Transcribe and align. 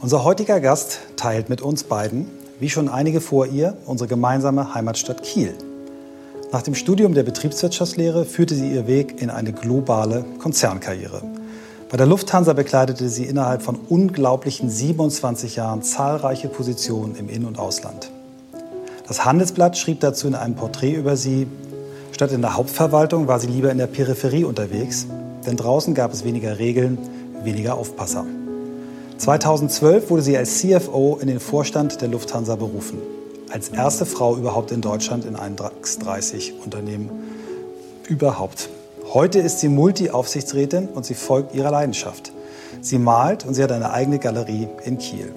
Unser 0.00 0.22
heutiger 0.22 0.60
Gast 0.60 1.00
teilt 1.16 1.48
mit 1.48 1.60
uns 1.60 1.82
beiden, 1.82 2.30
wie 2.60 2.70
schon 2.70 2.88
einige 2.88 3.20
vor 3.20 3.46
ihr, 3.46 3.76
unsere 3.84 4.06
gemeinsame 4.06 4.72
Heimatstadt 4.72 5.24
Kiel. 5.24 5.54
Nach 6.52 6.62
dem 6.62 6.76
Studium 6.76 7.14
der 7.14 7.24
Betriebswirtschaftslehre 7.24 8.24
führte 8.24 8.54
sie 8.54 8.70
ihr 8.70 8.86
Weg 8.86 9.20
in 9.20 9.28
eine 9.28 9.52
globale 9.52 10.24
Konzernkarriere. 10.38 11.22
Bei 11.90 11.96
der 11.96 12.06
Lufthansa 12.06 12.52
bekleidete 12.52 13.08
sie 13.08 13.24
innerhalb 13.24 13.62
von 13.62 13.76
unglaublichen 13.88 14.70
27 14.70 15.56
Jahren 15.56 15.82
zahlreiche 15.82 16.46
Positionen 16.46 17.16
im 17.16 17.28
In- 17.28 17.44
und 17.44 17.58
Ausland. 17.58 18.12
Das 19.08 19.24
Handelsblatt 19.24 19.76
schrieb 19.76 19.98
dazu 19.98 20.28
in 20.28 20.36
einem 20.36 20.54
Porträt 20.54 20.92
über 20.92 21.16
sie, 21.16 21.48
statt 22.12 22.30
in 22.30 22.42
der 22.42 22.56
Hauptverwaltung 22.56 23.26
war 23.26 23.40
sie 23.40 23.48
lieber 23.48 23.72
in 23.72 23.78
der 23.78 23.88
Peripherie 23.88 24.44
unterwegs, 24.44 25.08
denn 25.44 25.56
draußen 25.56 25.92
gab 25.94 26.12
es 26.12 26.24
weniger 26.24 26.60
Regeln, 26.60 26.98
weniger 27.42 27.74
Aufpasser. 27.74 28.24
2012 29.18 30.10
wurde 30.10 30.22
sie 30.22 30.36
als 30.36 30.58
CFO 30.58 31.18
in 31.20 31.26
den 31.26 31.40
Vorstand 31.40 32.00
der 32.00 32.08
Lufthansa 32.08 32.54
berufen. 32.54 32.98
Als 33.50 33.68
erste 33.68 34.06
Frau 34.06 34.36
überhaupt 34.36 34.70
in 34.70 34.80
Deutschland 34.80 35.24
in 35.24 35.34
einem 35.34 35.56
DAX 35.56 35.98
30 35.98 36.54
Unternehmen 36.64 37.10
überhaupt. 38.08 38.68
Heute 39.12 39.40
ist 39.40 39.58
sie 39.58 39.68
Multi-Aufsichtsrätin 39.68 40.88
und 40.88 41.04
sie 41.04 41.14
folgt 41.14 41.54
ihrer 41.54 41.70
Leidenschaft. 41.70 42.32
Sie 42.80 42.98
malt 42.98 43.44
und 43.44 43.54
sie 43.54 43.62
hat 43.62 43.72
eine 43.72 43.90
eigene 43.90 44.18
Galerie 44.18 44.68
in 44.84 44.98
Kiel. 44.98 45.32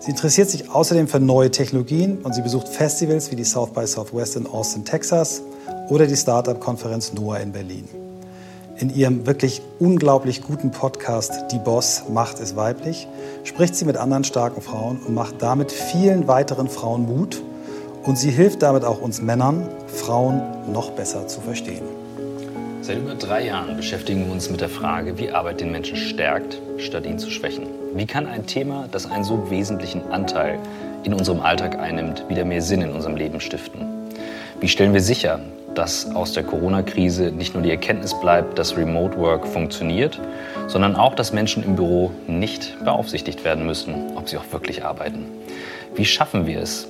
Sie 0.00 0.10
interessiert 0.10 0.50
sich 0.50 0.70
außerdem 0.70 1.06
für 1.06 1.20
neue 1.20 1.50
Technologien 1.50 2.18
und 2.22 2.34
sie 2.34 2.42
besucht 2.42 2.68
Festivals 2.68 3.30
wie 3.30 3.36
die 3.36 3.44
South 3.44 3.70
by 3.70 3.86
Southwest 3.86 4.36
in 4.36 4.46
Austin, 4.46 4.84
Texas 4.84 5.40
oder 5.88 6.06
die 6.06 6.16
Startup-Konferenz 6.16 7.12
NOAA 7.12 7.38
in 7.38 7.52
Berlin. 7.52 8.03
In 8.76 8.92
ihrem 8.92 9.24
wirklich 9.24 9.62
unglaublich 9.78 10.42
guten 10.42 10.72
Podcast 10.72 11.52
Die 11.52 11.58
Boss 11.58 12.04
Macht 12.08 12.40
ist 12.40 12.56
weiblich 12.56 13.06
spricht 13.44 13.76
sie 13.76 13.84
mit 13.84 13.96
anderen 13.96 14.24
starken 14.24 14.60
Frauen 14.60 14.98
und 15.06 15.14
macht 15.14 15.40
damit 15.40 15.70
vielen 15.70 16.26
weiteren 16.26 16.68
Frauen 16.68 17.06
Mut. 17.06 17.40
Und 18.02 18.18
sie 18.18 18.30
hilft 18.30 18.62
damit 18.62 18.84
auch 18.84 19.00
uns 19.00 19.22
Männern, 19.22 19.68
Frauen 19.86 20.42
noch 20.72 20.90
besser 20.90 21.28
zu 21.28 21.40
verstehen. 21.40 21.84
Seit 22.82 22.98
über 22.98 23.14
drei 23.14 23.46
Jahren 23.46 23.76
beschäftigen 23.76 24.26
wir 24.26 24.32
uns 24.32 24.50
mit 24.50 24.60
der 24.60 24.68
Frage, 24.68 25.18
wie 25.18 25.30
Arbeit 25.30 25.60
den 25.60 25.70
Menschen 25.70 25.96
stärkt, 25.96 26.60
statt 26.78 27.06
ihn 27.06 27.18
zu 27.18 27.30
schwächen. 27.30 27.66
Wie 27.94 28.06
kann 28.06 28.26
ein 28.26 28.44
Thema, 28.44 28.88
das 28.90 29.08
einen 29.08 29.24
so 29.24 29.50
wesentlichen 29.50 30.02
Anteil 30.10 30.58
in 31.04 31.14
unserem 31.14 31.40
Alltag 31.40 31.78
einnimmt, 31.78 32.28
wieder 32.28 32.44
mehr 32.44 32.60
Sinn 32.60 32.82
in 32.82 32.90
unserem 32.90 33.16
Leben 33.16 33.40
stiften? 33.40 33.86
Wie 34.60 34.68
stellen 34.68 34.92
wir 34.92 35.00
sicher, 35.00 35.40
dass 35.74 36.14
aus 36.14 36.32
der 36.32 36.44
Corona-Krise 36.44 37.32
nicht 37.32 37.54
nur 37.54 37.62
die 37.62 37.70
Erkenntnis 37.70 38.18
bleibt, 38.20 38.58
dass 38.58 38.76
Remote 38.76 39.16
Work 39.18 39.46
funktioniert, 39.46 40.20
sondern 40.66 40.96
auch, 40.96 41.14
dass 41.14 41.32
Menschen 41.32 41.62
im 41.62 41.76
Büro 41.76 42.12
nicht 42.26 42.76
beaufsichtigt 42.84 43.44
werden 43.44 43.66
müssen, 43.66 43.94
ob 44.16 44.28
sie 44.28 44.36
auch 44.36 44.52
wirklich 44.52 44.84
arbeiten. 44.84 45.26
Wie 45.94 46.04
schaffen 46.04 46.46
wir 46.46 46.60
es, 46.60 46.88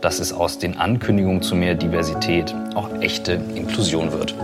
dass 0.00 0.18
es 0.18 0.32
aus 0.32 0.58
den 0.58 0.76
Ankündigungen 0.78 1.42
zu 1.42 1.56
mehr 1.56 1.74
Diversität 1.74 2.54
auch 2.74 2.88
echte 3.00 3.40
Inklusion 3.54 4.12
wird? 4.12 4.34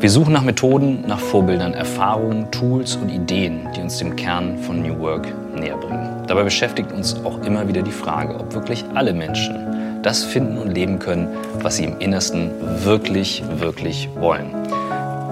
Wir 0.00 0.08
suchen 0.08 0.32
nach 0.32 0.42
Methoden, 0.42 1.04
nach 1.06 1.18
Vorbildern, 1.18 1.74
Erfahrungen, 1.74 2.50
Tools 2.50 2.96
und 2.96 3.10
Ideen, 3.10 3.68
die 3.76 3.82
uns 3.82 3.98
dem 3.98 4.16
Kern 4.16 4.56
von 4.56 4.80
New 4.80 4.98
Work 4.98 5.28
näher 5.54 5.76
bringen. 5.76 6.08
Dabei 6.26 6.42
beschäftigt 6.42 6.90
uns 6.92 7.22
auch 7.24 7.42
immer 7.44 7.68
wieder 7.68 7.82
die 7.82 7.90
Frage, 7.90 8.34
ob 8.36 8.54
wirklich 8.54 8.84
alle 8.94 9.12
Menschen 9.12 9.69
das 10.02 10.24
finden 10.24 10.58
und 10.58 10.70
leben 10.70 10.98
können, 10.98 11.28
was 11.62 11.76
sie 11.76 11.84
im 11.84 11.98
Innersten 11.98 12.50
wirklich, 12.84 13.42
wirklich 13.58 14.08
wollen. 14.18 14.54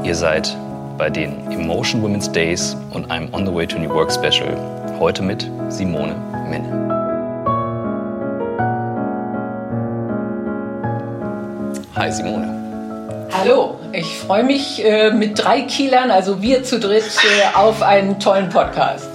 Ihr 0.05 0.15
seid 0.15 0.57
bei 0.97 1.11
den 1.11 1.51
Emotion 1.51 2.03
Women's 2.03 2.31
Days 2.31 2.77
und 2.91 3.11
einem 3.11 3.33
On 3.33 3.47
the 3.47 3.55
Way 3.55 3.67
to 3.67 3.79
New 3.79 3.91
Work 3.91 4.13
Special. 4.13 4.57
Heute 4.99 5.23
mit 5.23 5.49
Simone 5.69 6.15
Menne. 6.49 6.89
Hi 11.95 12.13
Simone. 12.13 12.59
Hallo, 13.33 13.79
ich 13.93 14.19
freue 14.19 14.45
mich 14.45 14.85
äh, 14.85 15.11
mit 15.11 15.43
drei 15.43 15.63
Kielern, 15.63 16.11
also 16.11 16.43
wir 16.43 16.65
zu 16.65 16.81
dritt, 16.81 17.05
äh, 17.05 17.57
auf 17.57 17.83
einen 17.83 18.19
tollen 18.19 18.49
Podcast. 18.49 19.08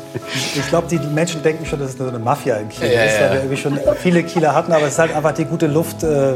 Ich 0.56 0.68
glaube, 0.69 0.88
die 0.90 1.00
Menschen 1.00 1.41
denken 1.44 1.66
schon, 1.66 1.79
dass 1.79 1.90
es 1.90 1.97
so 1.97 2.07
eine 2.07 2.19
Mafia 2.19 2.57
in 2.57 2.69
Kiel 2.69 2.91
ja, 2.91 3.03
ist, 3.03 3.19
weil 3.19 3.31
wir 3.31 3.38
irgendwie 3.38 3.57
schon 3.57 3.79
viele 4.01 4.24
Kieler 4.24 4.53
hatten, 4.53 4.72
aber 4.72 4.85
es 4.85 4.94
ist 4.94 5.00
halt 5.00 5.16
einfach 5.16 5.34
die 5.34 5.46
gute 5.46 5.68
Luft, 5.68 6.03
äh, 6.03 6.34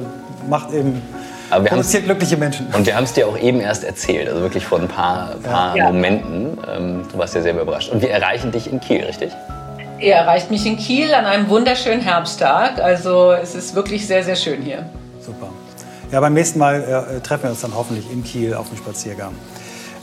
macht 0.50 0.74
eben 0.74 1.02
aber 1.50 1.64
wir 1.64 1.70
produziert 1.70 2.06
glückliche 2.06 2.38
Menschen. 2.38 2.68
Und 2.74 2.86
wir 2.86 2.96
haben 2.96 3.06
es 3.06 3.14
dir 3.14 3.28
auch 3.28 3.38
eben 3.38 3.62
erst 3.62 3.84
erzählt, 3.84 4.28
also 4.28 4.42
wirklich 4.42 4.66
vor 4.66 4.80
ein 4.80 4.88
paar, 4.88 5.36
paar 5.36 5.76
ja. 5.78 5.86
Momenten. 5.86 6.58
Ähm, 6.68 7.06
du 7.12 7.18
warst 7.18 7.36
ja 7.36 7.42
selber 7.42 7.62
überrascht. 7.62 7.90
Und 7.90 8.02
wir 8.02 8.10
erreichen 8.10 8.52
dich 8.52 8.72
in 8.72 8.80
Kiel, 8.82 9.04
richtig? 9.06 9.32
Ihr 10.00 10.14
erreicht 10.14 10.52
mich 10.52 10.66
in 10.66 10.78
Kiel 10.78 11.14
an 11.14 11.26
einem 11.26 11.50
wunderschönen 11.50 12.02
Herbsttag. 12.02 12.80
Also 12.80 13.32
es 13.32 13.56
ist 13.56 13.76
wirklich 13.76 14.06
sehr, 14.06 14.24
sehr 14.24 14.36
schön 14.36 14.62
hier. 14.62 14.90
Super. 15.22 15.50
Ja, 16.12 16.20
beim 16.20 16.34
nächsten 16.34 16.60
Mal 16.60 16.84
äh, 16.84 17.20
treffen 17.22 17.44
wir 17.44 17.50
uns 17.52 17.62
dann 17.62 17.76
hoffentlich 17.76 18.12
in 18.12 18.24
Kiel 18.24 18.54
auf 18.54 18.70
dem 18.70 18.78
Spaziergang. 18.78 19.34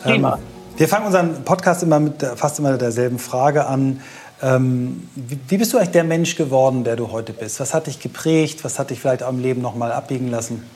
Prima. 0.02 0.38
Wir 0.76 0.88
fangen 0.88 1.06
unseren 1.06 1.44
Podcast 1.44 1.84
immer 1.84 2.00
mit 2.00 2.20
fast 2.34 2.58
immer 2.58 2.76
derselben 2.76 3.20
Frage 3.20 3.66
an. 3.66 4.02
Ähm, 4.42 5.08
wie, 5.14 5.38
wie, 5.46 5.56
bist 5.56 5.72
du 5.72 5.78
eigentlich 5.78 5.90
der 5.90 6.02
Mensch 6.02 6.34
geworden, 6.34 6.82
der 6.82 6.96
du 6.96 7.12
heute 7.12 7.32
bist? 7.32 7.60
Was 7.60 7.74
hat 7.74 7.86
dich 7.86 8.00
geprägt? 8.00 8.64
Was 8.64 8.80
hat 8.80 8.90
dich 8.90 8.98
vielleicht 8.98 9.22
am 9.22 9.38
Leben 9.38 9.62
noch 9.62 9.76
mal 9.76 9.92
abbiegen 9.92 10.32
lassen? 10.32 10.68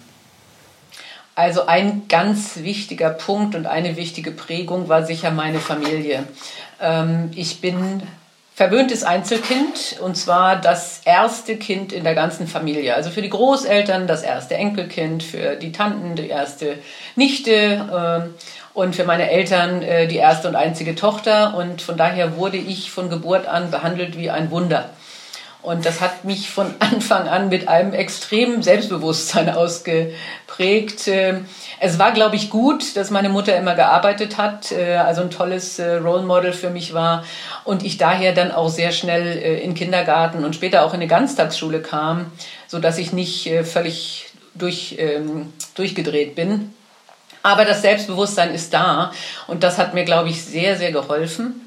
Also 1.34 1.66
ein 1.66 2.03
ganz 2.08 2.58
wichtiger 2.58 3.10
Punkt 3.10 3.56
und 3.56 3.66
eine 3.66 3.97
wichtige 3.97 4.31
Prägung 4.31 4.88
war 4.88 5.04
sicher 5.04 5.32
meine 5.32 5.58
Familie. 5.58 6.22
Ähm, 6.81 7.32
ich 7.34 7.60
bin 7.60 8.03
verwöhntes 8.54 9.04
Einzelkind 9.04 9.98
und 10.00 10.16
zwar 10.16 10.60
das 10.60 11.00
erste 11.04 11.56
Kind 11.56 11.92
in 11.92 12.03
der 12.03 12.16
ganzen 12.16 12.48
Familie. 12.48 12.94
Also 12.97 13.10
für 13.10 13.22
die 13.22 13.31
Großeltern 13.31 14.08
das 14.08 14.22
erste 14.22 14.56
Enkelkind, 14.56 15.22
für 15.22 15.54
die 15.54 15.70
Tanten 15.70 16.16
die 16.16 16.28
erste 16.28 16.76
Nichte. 17.14 17.53
Äh, 17.53 18.41
und 18.75 18.95
für 18.95 19.05
meine 19.05 19.31
Eltern 19.31 19.83
äh, 19.83 20.06
die 20.06 20.17
erste 20.17 20.49
und 20.49 20.56
einzige 20.56 20.95
Tochter. 20.95 21.56
Und 21.56 21.83
von 21.83 21.97
daher 21.97 22.37
wurde 22.37 22.56
ich 22.56 22.91
von 22.91 23.11
Geburt 23.11 23.47
an 23.47 23.71
behandelt 23.71 24.17
wie 24.17 24.31
ein 24.31 24.51
Wunder. 24.51 24.91
Und 25.61 25.84
das 25.84 26.01
hat 26.01 26.25
mich 26.25 26.51
von 26.51 26.75
Anfang 26.79 27.29
an 27.29 27.49
mit 27.49 27.69
einem 27.69 27.93
extremen 27.93 28.62
Selbstbewusstsein 28.62 29.51
ausgeprägt. 29.55 31.09
Ähm, 31.09 31.47
es 31.81 31.99
war, 31.99 32.12
glaube 32.12 32.37
ich, 32.37 32.51
gut, 32.51 32.97
dass 32.97 33.11
meine 33.11 33.29
Mutter 33.29 33.56
immer 33.56 33.75
gearbeitet 33.75 34.39
hat, 34.39 34.73
äh, 34.73 34.97
also 34.97 35.23
ein 35.23 35.31
tolles 35.31 35.79
äh, 35.79 35.97
Role 35.97 36.23
Model 36.23 36.53
für 36.53 36.71
mich 36.71 36.95
war 36.95 37.25
und 37.65 37.85
ich 37.85 37.99
daher 37.99 38.33
dann 38.33 38.50
auch 38.50 38.69
sehr 38.69 38.93
schnell 38.93 39.27
äh, 39.27 39.61
in 39.61 39.75
Kindergarten 39.75 40.45
und 40.45 40.55
später 40.55 40.85
auch 40.85 40.95
in 40.95 41.00
eine 41.00 41.06
Ganztagsschule 41.06 41.81
kam, 41.81 42.33
so 42.67 42.79
dass 42.79 42.99
ich 42.99 43.12
nicht 43.12 43.50
völlig 43.65 44.27
durch, 44.55 44.97
ähm, 44.99 45.53
durchgedreht 45.75 46.35
bin. 46.35 46.75
Aber 47.48 47.64
das 47.64 47.81
Selbstbewusstsein 47.81 48.53
ist 48.53 48.75
da 48.75 49.10
und 49.47 49.62
das 49.62 49.78
hat 49.78 49.94
mir, 49.94 50.04
glaube 50.04 50.28
ich, 50.28 50.44
sehr, 50.44 50.76
sehr 50.76 50.92
geholfen. 50.92 51.66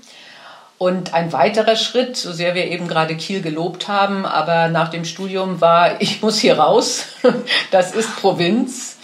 Und 0.78 1.16
ein 1.16 1.34
weiterer 1.34 1.76
Schritt, 1.76 2.16
so 2.16 2.32
sehr 2.32 2.54
wir 2.54 2.66
eben 2.68 2.88
gerade 2.88 3.16
Kiel 3.16 3.42
gelobt 3.42 3.88
haben, 3.88 4.28
aber 4.28 4.68
nach 4.68 4.90
dem 4.90 5.06
Studium 5.06 5.60
war, 5.60 6.00
ich 6.00 6.22
muss 6.22 6.38
hier 6.38 6.60
raus, 6.60 7.06
das 7.72 7.96
ist 7.96 8.16
Provinz. 8.18 8.98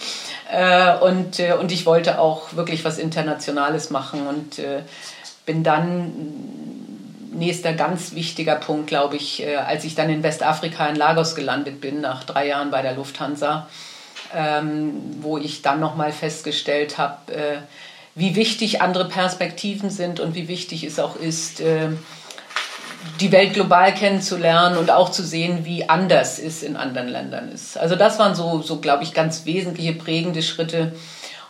Äh, 0.52 0.98
und, 0.98 1.40
äh, 1.40 1.54
und 1.54 1.72
ich 1.72 1.84
wollte 1.84 2.20
auch 2.20 2.54
wirklich 2.54 2.84
was 2.84 2.98
Internationales 2.98 3.90
machen 3.90 4.28
und 4.28 4.60
äh, 4.60 4.82
bin 5.46 5.64
dann 5.64 6.12
nächster 7.32 7.72
ganz 7.72 8.14
wichtiger 8.14 8.54
Punkt, 8.54 8.86
glaube 8.86 9.16
ich, 9.16 9.44
als 9.66 9.84
ich 9.84 9.94
dann 9.94 10.10
in 10.10 10.22
Westafrika 10.22 10.86
in 10.86 10.96
Lagos 10.96 11.34
gelandet 11.34 11.80
bin, 11.80 12.00
nach 12.00 12.24
drei 12.24 12.46
Jahren 12.46 12.70
bei 12.70 12.82
der 12.82 12.94
Lufthansa 12.94 13.66
ähm, 14.34 15.16
wo 15.20 15.38
ich 15.38 15.62
dann 15.62 15.80
nochmal 15.80 16.12
festgestellt 16.12 16.98
habe, 16.98 17.32
äh, 17.32 17.56
wie 18.14 18.34
wichtig 18.34 18.82
andere 18.82 19.08
Perspektiven 19.08 19.90
sind 19.90 20.20
und 20.20 20.34
wie 20.34 20.48
wichtig 20.48 20.84
es 20.84 20.98
auch 20.98 21.16
ist, 21.16 21.60
äh, 21.60 21.88
die 23.20 23.32
Welt 23.32 23.54
global 23.54 23.94
kennenzulernen 23.94 24.76
und 24.76 24.90
auch 24.90 25.10
zu 25.10 25.22
sehen, 25.22 25.64
wie 25.64 25.88
anders 25.88 26.38
es 26.38 26.62
in 26.62 26.76
anderen 26.76 27.08
Ländern 27.08 27.50
ist. 27.50 27.78
Also 27.78 27.96
das 27.96 28.18
waren 28.18 28.34
so, 28.34 28.60
so 28.60 28.80
glaube 28.80 29.04
ich, 29.04 29.14
ganz 29.14 29.44
wesentliche 29.44 29.92
prägende 29.92 30.42
Schritte. 30.42 30.92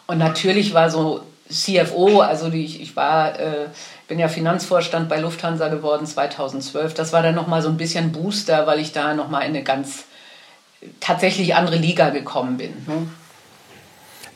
Und 0.07 0.19
natürlich 0.19 0.75
war 0.75 0.91
so 0.91 1.23
CFO, 1.51 2.21
also 2.21 2.51
die, 2.51 2.65
ich, 2.65 2.97
war, 2.97 3.39
äh, 3.41 3.69
bin 4.07 4.19
ja 4.19 4.29
Finanzvorstand 4.29 5.09
bei 5.09 5.19
Lufthansa 5.19 5.69
geworden 5.69 6.07
2012. 6.07 6.95
Das 6.95 7.13
war 7.13 7.23
dann 7.23 7.35
nochmal 7.35 7.63
so 7.63 7.69
ein 7.69 7.77
bisschen 7.77 8.13
Booster, 8.13 8.67
weil 8.67 8.81
ich 8.81 8.93
da 8.93 9.15
nochmal 9.15 9.43
in 9.43 9.49
eine 9.49 9.63
ganz 9.63 10.05
tatsächlich 11.01 11.55
andere 11.55 11.77
Liga 11.77 12.11
gekommen 12.11 12.57
bin. 12.57 12.71
Ne? 12.87 13.09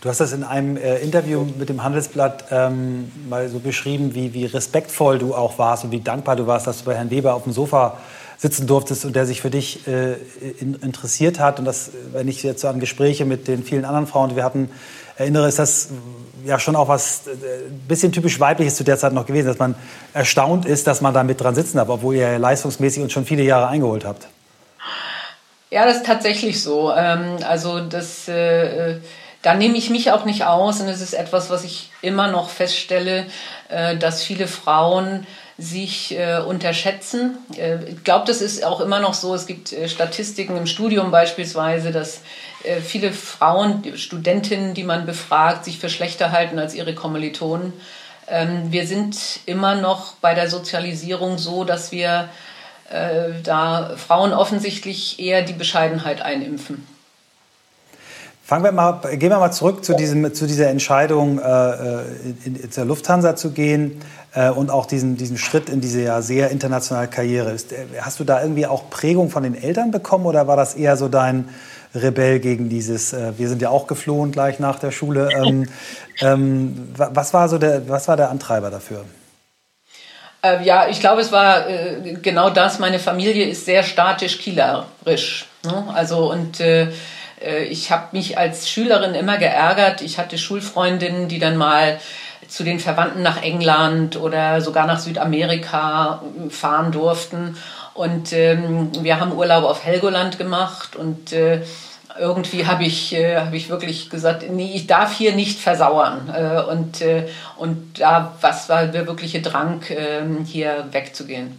Du 0.00 0.09
hast 0.09 0.19
das 0.19 0.33
in 0.33 0.43
einem 0.43 0.77
äh, 0.77 0.99
Interview 0.99 1.47
mit 1.56 1.69
dem 1.69 1.85
Handelsblatt 1.85 2.47
ähm, 2.50 3.12
mal 3.29 3.49
so 3.49 3.61
beschrieben, 3.61 4.17
wie, 4.17 4.35
wie 4.35 4.47
respektvoll 4.47 5.21
du 5.21 5.33
auch 5.33 5.59
warst 5.59 5.85
und 5.85 5.93
wie 5.93 6.00
dankbar 6.00 6.35
du 6.35 6.49
warst, 6.49 6.67
dass 6.67 6.79
du 6.79 6.85
bei 6.87 6.97
Herrn 6.97 7.11
Weber 7.11 7.35
auf 7.35 7.44
dem 7.44 7.53
Sofa 7.53 7.99
sitzen 8.37 8.67
durftest 8.67 9.05
und 9.05 9.15
der 9.15 9.27
sich 9.27 9.41
für 9.41 9.50
dich 9.50 9.87
äh, 9.87 10.15
in, 10.59 10.75
interessiert 10.75 11.39
hat. 11.39 11.61
Und 11.61 11.65
das, 11.67 11.93
wenn 12.12 12.27
ich 12.27 12.43
jetzt 12.43 12.62
so 12.62 12.67
an 12.67 12.81
Gespräche 12.81 13.25
mit 13.25 13.47
den 13.47 13.62
vielen 13.62 13.85
anderen 13.85 14.09
Frauen, 14.09 14.31
die 14.31 14.35
wir 14.35 14.43
hatten, 14.43 14.69
erinnere, 15.17 15.47
ist 15.47 15.61
das 15.61 15.91
ja 16.44 16.59
schon 16.59 16.75
auch 16.75 16.89
was 16.89 17.23
ein 17.29 17.35
äh, 17.35 17.71
bisschen 17.87 18.11
typisch 18.11 18.41
weibliches 18.41 18.75
zu 18.75 18.83
der 18.83 18.99
Zeit 18.99 19.12
noch 19.12 19.27
gewesen, 19.27 19.47
dass 19.47 19.61
man 19.61 19.77
erstaunt 20.12 20.67
ist, 20.67 20.89
dass 20.89 21.00
man 21.00 21.15
da 21.15 21.23
mit 21.23 21.41
dran 21.41 21.55
sitzen 21.55 21.77
darf, 21.77 21.89
obwohl 21.89 22.17
ihr 22.17 22.41
leistungsmäßig 22.41 23.05
uns 23.05 23.12
schon 23.12 23.25
viele 23.25 23.44
Jahre 23.44 23.69
eingeholt 23.69 24.05
habt. 24.05 24.27
Ja, 25.72 25.86
das 25.86 25.98
ist 25.98 26.06
tatsächlich 26.06 26.62
so. 26.62 26.92
Ähm, 26.92 27.38
also 27.48 27.80
das, 27.80 28.28
äh, 28.28 28.96
da 29.40 29.54
nehme 29.54 29.78
ich 29.78 29.88
mich 29.88 30.12
auch 30.12 30.26
nicht 30.26 30.44
aus 30.44 30.82
und 30.82 30.88
es 30.88 31.00
ist 31.00 31.14
etwas, 31.14 31.48
was 31.48 31.64
ich 31.64 31.88
immer 32.02 32.30
noch 32.30 32.50
feststelle, 32.50 33.24
äh, 33.70 33.96
dass 33.96 34.22
viele 34.22 34.48
Frauen 34.48 35.26
sich 35.56 36.14
äh, 36.19 36.40
unterschätzen. 36.40 37.38
Äh, 37.56 37.84
ich 37.86 38.04
glaube, 38.04 38.26
das 38.26 38.42
ist 38.42 38.62
auch 38.66 38.82
immer 38.82 39.00
noch 39.00 39.14
so. 39.14 39.34
Es 39.34 39.46
gibt 39.46 39.72
äh, 39.72 39.88
Statistiken 39.88 40.58
im 40.58 40.66
Studium 40.66 41.10
beispielsweise, 41.10 41.90
dass 41.90 42.20
äh, 42.64 42.82
viele 42.82 43.10
Frauen, 43.10 43.96
Studentinnen, 43.96 44.74
die 44.74 44.84
man 44.84 45.06
befragt, 45.06 45.64
sich 45.64 45.78
für 45.78 45.88
schlechter 45.88 46.32
halten 46.32 46.58
als 46.58 46.74
ihre 46.74 46.94
Kommilitonen. 46.94 47.72
Ähm, 48.28 48.70
wir 48.70 48.86
sind 48.86 49.16
immer 49.46 49.76
noch 49.76 50.16
bei 50.20 50.34
der 50.34 50.50
Sozialisierung 50.50 51.38
so, 51.38 51.64
dass 51.64 51.92
wir 51.92 52.28
äh, 52.93 53.43
da 53.43 53.93
Frauen 53.97 54.33
offensichtlich 54.33 55.19
eher 55.19 55.43
die 55.43 55.53
Bescheidenheit 55.53 56.23
einimpfen. 56.23 56.87
Fangen 58.44 58.65
wir 58.65 58.73
mal, 58.73 59.00
gehen 59.17 59.31
wir 59.31 59.39
mal 59.39 59.53
zurück 59.53 59.85
zu, 59.85 59.94
diesem, 59.94 60.35
zu 60.35 60.47
dieser 60.47 60.69
Entscheidung, 60.69 61.39
äh, 61.39 61.43
äh, 61.43 62.00
in, 62.44 62.56
in, 62.56 62.71
zur 62.71 62.85
Lufthansa 62.85 63.35
zu 63.35 63.53
gehen 63.53 64.00
äh, 64.35 64.50
und 64.50 64.71
auch 64.71 64.85
diesen, 64.85 65.17
diesen 65.17 65.39
Schritt 65.39 65.71
in 65.71 65.81
diese 65.81 66.03
ja 66.03 66.21
sehr 66.21 66.50
internationale 66.50 67.09
Karriere. 67.09 67.53
Ist, 67.53 67.73
äh, 67.73 67.87
hast 68.00 68.21
du 68.21 68.25
da 68.25 68.43
irgendwie 68.43 68.67
auch 68.67 68.91
Prägung 68.91 69.31
von 69.31 69.44
den 69.44 69.55
Eltern 69.55 69.91
bekommen 69.91 70.27
oder 70.27 70.49
war 70.49 70.56
das 70.56 70.75
eher 70.75 70.97
so 70.97 71.09
dein 71.09 71.49
Rebell 71.94 72.41
gegen 72.41 72.69
dieses, 72.69 73.12
äh, 73.12 73.33
wir 73.39 73.49
sind 73.49 73.62
ja 73.62 73.71
auch 73.71 73.87
geflohen 73.87 74.33
gleich 74.33 74.59
nach 74.59 74.79
der 74.79 74.91
Schule. 74.91 75.29
Ähm, 75.33 75.69
ähm, 76.21 76.89
was, 76.97 77.33
war 77.33 77.49
so 77.49 77.59
der, 77.59 77.89
was 77.89 78.09
war 78.09 78.17
der 78.17 78.31
Antreiber 78.31 78.71
dafür? 78.71 79.05
Äh, 80.43 80.65
ja, 80.65 80.89
ich 80.89 81.00
glaube, 81.00 81.21
es 81.21 81.33
war 81.33 81.65
genau 82.23 82.50
das. 82.50 82.79
Meine 82.79 82.99
Familie 82.99 83.47
ist 83.47 83.65
sehr 83.65 83.83
statisch, 83.83 84.39
kielerisch. 84.39 85.47
Ne? 85.65 85.85
Also 85.94 86.31
und 86.31 86.61
äh, 86.61 86.89
ich 87.69 87.91
habe 87.91 88.09
mich 88.12 88.39
als 88.39 88.69
Schülerin 88.69 89.15
immer 89.15 89.39
geärgert. 89.39 90.00
Ich 90.00 90.19
hatte 90.19 90.39
Schulfreundinnen, 90.39 91.29
die 91.29 91.39
dann 91.39 91.56
mal 91.56 91.99
zu 92.49 92.65
den 92.65 92.81
Verwandten 92.81 93.23
nach 93.23 93.43
England 93.43 94.17
oder 94.17 94.61
sogar 94.61 94.87
nach 94.87 94.99
Südamerika 94.99 96.23
äh, 96.23 96.50
fahren 96.50 96.93
durften. 96.93 97.56
Und 97.94 98.33
ähm, 98.33 98.91
wir 99.03 99.21
haben 99.21 99.33
Urlaub 99.33 99.65
auf 99.65 99.85
Helgoland 99.85 100.39
gemacht 100.39 100.97
und 100.97 101.33
äh, 101.33 101.62
irgendwie 102.19 102.67
habe 102.67 102.85
ich, 102.85 103.14
äh, 103.14 103.37
hab 103.37 103.53
ich 103.53 103.69
wirklich 103.69 104.11
gesagt, 104.11 104.44
nee, 104.50 104.73
ich 104.75 104.87
darf 104.87 105.12
hier 105.12 105.35
nicht 105.35 105.61
versauern. 105.61 106.29
Äh, 106.35 106.62
und, 106.62 107.00
äh, 107.00 107.29
und 107.56 108.00
da 108.00 108.35
was 108.41 108.69
war 108.69 108.87
der 108.87 109.06
wirkliche 109.06 109.43
Drang, 109.43 109.82
ähm, 109.91 110.44
hier 110.44 110.87
wegzugehen. 110.91 111.59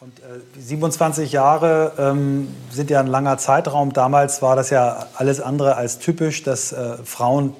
Und 0.00 0.20
äh, 0.20 0.60
27 0.60 1.32
Jahre 1.32 1.92
ähm, 1.98 2.54
sind 2.70 2.88
ja 2.88 3.00
ein 3.00 3.08
langer 3.08 3.36
Zeitraum. 3.38 3.92
Damals 3.92 4.42
war 4.42 4.54
das 4.54 4.70
ja 4.70 5.06
alles 5.16 5.40
andere 5.40 5.74
als 5.74 5.98
typisch, 5.98 6.44
dass 6.44 6.72
äh, 6.72 6.98
Frauen 7.04 7.54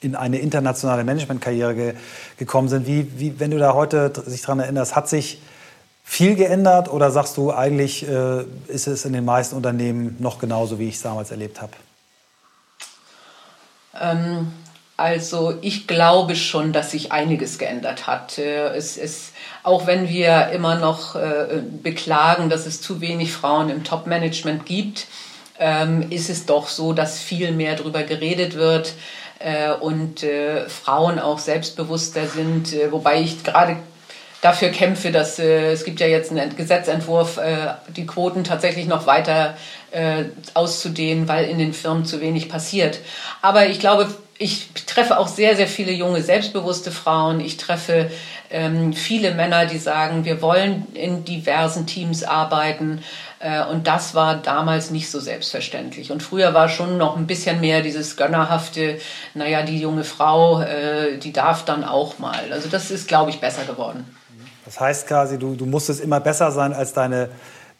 in 0.00 0.16
eine 0.16 0.38
internationale 0.38 1.04
Managementkarriere 1.04 1.74
ge 1.74 1.94
gekommen 2.38 2.68
sind. 2.68 2.86
Wie, 2.86 3.12
wie, 3.18 3.38
wenn 3.38 3.50
du 3.50 3.58
da 3.58 3.74
heute 3.74 4.10
sich 4.26 4.40
daran 4.40 4.60
erinnerst, 4.60 4.96
hat 4.96 5.08
sich 5.08 5.40
viel 6.02 6.34
geändert 6.34 6.90
oder 6.90 7.10
sagst 7.10 7.36
du, 7.36 7.52
eigentlich 7.52 8.06
äh, 8.06 8.44
ist 8.68 8.86
es 8.86 9.04
in 9.04 9.12
den 9.12 9.24
meisten 9.24 9.56
Unternehmen 9.56 10.16
noch 10.18 10.38
genauso, 10.38 10.78
wie 10.78 10.88
ich 10.88 10.96
es 10.96 11.02
damals 11.02 11.30
erlebt 11.30 11.60
habe? 11.60 11.72
Ähm, 14.00 14.52
also 14.96 15.54
ich 15.62 15.86
glaube 15.86 16.36
schon, 16.36 16.72
dass 16.72 16.90
sich 16.90 17.12
einiges 17.12 17.58
geändert 17.58 18.06
hat. 18.06 18.38
Äh, 18.38 18.74
es, 18.74 18.96
es, 18.96 19.32
auch 19.62 19.86
wenn 19.86 20.08
wir 20.08 20.50
immer 20.50 20.76
noch 20.76 21.16
äh, 21.16 21.62
beklagen, 21.82 22.50
dass 22.50 22.66
es 22.66 22.80
zu 22.80 23.00
wenig 23.00 23.32
Frauen 23.32 23.70
im 23.70 23.84
Top-Management 23.84 24.66
gibt, 24.66 25.06
ähm, 25.58 26.10
ist 26.10 26.28
es 26.30 26.46
doch 26.46 26.68
so, 26.68 26.92
dass 26.92 27.20
viel 27.20 27.52
mehr 27.52 27.76
darüber 27.76 28.02
geredet 28.02 28.54
wird 28.54 28.94
äh, 29.38 29.72
und 29.72 30.22
äh, 30.22 30.68
Frauen 30.68 31.18
auch 31.18 31.38
selbstbewusster 31.38 32.26
sind. 32.26 32.72
Äh, 32.72 32.92
wobei 32.92 33.20
ich 33.20 33.42
gerade 33.44 33.76
dafür 34.42 34.68
kämpfe, 34.68 35.10
dass 35.10 35.38
äh, 35.38 35.72
es 35.72 35.84
gibt 35.84 36.00
ja 36.00 36.06
jetzt 36.06 36.30
einen 36.30 36.54
Gesetzentwurf, 36.54 37.40
die 37.96 38.06
Quoten 38.06 38.44
tatsächlich 38.44 38.86
noch 38.86 39.06
weiter 39.06 39.56
auszudehnen, 40.54 41.28
weil 41.28 41.44
in 41.50 41.58
den 41.58 41.74
Firmen 41.74 42.06
zu 42.06 42.22
wenig 42.22 42.48
passiert. 42.48 43.00
Aber 43.42 43.66
ich 43.66 43.78
glaube, 43.78 44.08
ich 44.42 44.70
treffe 44.86 45.18
auch 45.18 45.28
sehr, 45.28 45.54
sehr 45.56 45.68
viele 45.68 45.92
junge, 45.92 46.22
selbstbewusste 46.22 46.90
Frauen. 46.90 47.40
Ich 47.40 47.56
treffe 47.58 48.10
ähm, 48.50 48.92
viele 48.92 49.34
Männer, 49.34 49.66
die 49.66 49.78
sagen, 49.78 50.24
wir 50.24 50.42
wollen 50.42 50.86
in 50.94 51.24
diversen 51.24 51.86
Teams 51.86 52.24
arbeiten. 52.24 53.02
Äh, 53.38 53.64
und 53.64 53.86
das 53.86 54.14
war 54.14 54.36
damals 54.36 54.90
nicht 54.90 55.10
so 55.10 55.20
selbstverständlich. 55.20 56.10
Und 56.10 56.22
früher 56.22 56.54
war 56.54 56.68
schon 56.68 56.98
noch 56.98 57.16
ein 57.16 57.26
bisschen 57.26 57.60
mehr 57.60 57.82
dieses 57.82 58.16
gönnerhafte, 58.16 58.98
naja, 59.34 59.62
die 59.62 59.80
junge 59.80 60.04
Frau, 60.04 60.60
äh, 60.60 61.18
die 61.18 61.32
darf 61.32 61.64
dann 61.64 61.84
auch 61.84 62.18
mal. 62.18 62.52
Also 62.52 62.68
das 62.68 62.90
ist, 62.90 63.08
glaube 63.08 63.30
ich, 63.30 63.40
besser 63.40 63.64
geworden. 63.64 64.04
Das 64.72 64.80
heißt 64.80 65.06
quasi, 65.06 65.38
du, 65.38 65.54
du 65.54 65.66
musstest 65.66 66.00
immer 66.00 66.18
besser 66.18 66.50
sein 66.50 66.72
als 66.72 66.94
deine 66.94 67.28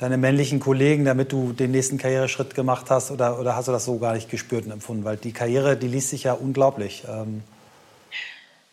deine 0.02 0.16
männlichen 0.16 0.58
Kollegen, 0.58 1.04
damit 1.04 1.30
du 1.30 1.52
den 1.52 1.70
nächsten 1.70 1.96
Karriereschritt 1.96 2.56
gemacht 2.56 2.86
hast? 2.90 3.12
Oder, 3.12 3.38
oder 3.38 3.54
hast 3.54 3.68
du 3.68 3.72
das 3.72 3.84
so 3.84 3.98
gar 3.98 4.14
nicht 4.14 4.28
gespürt 4.28 4.66
und 4.66 4.72
empfunden? 4.72 5.04
Weil 5.04 5.16
die 5.16 5.32
Karriere, 5.32 5.76
die 5.76 5.86
liest 5.86 6.10
sich 6.10 6.24
ja 6.24 6.32
unglaublich. 6.32 7.04
Ähm 7.08 7.44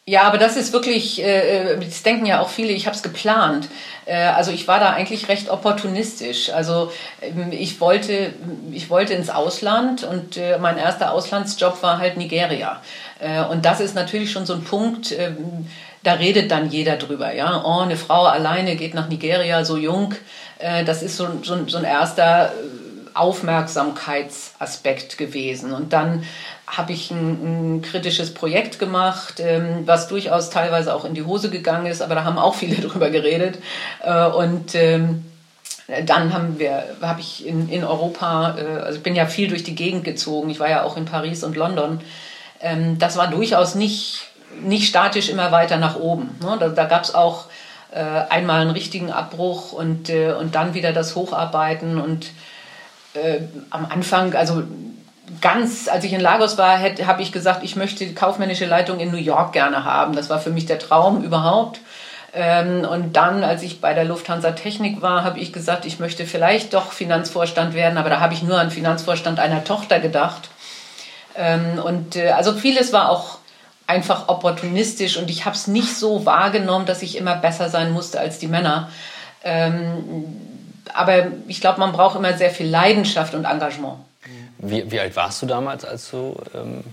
ja, 0.07 0.23
aber 0.23 0.39
das 0.39 0.57
ist 0.57 0.73
wirklich, 0.73 1.21
äh, 1.21 1.73
äh 1.73 1.79
das 1.79 2.01
denken 2.01 2.25
ja 2.25 2.41
auch 2.41 2.49
viele, 2.49 2.71
ich 2.71 2.87
habe 2.87 2.95
es 2.95 3.03
geplant. 3.03 3.69
Äh, 4.05 4.15
also 4.15 4.49
ich 4.49 4.67
war 4.67 4.79
da 4.79 4.89
eigentlich 4.89 5.27
recht 5.27 5.49
opportunistisch. 5.49 6.49
Also 6.49 6.91
ähm, 7.21 7.51
ich 7.51 7.79
wollte, 7.79 8.33
ich 8.71 8.89
wollte 8.89 9.13
ins 9.13 9.29
Ausland 9.29 10.03
und 10.03 10.35
äh, 10.35 10.57
mein 10.57 10.79
erster 10.79 11.11
Auslandsjob 11.11 11.83
war 11.83 11.99
halt 11.99 12.17
Nigeria. 12.17 12.81
Äh, 13.19 13.43
und 13.43 13.65
das 13.65 13.81
ist 13.81 13.93
natürlich 13.93 14.31
schon 14.31 14.47
so 14.47 14.53
ein 14.53 14.63
Punkt, 14.63 15.11
ähm, 15.11 15.67
da 16.03 16.13
redet 16.13 16.51
dann 16.51 16.69
jeder 16.69 16.97
drüber. 16.97 17.33
Ja, 17.33 17.63
oh, 17.65 17.81
eine 17.81 17.97
Frau 17.97 18.25
alleine 18.25 18.75
geht 18.75 18.93
nach 18.93 19.09
Nigeria, 19.09 19.65
so 19.65 19.77
jung. 19.77 20.13
Äh, 20.59 20.83
das 20.83 21.01
ist 21.03 21.17
so, 21.17 21.27
so, 21.43 21.67
so 21.67 21.77
ein 21.77 21.83
erster 21.83 22.47
äh, 22.47 22.51
Aufmerksamkeitsaspekt 23.13 25.17
gewesen. 25.17 25.73
Und 25.73 25.93
dann 25.93 26.23
habe 26.67 26.93
ich 26.93 27.11
ein, 27.11 27.77
ein, 27.77 27.81
kritisches 27.81 28.33
Projekt 28.33 28.79
gemacht, 28.79 29.35
ähm, 29.39 29.83
was 29.85 30.07
durchaus 30.07 30.49
teilweise 30.49 30.93
auch 30.93 31.03
in 31.03 31.15
die 31.15 31.23
Hose 31.23 31.49
gegangen 31.49 31.87
ist, 31.87 32.01
aber 32.01 32.15
da 32.15 32.23
haben 32.23 32.37
auch 32.37 32.55
viele 32.55 32.75
drüber 32.87 33.09
geredet. 33.09 33.59
Äh, 34.03 34.27
und 34.27 34.75
ähm, 34.75 35.25
dann 36.05 36.33
haben 36.33 36.59
wir, 36.59 36.83
habe 37.01 37.19
ich 37.19 37.47
in, 37.47 37.67
in 37.67 37.83
Europa, 37.83 38.55
also 38.83 38.97
ich 38.97 39.03
bin 39.03 39.15
ja 39.15 39.25
viel 39.25 39.47
durch 39.47 39.63
die 39.63 39.73
Gegend 39.73 40.03
gezogen, 40.03 40.51
ich 40.51 40.59
war 40.59 40.69
ja 40.69 40.83
auch 40.83 40.97
in 40.97 41.05
Paris 41.05 41.43
und 41.43 41.55
London. 41.55 41.99
Ähm, 42.61 42.99
das 42.99 43.17
war 43.17 43.31
durchaus 43.31 43.73
nicht, 43.73 44.27
nicht 44.61 44.87
statisch 44.87 45.29
immer 45.29 45.51
weiter 45.51 45.77
nach 45.77 45.95
oben. 45.95 46.35
Ne? 46.41 46.57
Da, 46.59 46.69
da 46.69 46.85
gab 46.85 47.03
es 47.03 47.13
auch 47.13 47.45
äh, 47.91 47.99
einmal 47.99 48.61
einen 48.61 48.71
richtigen 48.71 49.11
Abbruch 49.11 49.71
und, 49.71 50.09
äh, 50.09 50.33
und 50.33 50.55
dann 50.55 50.73
wieder 50.73 50.93
das 50.93 51.15
Hocharbeiten. 51.15 51.99
Und 51.99 52.27
äh, 53.13 53.39
am 53.69 53.87
Anfang, 53.89 54.35
also 54.35 54.63
ganz, 55.41 55.87
als 55.87 56.03
ich 56.03 56.13
in 56.13 56.21
Lagos 56.21 56.57
war, 56.57 56.79
habe 56.79 57.21
ich 57.21 57.31
gesagt, 57.31 57.63
ich 57.63 57.75
möchte 57.75 58.05
die 58.05 58.15
kaufmännische 58.15 58.65
Leitung 58.65 58.99
in 58.99 59.11
New 59.11 59.17
York 59.17 59.53
gerne 59.53 59.85
haben. 59.85 60.15
Das 60.15 60.29
war 60.29 60.39
für 60.39 60.51
mich 60.51 60.65
der 60.65 60.79
Traum 60.79 61.23
überhaupt. 61.23 61.79
Ähm, 62.33 62.81
und 62.81 63.13
dann, 63.13 63.43
als 63.43 63.63
ich 63.63 63.81
bei 63.81 63.93
der 63.93 64.05
Lufthansa 64.05 64.51
Technik 64.51 65.01
war, 65.01 65.23
habe 65.23 65.39
ich 65.39 65.51
gesagt, 65.51 65.85
ich 65.85 65.99
möchte 65.99 66.25
vielleicht 66.25 66.73
doch 66.73 66.91
Finanzvorstand 66.91 67.73
werden, 67.73 67.97
aber 67.97 68.09
da 68.09 68.19
habe 68.19 68.33
ich 68.33 68.43
nur 68.43 68.59
an 68.59 68.69
Finanzvorstand 68.69 69.39
einer 69.39 69.63
Tochter 69.63 69.99
gedacht. 69.99 70.49
Ähm, 71.35 71.79
und 71.83 72.15
äh, 72.15 72.29
also 72.31 72.53
vieles 72.53 72.93
war 72.93 73.09
auch 73.09 73.38
einfach 73.89 74.27
opportunistisch 74.27 75.17
und 75.17 75.31
ich 75.31 75.45
habe 75.45 75.55
es 75.55 75.65
nicht 75.65 75.95
so 75.95 76.23
wahrgenommen, 76.25 76.85
dass 76.85 77.01
ich 77.01 77.17
immer 77.17 77.35
besser 77.35 77.69
sein 77.69 77.91
musste 77.91 78.19
als 78.19 78.37
die 78.37 78.47
Männer. 78.47 78.89
Ähm, 79.43 80.25
aber 80.93 81.27
ich 81.47 81.59
glaube, 81.59 81.79
man 81.79 81.91
braucht 81.91 82.15
immer 82.15 82.37
sehr 82.37 82.51
viel 82.51 82.67
Leidenschaft 82.67 83.33
und 83.33 83.45
Engagement. 83.45 83.97
Wie, 84.59 84.91
wie 84.91 84.99
alt 84.99 85.15
warst 85.15 85.41
du 85.41 85.47
damals, 85.47 85.85
als 85.85 86.11
du 86.11 86.35
ähm, 86.53 86.83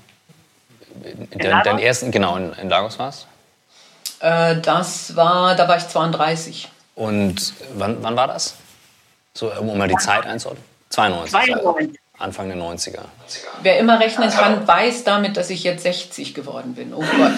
deinen 1.38 1.62
dein 1.64 1.78
ersten, 1.78 2.10
genau, 2.10 2.36
in, 2.36 2.52
in 2.54 2.70
Lagos 2.70 2.98
warst? 2.98 3.26
Äh, 4.20 4.56
das 4.62 5.14
war, 5.16 5.54
da 5.54 5.68
war 5.68 5.76
ich 5.76 5.86
32. 5.86 6.70
Und 6.94 7.52
wann, 7.74 8.02
wann 8.02 8.16
war 8.16 8.28
das? 8.28 8.54
So, 9.34 9.52
um 9.52 9.76
mal 9.76 9.86
die 9.86 9.96
Zeit 9.96 10.24
einzuordnen? 10.24 10.64
92. 10.88 11.32
92. 11.32 12.00
Anfang 12.18 12.48
der 12.48 12.56
90er. 12.56 13.00
Wer 13.62 13.78
immer 13.78 14.00
rechnen 14.00 14.30
kann, 14.30 14.66
weiß 14.66 15.04
damit, 15.04 15.36
dass 15.36 15.50
ich 15.50 15.64
jetzt 15.64 15.82
60 15.82 16.32
geworden 16.32 16.74
bin. 16.74 16.94
Oh 16.94 17.00
Gott. 17.00 17.32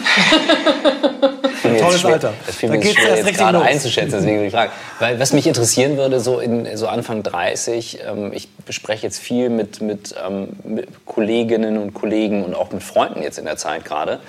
Tolles 1.80 2.00
schwer, 2.00 2.12
Alter. 2.12 2.32
Das 2.46 2.54
fiel 2.54 2.68
mir 2.68 2.76
jetzt 2.76 2.96
schwer, 2.96 3.16
jetzt 3.16 3.34
gerade 3.34 3.58
los. 3.58 3.66
einzuschätzen, 3.66 4.12
deswegen 4.12 4.44
die 4.44 4.50
Frage. 4.50 4.70
Weil 5.00 5.18
was 5.18 5.32
mich 5.32 5.48
interessieren 5.48 5.96
würde, 5.96 6.20
so, 6.20 6.38
in, 6.38 6.76
so 6.76 6.86
Anfang 6.86 7.24
30, 7.24 7.98
ähm, 8.06 8.32
ich 8.32 8.48
bespreche 8.48 9.04
jetzt 9.04 9.18
viel 9.18 9.50
mit, 9.50 9.80
mit, 9.80 10.14
ähm, 10.24 10.50
mit 10.62 11.04
Kolleginnen 11.06 11.78
und 11.78 11.94
Kollegen 11.94 12.44
und 12.44 12.54
auch 12.54 12.70
mit 12.70 12.82
Freunden 12.84 13.22
jetzt 13.22 13.38
in 13.38 13.46
der 13.46 13.56
Zeit 13.56 13.84
gerade. 13.84 14.20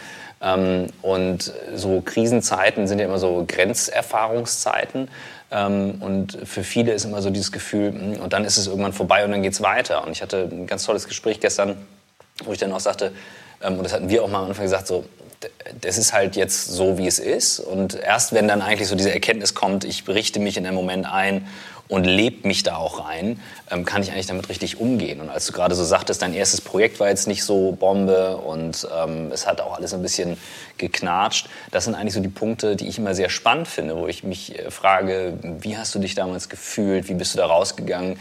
Ähm, 0.42 0.88
und 1.02 1.54
so 1.76 2.02
Krisenzeiten 2.02 2.88
sind 2.88 3.00
ja 3.00 3.06
immer 3.06 3.20
so 3.20 3.46
Grenzerfahrungszeiten. 3.48 5.10
Ähm, 5.52 6.02
und 6.02 6.38
für 6.44 6.64
viele 6.64 6.94
ist 6.94 7.06
immer 7.06 7.22
so 7.22 7.30
dieses 7.30 7.52
Gefühl, 7.52 7.92
hm, 7.92 8.22
und 8.22 8.34
dann 8.34 8.46
ist 8.46 8.58
es 8.58 8.68
irgendwann 8.68 8.94
vorbei 8.94 9.26
und 9.26 9.32
dann 9.32 9.42
geht 9.42 9.54
es 9.54 9.62
weiter. 9.62 10.06
Und 10.06 10.12
ich 10.12 10.22
hatte 10.22 10.48
ein 10.52 10.68
ganz 10.68 10.86
tolles 10.86 11.08
Gespräch 11.08 11.40
gestern, 11.40 11.78
wo 12.44 12.52
ich 12.52 12.60
dann 12.60 12.72
auch 12.72 12.80
sagte, 12.80 13.12
ähm, 13.62 13.78
und 13.78 13.84
das 13.84 13.94
hatten 13.94 14.10
wir 14.10 14.24
auch 14.24 14.30
mal 14.30 14.40
am 14.40 14.50
Anfang 14.50 14.66
gesagt, 14.66 14.88
so, 14.88 15.06
das 15.82 15.98
ist 15.98 16.14
halt 16.14 16.36
jetzt 16.36 16.66
so, 16.68 16.98
wie 16.98 17.08
es 17.08 17.20
ist. 17.20 17.60
Und 17.60 17.96
erst 17.96 18.34
wenn 18.34 18.48
dann 18.48 18.62
eigentlich 18.62 18.88
so 18.88 18.96
diese 18.96 19.14
Erkenntnis 19.14 19.54
kommt, 19.54 19.86
ich 19.86 20.08
richte 20.08 20.40
mich 20.40 20.58
in 20.58 20.66
einem 20.66 20.76
Moment 20.76 21.06
ein 21.12 21.48
und 21.90 22.04
lebe 22.04 22.48
mich 22.48 22.62
da 22.64 22.78
auch 22.78 23.06
rein, 23.06 23.42
ähm, 23.70 23.84
kann 23.84 24.04
ich 24.04 24.12
eigentlich 24.12 24.28
damit 24.28 24.48
richtig 24.48 24.80
umgehen. 24.80 25.20
Und 25.20 25.30
als 25.30 25.48
du 25.48 25.54
gerade 25.54 25.74
so 25.74 25.84
sagtest, 25.84 26.22
dein 26.22 26.36
erstes 26.36 26.62
Projekt 26.62 27.00
war 27.00 27.10
jetzt 27.10 27.28
nicht 27.28 27.44
so 27.44 27.72
Bombe 27.72 28.38
und 28.38 28.88
ähm, 28.96 29.32
es 29.34 29.48
hat 29.48 29.60
auch 29.60 29.76
alles 29.76 29.94
ein 29.94 30.04
bisschen 30.04 30.38
geknatscht. 30.78 31.50
Das 31.72 31.86
sind 31.86 31.96
eigentlich 31.96 32.14
so 32.14 32.20
die 32.20 32.30
Punkte, 32.30 32.76
die 32.76 32.88
ich 32.88 33.00
immer 33.00 33.16
sehr 33.16 33.30
spannend 33.30 33.68
finde, 33.68 33.98
wo 33.98 34.08
ich 34.08 34.24
mich 34.24 34.58
äh, 34.58 34.70
frage, 34.70 35.40
wie 35.42 35.78
hast 35.78 35.94
du 35.96 36.00
dich 36.00 36.14
damals 36.14 36.48
gefühlt, 36.48 37.10
wie 37.10 37.16
bist 37.16 37.34
du 37.34 37.40
da 37.40 37.48
rausgegangen? 37.48 38.20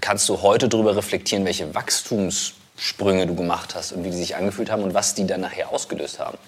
Kannst 0.00 0.28
du 0.30 0.40
heute 0.40 0.70
darüber 0.70 0.96
reflektieren, 0.96 1.44
welche 1.44 1.74
Wachstumssprünge 1.74 3.26
du 3.26 3.34
gemacht 3.34 3.74
hast 3.74 3.92
und 3.92 4.04
wie 4.04 4.10
die 4.10 4.16
sich 4.16 4.36
angefühlt 4.36 4.70
haben 4.70 4.82
und 4.82 4.94
was 4.94 5.14
die 5.14 5.26
dann 5.26 5.42
nachher 5.42 5.70
ausgelöst 5.70 6.18
haben? 6.18 6.38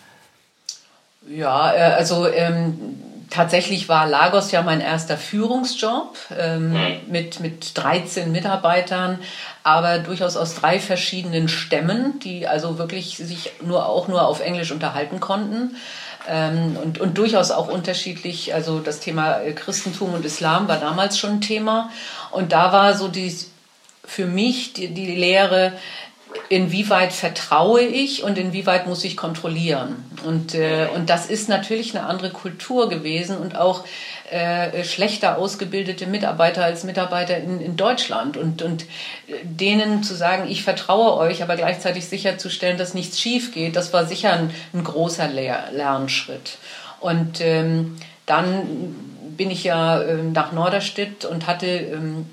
Ja, 1.29 1.75
äh, 1.75 1.93
also 1.93 2.27
ähm 2.27 3.05
tatsächlich 3.31 3.89
war 3.89 4.07
Lagos 4.07 4.51
ja 4.53 4.63
mein 4.63 4.81
erster 4.81 5.17
Führungsjob 5.17 6.17
ähm, 6.37 6.71
mhm. 6.71 6.97
mit, 7.09 7.41
mit 7.41 7.77
13 7.77 8.33
Mitarbeitern, 8.33 9.19
aber 9.63 9.99
durchaus 9.99 10.37
aus 10.37 10.55
drei 10.55 10.79
verschiedenen 10.81 11.49
Stämmen, 11.49 12.19
die 12.21 12.47
also 12.47 12.79
wirklich 12.79 13.17
sich 13.17 13.53
nur 13.63 13.87
auch 13.87 14.09
nur 14.09 14.27
auf 14.27 14.41
Englisch 14.41 14.73
unterhalten 14.73 15.21
konnten. 15.21 15.77
Ähm, 16.27 16.77
und, 16.83 17.01
und 17.01 17.19
durchaus 17.19 17.51
auch 17.51 17.69
unterschiedlich, 17.69 18.55
also 18.55 18.81
das 18.81 19.01
Thema 19.01 19.41
äh, 19.41 19.53
Christentum 19.53 20.15
und 20.15 20.25
Islam 20.25 20.69
war 20.69 20.79
damals 20.79 21.19
schon 21.19 21.33
ein 21.33 21.41
Thema. 21.41 21.91
Und 22.31 22.53
da 22.53 22.73
war 22.73 22.95
so 22.95 23.09
die, 23.09 23.37
für 24.05 24.27
mich 24.27 24.73
die, 24.73 24.89
die 24.89 25.15
Lehre, 25.15 25.75
inwieweit 26.49 27.13
vertraue 27.13 27.83
ich 27.83 28.23
und 28.23 28.39
inwieweit 28.39 28.87
muss 28.87 29.05
ich 29.05 29.17
kontrollieren. 29.17 29.97
Und, 30.25 30.55
äh, 30.55 30.89
und 30.95 31.11
das 31.11 31.27
ist 31.27 31.49
natürlich 31.49 31.97
eine 31.97 32.07
andere 32.07 32.31
Kultur 32.31 32.89
gewesen 32.89 33.37
und 33.39 33.57
auch 33.57 33.85
äh, 34.31 34.85
schlechter 34.85 35.39
ausgebildete 35.39 36.07
Mitarbeiter 36.07 36.65
als 36.65 36.85
Mitarbeiter 36.85 37.37
in, 37.37 37.61
in 37.61 37.77
Deutschland. 37.77 38.37
Und, 38.37 38.63
und 38.63 38.83
äh, 38.83 39.35
denen 39.45 40.03
zu 40.03 40.15
sagen, 40.15 40.49
ich 40.49 40.63
vertraue 40.63 41.17
euch, 41.19 41.43
aber 41.43 41.57
gleichzeitig 41.57 42.07
sicherzustellen, 42.07 42.79
dass 42.79 42.95
nichts 42.95 43.21
schief 43.21 43.53
geht, 43.53 43.77
das 43.77 43.93
war 43.93 44.07
sicher 44.07 44.33
ein, 44.33 44.51
ein 44.73 44.85
großer 44.85 45.29
Lehr 45.29 45.69
Lernschritt. 45.73 46.59
Und 47.01 47.41
ähm, 47.41 47.97
dann 48.27 48.95
bin 49.37 49.51
ich 49.51 49.65
ja 49.65 50.01
äh, 50.01 50.23
nach 50.23 50.53
Norderstedt 50.53 51.25
und 51.25 51.47
hatte 51.47 51.67
ähm, 51.67 52.27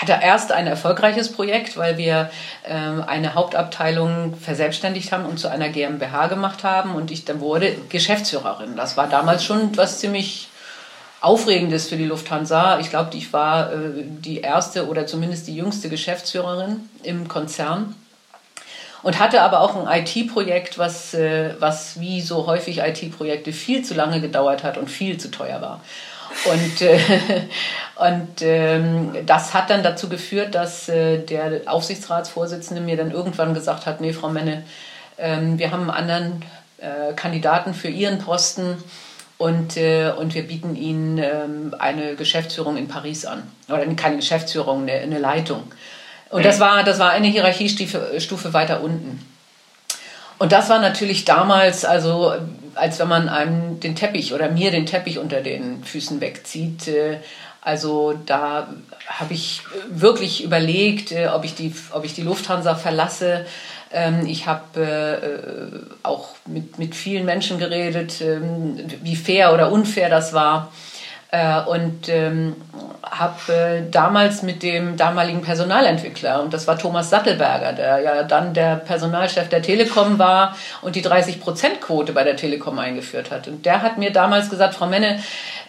hatte 0.00 0.18
erst 0.22 0.50
ein 0.50 0.66
erfolgreiches 0.66 1.30
Projekt, 1.30 1.76
weil 1.76 1.98
wir 1.98 2.30
ähm, 2.66 3.04
eine 3.06 3.34
Hauptabteilung 3.34 4.34
verselbstständigt 4.34 5.12
haben 5.12 5.26
und 5.26 5.38
zu 5.38 5.48
einer 5.48 5.68
GmbH 5.68 6.28
gemacht 6.28 6.64
haben 6.64 6.94
und 6.94 7.10
ich 7.10 7.26
dann 7.26 7.40
wurde 7.40 7.76
Geschäftsführerin. 7.90 8.76
Das 8.76 8.96
war 8.96 9.08
damals 9.08 9.44
schon 9.44 9.76
was 9.76 9.98
ziemlich 9.98 10.48
Aufregendes 11.20 11.88
für 11.90 11.96
die 11.96 12.06
Lufthansa. 12.06 12.80
Ich 12.80 12.88
glaube, 12.88 13.14
ich 13.14 13.30
war 13.34 13.72
äh, 13.72 13.76
die 14.04 14.40
erste 14.40 14.88
oder 14.88 15.06
zumindest 15.06 15.48
die 15.48 15.56
jüngste 15.56 15.90
Geschäftsführerin 15.90 16.88
im 17.02 17.28
Konzern 17.28 17.94
und 19.02 19.18
hatte 19.18 19.42
aber 19.42 19.60
auch 19.60 19.86
ein 19.86 20.02
IT-Projekt, 20.02 20.78
was, 20.78 21.12
äh, 21.12 21.54
was 21.58 22.00
wie 22.00 22.22
so 22.22 22.46
häufig 22.46 22.78
IT-Projekte 22.78 23.52
viel 23.52 23.84
zu 23.84 23.92
lange 23.92 24.22
gedauert 24.22 24.62
hat 24.64 24.78
und 24.78 24.90
viel 24.90 25.18
zu 25.18 25.30
teuer 25.30 25.60
war. 25.60 25.82
Und, 26.44 26.82
äh, 26.82 26.98
und 27.96 28.42
ähm, 28.42 29.16
das 29.26 29.54
hat 29.54 29.70
dann 29.70 29.82
dazu 29.82 30.08
geführt, 30.08 30.54
dass 30.54 30.88
äh, 30.88 31.18
der 31.18 31.62
Aufsichtsratsvorsitzende 31.66 32.80
mir 32.80 32.96
dann 32.96 33.10
irgendwann 33.10 33.54
gesagt 33.54 33.86
hat, 33.86 34.00
nee, 34.00 34.12
Frau 34.12 34.28
Menne, 34.28 34.64
ähm, 35.18 35.58
wir 35.58 35.70
haben 35.70 35.90
einen 35.90 35.90
anderen 35.90 36.44
äh, 36.78 37.12
Kandidaten 37.14 37.74
für 37.74 37.88
Ihren 37.88 38.18
Posten 38.18 38.82
und, 39.38 39.76
äh, 39.76 40.12
und 40.16 40.34
wir 40.34 40.46
bieten 40.46 40.76
Ihnen 40.76 41.18
ähm, 41.18 41.74
eine 41.78 42.14
Geschäftsführung 42.14 42.76
in 42.76 42.88
Paris 42.88 43.24
an. 43.26 43.42
Oder 43.68 43.86
keine 43.94 44.16
Geschäftsführung, 44.16 44.82
eine, 44.82 44.92
eine 44.92 45.18
Leitung. 45.18 45.62
Und 46.30 46.44
das 46.44 46.60
war, 46.60 46.84
das 46.84 46.98
war 46.98 47.10
eine 47.10 47.26
Hierarchiestufe 47.26 48.52
weiter 48.52 48.82
unten. 48.82 49.26
Und 50.38 50.52
das 50.52 50.70
war 50.70 50.78
natürlich 50.78 51.24
damals, 51.24 51.84
also 51.84 52.32
als 52.74 52.98
wenn 52.98 53.08
man 53.08 53.28
einem 53.28 53.80
den 53.80 53.96
Teppich 53.96 54.34
oder 54.34 54.50
mir 54.50 54.70
den 54.70 54.86
Teppich 54.86 55.18
unter 55.18 55.40
den 55.40 55.84
Füßen 55.84 56.20
wegzieht. 56.20 56.88
Äh, 56.88 57.18
also 57.62 58.14
da 58.26 58.72
habe 59.06 59.34
ich 59.34 59.62
wirklich 59.90 60.44
überlegt, 60.44 61.12
äh, 61.12 61.28
ob 61.28 61.44
ich 61.44 61.54
die, 61.54 61.74
ob 61.92 62.04
ich 62.04 62.14
die 62.14 62.22
Lufthansa 62.22 62.74
verlasse. 62.74 63.46
Ähm, 63.92 64.24
ich 64.26 64.46
habe 64.46 64.80
äh, 64.80 66.06
auch 66.06 66.28
mit, 66.46 66.78
mit 66.78 66.94
vielen 66.94 67.24
Menschen 67.24 67.58
geredet, 67.58 68.20
ähm, 68.20 68.78
wie 69.02 69.16
fair 69.16 69.52
oder 69.52 69.72
unfair 69.72 70.08
das 70.08 70.32
war. 70.32 70.72
Äh, 71.32 71.60
und 71.62 72.08
ähm, 72.08 72.56
habe 73.02 73.52
äh, 73.52 73.82
damals 73.88 74.42
mit 74.42 74.62
dem 74.64 74.96
damaligen 74.96 75.42
Personalentwickler, 75.42 76.42
und 76.42 76.52
das 76.52 76.66
war 76.66 76.76
Thomas 76.76 77.08
Sattelberger, 77.08 77.72
der 77.72 78.00
ja 78.00 78.22
dann 78.24 78.52
der 78.52 78.76
Personalchef 78.76 79.48
der 79.48 79.62
Telekom 79.62 80.18
war 80.18 80.56
und 80.82 80.96
die 80.96 81.04
30-Prozent-Quote 81.04 82.12
bei 82.12 82.24
der 82.24 82.36
Telekom 82.36 82.78
eingeführt 82.78 83.30
hat. 83.30 83.46
Und 83.46 83.64
der 83.64 83.82
hat 83.82 83.96
mir 83.96 84.12
damals 84.12 84.50
gesagt, 84.50 84.74
Frau 84.74 84.86
Menne, 84.86 85.20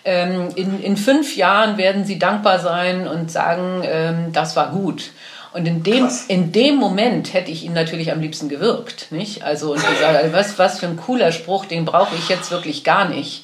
ähm, 0.03 0.49
in, 0.55 0.81
in 0.81 0.97
fünf 0.97 1.35
Jahren 1.35 1.77
werden 1.77 2.05
Sie 2.05 2.17
dankbar 2.17 2.59
sein 2.59 3.07
und 3.07 3.31
sagen, 3.31 3.83
ähm, 3.85 4.33
das 4.33 4.55
war 4.55 4.71
gut. 4.71 5.11
Und 5.53 5.67
in 5.67 5.83
dem, 5.83 6.09
in 6.27 6.51
dem 6.51 6.75
Moment 6.75 7.33
hätte 7.33 7.51
ich 7.51 7.63
ihn 7.63 7.73
natürlich 7.73 8.11
am 8.11 8.21
liebsten 8.21 8.49
gewirkt. 8.49 9.11
Nicht? 9.11 9.43
Also, 9.43 9.73
und 9.73 9.87
gesagt, 9.87 10.25
was, 10.33 10.57
was 10.57 10.79
für 10.79 10.87
ein 10.87 10.97
cooler 10.97 11.31
Spruch, 11.31 11.65
den 11.65 11.85
brauche 11.85 12.15
ich 12.15 12.29
jetzt 12.29 12.49
wirklich 12.49 12.83
gar 12.83 13.07
nicht. 13.07 13.43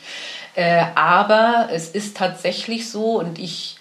Äh, 0.57 0.85
aber 0.95 1.69
es 1.71 1.89
ist 1.89 2.17
tatsächlich 2.17 2.89
so 2.89 3.19
und 3.19 3.37
ich 3.37 3.75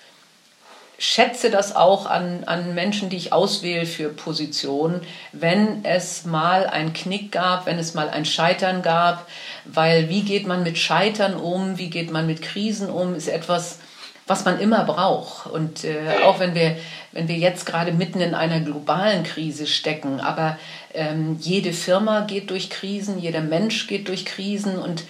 schätze 0.98 1.48
das 1.48 1.74
auch 1.74 2.04
an, 2.04 2.44
an 2.44 2.74
Menschen, 2.74 3.08
die 3.08 3.16
ich 3.16 3.32
auswähle 3.32 3.86
für 3.86 4.10
Positionen, 4.10 5.00
wenn 5.32 5.86
es 5.86 6.26
mal 6.26 6.66
einen 6.66 6.92
Knick 6.92 7.32
gab, 7.32 7.64
wenn 7.64 7.78
es 7.78 7.94
mal 7.94 8.10
ein 8.10 8.26
Scheitern 8.26 8.82
gab, 8.82 9.26
weil 9.64 10.10
wie 10.10 10.20
geht 10.20 10.46
man 10.46 10.64
mit 10.64 10.76
Scheitern 10.76 11.34
um, 11.34 11.78
wie 11.78 11.88
geht 11.88 12.10
man 12.10 12.26
mit 12.26 12.42
Krisen 12.42 12.90
um, 12.90 13.14
ist 13.14 13.28
etwas, 13.28 13.78
was 14.26 14.44
man 14.44 14.60
immer 14.60 14.84
braucht. 14.84 15.46
Und 15.46 15.82
äh, 15.84 16.24
auch 16.26 16.40
wenn 16.40 16.54
wir, 16.54 16.76
wenn 17.12 17.26
wir 17.26 17.36
jetzt 17.36 17.64
gerade 17.64 17.92
mitten 17.92 18.20
in 18.20 18.34
einer 18.34 18.60
globalen 18.60 19.22
Krise 19.22 19.66
stecken, 19.66 20.20
aber 20.20 20.58
ähm, 20.92 21.38
jede 21.40 21.72
Firma 21.72 22.20
geht 22.20 22.50
durch 22.50 22.68
Krisen, 22.68 23.18
jeder 23.18 23.40
Mensch 23.40 23.86
geht 23.86 24.08
durch 24.08 24.26
Krisen 24.26 24.78
und, 24.78 25.04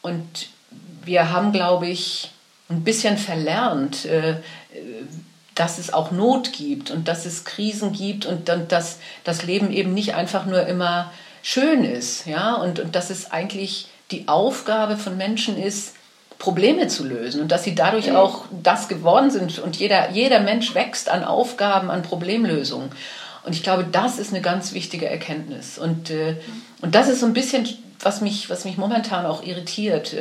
und 0.00 0.48
wir 1.08 1.32
haben, 1.32 1.50
glaube 1.50 1.88
ich, 1.88 2.30
ein 2.68 2.84
bisschen 2.84 3.18
verlernt, 3.18 4.04
äh, 4.04 4.36
dass 5.54 5.78
es 5.78 5.92
auch 5.92 6.12
Not 6.12 6.52
gibt 6.52 6.92
und 6.92 7.08
dass 7.08 7.26
es 7.26 7.44
Krisen 7.44 7.92
gibt 7.92 8.26
und 8.26 8.48
dass 8.48 8.98
das 9.24 9.42
Leben 9.42 9.72
eben 9.72 9.92
nicht 9.92 10.14
einfach 10.14 10.46
nur 10.46 10.66
immer 10.66 11.10
schön 11.42 11.82
ist. 11.82 12.26
Ja? 12.26 12.54
Und, 12.54 12.78
und 12.78 12.94
dass 12.94 13.10
es 13.10 13.32
eigentlich 13.32 13.88
die 14.12 14.28
Aufgabe 14.28 14.96
von 14.96 15.16
Menschen 15.16 15.60
ist, 15.60 15.94
Probleme 16.38 16.86
zu 16.86 17.04
lösen 17.04 17.40
und 17.40 17.50
dass 17.50 17.64
sie 17.64 17.74
dadurch 17.74 18.10
mhm. 18.10 18.16
auch 18.16 18.44
das 18.62 18.86
geworden 18.86 19.30
sind. 19.30 19.58
Und 19.58 19.76
jeder, 19.76 20.10
jeder 20.10 20.38
Mensch 20.38 20.74
wächst 20.74 21.08
an 21.08 21.24
Aufgaben, 21.24 21.90
an 21.90 22.02
Problemlösungen. 22.02 22.90
Und 23.44 23.54
ich 23.54 23.64
glaube, 23.64 23.84
das 23.90 24.20
ist 24.20 24.32
eine 24.32 24.42
ganz 24.42 24.72
wichtige 24.72 25.08
Erkenntnis. 25.08 25.78
Und, 25.78 26.10
äh, 26.10 26.36
und 26.80 26.94
das 26.94 27.08
ist 27.08 27.20
so 27.20 27.26
ein 27.26 27.32
bisschen, 27.32 27.68
was 27.98 28.20
mich, 28.20 28.48
was 28.50 28.64
mich 28.64 28.76
momentan 28.76 29.26
auch 29.26 29.42
irritiert. 29.42 30.14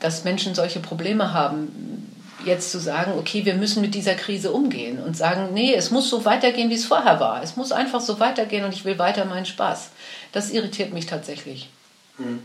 Dass 0.00 0.24
Menschen 0.24 0.54
solche 0.54 0.80
Probleme 0.80 1.32
haben, 1.32 2.06
jetzt 2.44 2.70
zu 2.70 2.78
sagen, 2.78 3.12
okay, 3.18 3.44
wir 3.44 3.54
müssen 3.54 3.80
mit 3.80 3.94
dieser 3.94 4.14
Krise 4.14 4.52
umgehen 4.52 4.98
und 5.02 5.16
sagen, 5.16 5.48
nee, 5.52 5.74
es 5.74 5.90
muss 5.90 6.08
so 6.08 6.24
weitergehen, 6.24 6.70
wie 6.70 6.74
es 6.74 6.84
vorher 6.84 7.18
war. 7.20 7.42
Es 7.42 7.56
muss 7.56 7.72
einfach 7.72 8.00
so 8.00 8.20
weitergehen 8.20 8.64
und 8.64 8.72
ich 8.72 8.84
will 8.84 8.98
weiter 8.98 9.24
meinen 9.24 9.46
Spaß. 9.46 9.90
Das 10.32 10.50
irritiert 10.50 10.92
mich 10.92 11.06
tatsächlich. 11.06 11.70
Hm. 12.18 12.40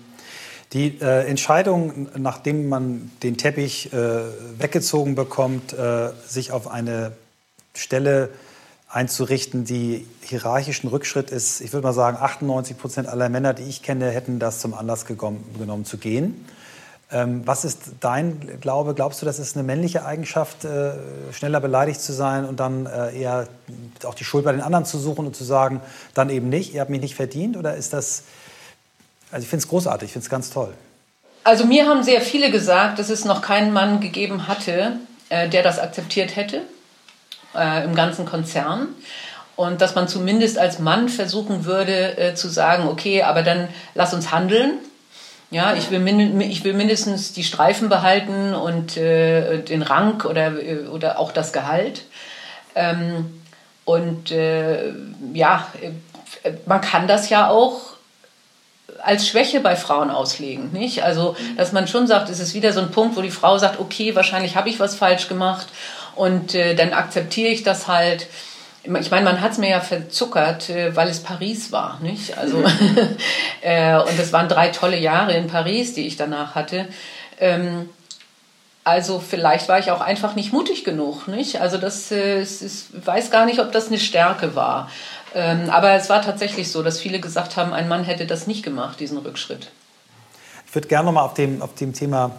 Die 0.74 1.00
äh, 1.02 1.28
Entscheidung, 1.28 2.08
nachdem 2.18 2.70
man 2.70 3.12
den 3.24 3.38
Teppich 3.38 3.92
äh, 3.92 4.22
weggezogen 4.58 5.16
bekommt, 5.16 5.74
äh, 5.74 6.12
sich 6.26 6.54
auf 6.54 6.70
eine 6.70 7.12
Stelle 7.74 8.30
einzurichten, 8.88 9.66
die 9.66 10.06
hierarchischen 10.22 10.90
Rückschritt 10.90 11.30
ist, 11.30 11.62
ich 11.62 11.74
würde 11.74 11.88
mal 11.88 11.94
sagen, 11.94 12.18
98 12.18 12.78
Prozent 12.78 13.08
aller 13.08 13.30
Männer, 13.30 13.54
die 13.54 13.64
ich 13.64 13.82
kenne, 13.84 14.10
hätten 14.12 14.40
das 14.40 14.60
zum 14.60 14.74
Anlass 14.74 15.06
genommen 15.06 15.86
zu 15.86 15.98
gehen. 15.98 16.46
Ähm, 17.14 17.46
was 17.46 17.66
ist 17.66 17.82
dein 18.00 18.60
Glaube? 18.62 18.94
Glaubst 18.94 19.22
du, 19.22 19.26
das 19.26 19.38
ist 19.38 19.58
eine 19.58 19.64
männliche 19.64 20.06
Eigenschaft, 20.06 20.64
äh, 20.64 20.94
schneller 21.34 21.60
beleidigt 21.60 22.02
zu 22.02 22.14
sein 22.14 22.46
und 22.46 22.60
dann 22.60 22.86
äh, 22.86 23.20
eher 23.20 23.48
auch 24.06 24.16
die 24.16 24.24
Schuld 24.24 24.46
bei 24.46 24.54
den 24.54 24.62
anderen 24.62 24.86
zu 24.86 24.98
suchen 24.98 25.26
und 25.26 25.36
zu 25.36 25.44
sagen, 25.44 25.82
dann 26.14 26.30
eben 26.30 26.48
nicht, 26.48 26.74
ihr 26.74 26.80
habt 26.80 26.90
mich 26.90 27.02
nicht 27.02 27.16
verdient? 27.16 27.58
Oder 27.58 27.76
ist 27.76 27.92
das, 27.92 28.24
also 29.30 29.44
ich 29.44 29.50
finde 29.50 29.64
es 29.64 29.70
großartig, 29.70 30.08
ich 30.08 30.14
finde 30.14 30.26
es 30.26 30.30
ganz 30.30 30.52
toll. 30.52 30.74
Also 31.44 31.66
mir 31.66 31.86
haben 31.88 32.04
sehr 32.04 32.22
viele 32.22 32.50
gesagt, 32.50 32.98
dass 33.00 33.10
es 33.10 33.26
noch 33.26 33.42
keinen 33.42 33.74
Mann 33.74 34.00
gegeben 34.00 34.48
hatte, 34.48 34.94
äh, 35.28 35.50
der 35.50 35.64
das 35.64 35.80
akzeptiert 35.80 36.36
hätte 36.36 36.62
im 37.54 37.96
ganzen 37.96 38.26
Konzern. 38.26 38.88
Und 39.58 39.82
dass 39.82 39.94
man 39.94 40.08
zumindest 40.08 40.58
als 40.58 40.80
Mann 40.80 41.10
versuchen 41.10 41.66
würde 41.66 42.18
äh, 42.18 42.34
zu 42.34 42.48
sagen, 42.48 42.88
okay, 42.88 43.24
aber 43.24 43.44
dann 43.44 43.68
lass 43.94 44.14
uns 44.14 44.32
handeln 44.32 44.80
ja, 45.52 45.76
ich 45.76 45.92
will, 45.92 46.00
min 46.00 46.40
ich 46.40 46.64
will 46.64 46.74
mindestens 46.74 47.34
die 47.34 47.44
Streifen 47.44 47.90
behalten 47.90 48.54
und 48.54 48.96
äh, 48.96 49.60
den 49.60 49.82
Rang 49.82 50.22
oder, 50.22 50.58
äh, 50.62 50.88
oder 50.88 51.20
auch 51.20 51.34
das 51.34 51.52
Gehalt. 51.52 52.04
Ähm, 52.74 53.42
und 53.84 54.32
äh, 54.32 54.94
ja, 55.34 55.68
äh, 55.82 56.52
man 56.66 56.80
kann 56.80 57.08
das 57.08 57.30
ja 57.30 57.50
auch 57.50 57.92
als 59.04 59.28
Schwäche 59.28 59.60
bei 59.60 59.76
Frauen 59.76 60.10
auslegen, 60.10 60.72
nicht? 60.72 61.04
Also, 61.04 61.36
dass 61.58 61.74
man 61.74 61.88
schon 61.88 62.08
sagt, 62.08 62.30
es 62.30 62.40
ist 62.40 62.54
wieder 62.54 62.72
so 62.72 62.80
ein 62.80 62.92
Punkt, 62.92 63.18
wo 63.18 63.22
die 63.22 63.32
Frau 63.32 63.58
sagt, 63.58 63.80
okay, 63.80 64.16
wahrscheinlich 64.16 64.56
habe 64.56 64.70
ich 64.70 64.80
was 64.80 64.96
falsch 64.96 65.28
gemacht 65.28 65.68
und 66.16 66.56
äh, 66.56 66.76
dann 66.76 66.94
akzeptiere 66.94 67.50
ich 67.50 67.64
das 67.64 67.88
halt 67.88 68.28
ich 68.84 69.12
meine, 69.12 69.26
man 69.26 69.42
hat 69.42 69.52
es 69.52 69.58
mir 69.58 69.70
ja 69.70 69.80
verzuckert, 69.80 70.70
äh, 70.70 70.96
weil 70.96 71.08
es 71.08 71.22
Paris 71.22 71.72
war, 71.72 72.00
nicht? 72.02 72.38
Also 72.38 72.58
mhm. 72.58 72.68
äh, 73.62 73.98
und 73.98 74.20
es 74.20 74.34
waren 74.34 74.48
drei 74.48 74.70
tolle 74.70 74.98
Jahre 74.98 75.34
in 75.34 75.48
Paris, 75.48 75.94
die 75.94 76.08
ich 76.08 76.18
danach 76.18 76.56
hatte. 76.56 76.88
Ähm, 77.40 77.90
also 78.84 79.20
vielleicht 79.20 79.70
war 79.70 79.78
ich 79.78 79.92
auch 79.92 80.02
einfach 80.02 80.36
nicht 80.36 80.52
mutig 80.54 80.84
genug, 80.84 81.28
nicht? 81.28 81.62
Also 81.62 81.78
das, 81.78 82.12
äh, 82.12 82.42
ist, 82.42 83.06
weiß 83.06 83.30
gar 83.30 83.46
nicht, 83.46 83.60
ob 83.60 83.72
das 83.72 83.88
eine 83.88 84.00
Stärke 84.00 84.56
war. 84.56 84.90
Ähm, 85.36 85.70
aber 85.70 85.92
es 85.92 86.10
war 86.10 86.22
tatsächlich 86.22 86.72
so, 86.72 86.82
dass 86.82 87.00
viele 87.00 87.20
gesagt 87.20 87.58
haben, 87.58 87.74
ein 87.74 87.88
Mann 87.88 88.04
hätte 88.04 88.26
das 88.26 88.48
nicht 88.48 88.64
gemacht, 88.64 89.00
diesen 89.00 89.20
Rückschritt. 89.20 89.70
Ich 90.68 90.76
würde 90.76 90.88
gerne 90.88 91.06
noch 91.06 91.14
mal 91.14 91.22
auf 91.22 91.36
dem, 91.36 91.62
auf 91.62 91.76
dem 91.76 91.94
Thema 91.94 92.32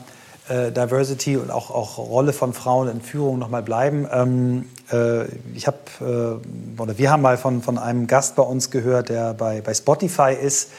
äh, 0.53 0.73
Diversity 0.73 1.37
und 1.37 1.51
auch, 1.51 1.71
auch 1.71 1.99
Rolle 1.99 2.33
von 2.33 2.53
Frauen 2.53 2.89
in 2.89 3.01
Führung 3.01 3.39
noch 3.39 3.49
mal 3.49 3.63
bleiben. 3.63 4.07
Ähm, 4.13 4.67
äh, 4.93 5.25
ich 5.55 5.67
habe 5.67 5.79
äh, 6.01 6.81
oder 6.81 6.99
wir 6.99 7.11
haben 7.11 7.23
mal 7.23 7.39
von, 7.39 7.63
von 7.63 7.79
einem 7.79 8.07
Gast 8.07 8.37
bei 8.37 8.43
uns 8.43 8.71
gehört, 8.71 9.09
der 9.09 9.35
bei, 9.35 9.61
bei 9.61 9.73
Spotify 9.73 10.35
ist, 10.41 10.71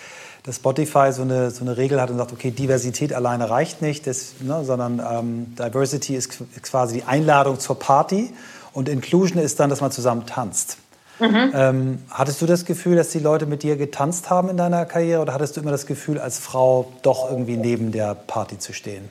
dass 0.43 0.57
Spotify 0.57 1.11
so 1.11 1.23
eine, 1.23 1.51
so 1.51 1.63
eine 1.63 1.77
Regel 1.77 2.01
hat 2.01 2.11
und 2.11 2.17
sagt, 2.17 2.33
okay, 2.33 2.51
Diversität 2.51 3.13
alleine 3.13 3.49
reicht 3.49 3.81
nicht, 3.81 4.05
das, 4.07 4.35
ne, 4.41 4.63
sondern 4.63 4.99
ähm, 4.99 5.55
Diversity 5.55 6.15
ist 6.15 6.37
quasi 6.61 6.97
die 6.97 7.03
Einladung 7.03 7.59
zur 7.59 7.79
Party 7.79 8.33
und 8.73 8.89
Inclusion 8.89 9.41
ist 9.41 9.59
dann, 9.59 9.69
dass 9.69 9.81
man 9.81 9.91
zusammen 9.91 10.25
tanzt. 10.25 10.77
Mhm. 11.19 11.51
Ähm, 11.53 11.99
hattest 12.09 12.41
du 12.41 12.45
das 12.45 12.65
Gefühl, 12.65 12.95
dass 12.97 13.09
die 13.09 13.19
Leute 13.19 13.45
mit 13.45 13.63
dir 13.63 13.77
getanzt 13.77 14.29
haben 14.29 14.49
in 14.49 14.57
deiner 14.57 14.85
Karriere 14.85 15.21
oder 15.21 15.33
hattest 15.33 15.55
du 15.55 15.61
immer 15.61 15.71
das 15.71 15.85
Gefühl, 15.85 16.19
als 16.19 16.39
Frau 16.39 16.91
doch 17.03 17.29
irgendwie 17.29 17.55
neben 17.55 17.91
der 17.91 18.13
Party 18.13 18.59
zu 18.59 18.73
stehen? 18.73 19.09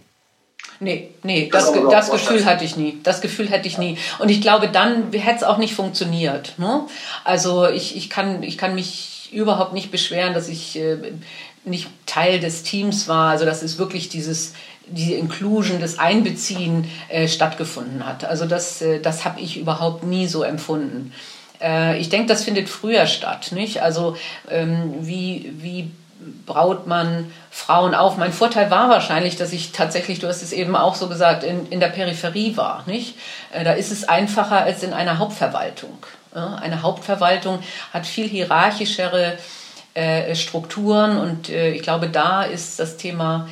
Nee, 0.83 1.11
nee, 1.23 1.49
das, 1.53 1.73
das 1.91 2.11
Gefühl 2.11 2.45
hatte 2.45 2.65
ich 2.65 2.77
nie. 2.77 2.99
Das 3.05 3.21
Gefühl 3.21 3.49
hätte 3.49 3.69
ich 3.69 3.79
nie. 3.79 3.99
Und 4.19 4.31
ich 4.31 4.41
glaube, 4.41 4.67
dann 4.67 5.13
hätte 5.13 5.37
es 5.37 5.43
auch 5.45 5.59
nicht 5.59 5.75
funktioniert. 5.75 6.55
Ne? 6.59 6.87
Also 7.23 7.69
ich, 7.69 7.97
ich, 7.97 8.11
kann, 8.11 8.43
ich 8.43 8.59
kann 8.59 8.75
mich 8.75 9.31
überhaupt 9.33 9.75
nicht 9.75 9.93
beschweren, 9.93 10.35
dass 10.35 10.49
ich 10.49 10.77
äh, 10.77 10.97
nicht 11.65 11.87
Teil 12.07 12.41
des 12.41 12.65
Teams 12.65 13.07
war. 13.07 13.31
Also 13.31 13.45
dass 13.45 13.63
es 13.63 13.79
wirklich 13.79 14.09
dieses, 14.09 14.55
diese 14.89 15.15
Inclusion, 15.15 15.81
das 15.81 16.01
Einbeziehen 16.01 16.91
äh, 17.09 17.29
stattgefunden 17.29 18.05
hat. 18.05 18.25
Also 18.25 18.47
das, 18.47 18.83
äh, 18.83 18.99
das 18.99 19.25
habe 19.25 19.41
ich 19.41 19.61
überhaupt 19.61 20.03
nie 20.03 20.27
so 20.27 20.43
empfunden. 20.43 21.13
Äh, 21.61 22.01
ich 22.01 22.09
denke, 22.09 22.27
das 22.27 22.43
findet 22.43 22.69
früher 22.69 23.07
statt. 23.07 23.53
Nicht? 23.53 23.83
Also 23.83 24.17
ähm, 24.51 24.95
wie, 24.99 25.53
wie 25.61 25.91
braut 26.47 26.87
man 26.87 27.31
Frauen 27.51 27.95
auf. 27.95 28.17
Mein 28.17 28.33
Vorteil 28.33 28.71
war 28.71 28.89
wahrscheinlich, 28.89 29.37
dass 29.37 29.53
ich 29.53 29.73
tatsächlich, 29.73 30.19
du 30.19 30.29
hast 30.29 30.43
es 30.43 30.53
eben 30.53 30.77
auch 30.77 30.95
so 30.95 31.09
gesagt, 31.09 31.45
in, 31.45 31.67
in 31.69 31.81
der 31.81 31.89
Peripherie 31.89 32.57
war. 32.57 32.85
Nicht? 32.87 33.17
Äh, 33.53 33.65
da 33.65 33.73
ist 33.73 33.93
es 33.93 34.09
einfacher 34.09 34.63
als 34.63 34.83
in 34.83 34.93
einer 34.93 35.19
Hauptverwaltung. 35.19 36.07
Eine 36.35 36.81
Hauptverwaltung 36.81 37.59
hat 37.93 38.07
viel 38.07 38.27
hierarchischere 38.27 39.37
äh, 39.93 40.35
Strukturen 40.35 41.19
und 41.19 41.51
äh, 41.51 41.73
ich 41.73 41.83
glaube, 41.83 42.09
da 42.09 42.43
ist 42.43 42.81
das 42.81 42.97
Thema 42.97 43.49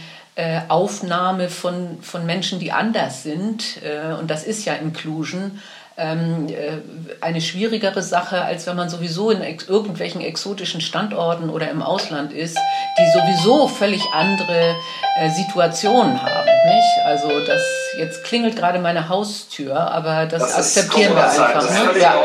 Aufnahme 0.68 1.50
von, 1.50 1.98
von 2.00 2.24
Menschen, 2.24 2.60
die 2.60 2.72
anders 2.72 3.24
sind, 3.24 3.78
und 4.18 4.30
das 4.30 4.44
ist 4.44 4.64
ja 4.64 4.72
Inclusion, 4.72 5.60
ähm, 6.00 6.48
äh, 6.48 6.78
eine 7.20 7.40
schwierigere 7.40 8.02
Sache, 8.02 8.42
als 8.42 8.66
wenn 8.66 8.76
man 8.76 8.88
sowieso 8.88 9.30
in 9.30 9.42
ex 9.42 9.68
irgendwelchen 9.68 10.20
exotischen 10.20 10.80
Standorten 10.80 11.50
oder 11.50 11.70
im 11.70 11.82
Ausland 11.82 12.32
ist, 12.32 12.58
die 12.98 13.18
sowieso 13.18 13.68
völlig 13.68 14.02
andere 14.12 14.74
äh, 15.18 15.30
Situationen 15.30 16.22
haben. 16.22 16.48
Nicht? 16.66 17.06
Also 17.06 17.28
das 17.46 17.62
jetzt 17.98 18.24
klingelt 18.24 18.56
gerade 18.56 18.78
meine 18.78 19.08
Haustür, 19.08 19.78
aber 19.78 20.26
das, 20.26 20.42
das 20.42 20.54
akzeptieren 20.54 21.14
wir 21.14 21.24
einfach. 21.24 21.70
Ne? 21.70 22.00
Ja. 22.00 22.24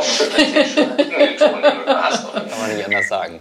Kann 1.39 2.59
man 2.59 2.75
nicht 2.75 2.85
anders 2.85 3.07
sagen. 3.09 3.39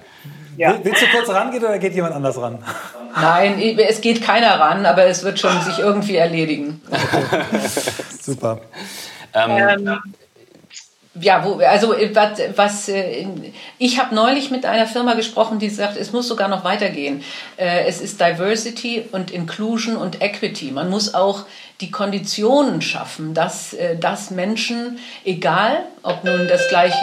Ja. 0.56 0.78
Willst 0.82 1.02
du 1.02 1.06
kurz 1.06 1.28
rangehen 1.30 1.64
oder 1.64 1.78
geht 1.78 1.94
jemand 1.94 2.14
anders 2.14 2.40
ran? 2.40 2.62
Nein, 3.16 3.58
es 3.78 4.00
geht 4.00 4.22
keiner 4.22 4.58
ran, 4.58 4.86
aber 4.86 5.04
es 5.04 5.22
wird 5.22 5.38
schon 5.38 5.60
sich 5.62 5.78
irgendwie 5.78 6.16
erledigen. 6.16 6.80
Super. 8.22 8.60
Ähm, 9.32 9.50
ähm, 9.86 10.00
ja, 11.20 11.44
wo, 11.44 11.60
also 11.60 11.94
äh, 11.94 12.14
was, 12.14 12.40
was 12.56 12.88
äh, 12.88 13.26
ich 13.78 14.00
habe 14.00 14.14
neulich 14.14 14.50
mit 14.50 14.66
einer 14.66 14.86
Firma 14.86 15.14
gesprochen, 15.14 15.58
die 15.58 15.70
sagt, 15.70 15.96
es 15.96 16.12
muss 16.12 16.26
sogar 16.26 16.48
noch 16.48 16.64
weitergehen. 16.64 17.22
Äh, 17.56 17.86
es 17.86 18.00
ist 18.00 18.20
Diversity 18.20 19.04
und 19.12 19.30
Inclusion 19.30 19.96
und 19.96 20.22
Equity. 20.22 20.72
Man 20.72 20.90
muss 20.90 21.14
auch 21.14 21.44
die 21.80 21.90
Konditionen 21.90 22.80
schaffen, 22.80 23.34
dass, 23.34 23.76
dass 23.98 24.30
Menschen, 24.30 24.98
egal 25.24 25.84
ob 26.04 26.22
nun 26.22 26.46
das 26.46 26.68
gleiche, 26.68 26.96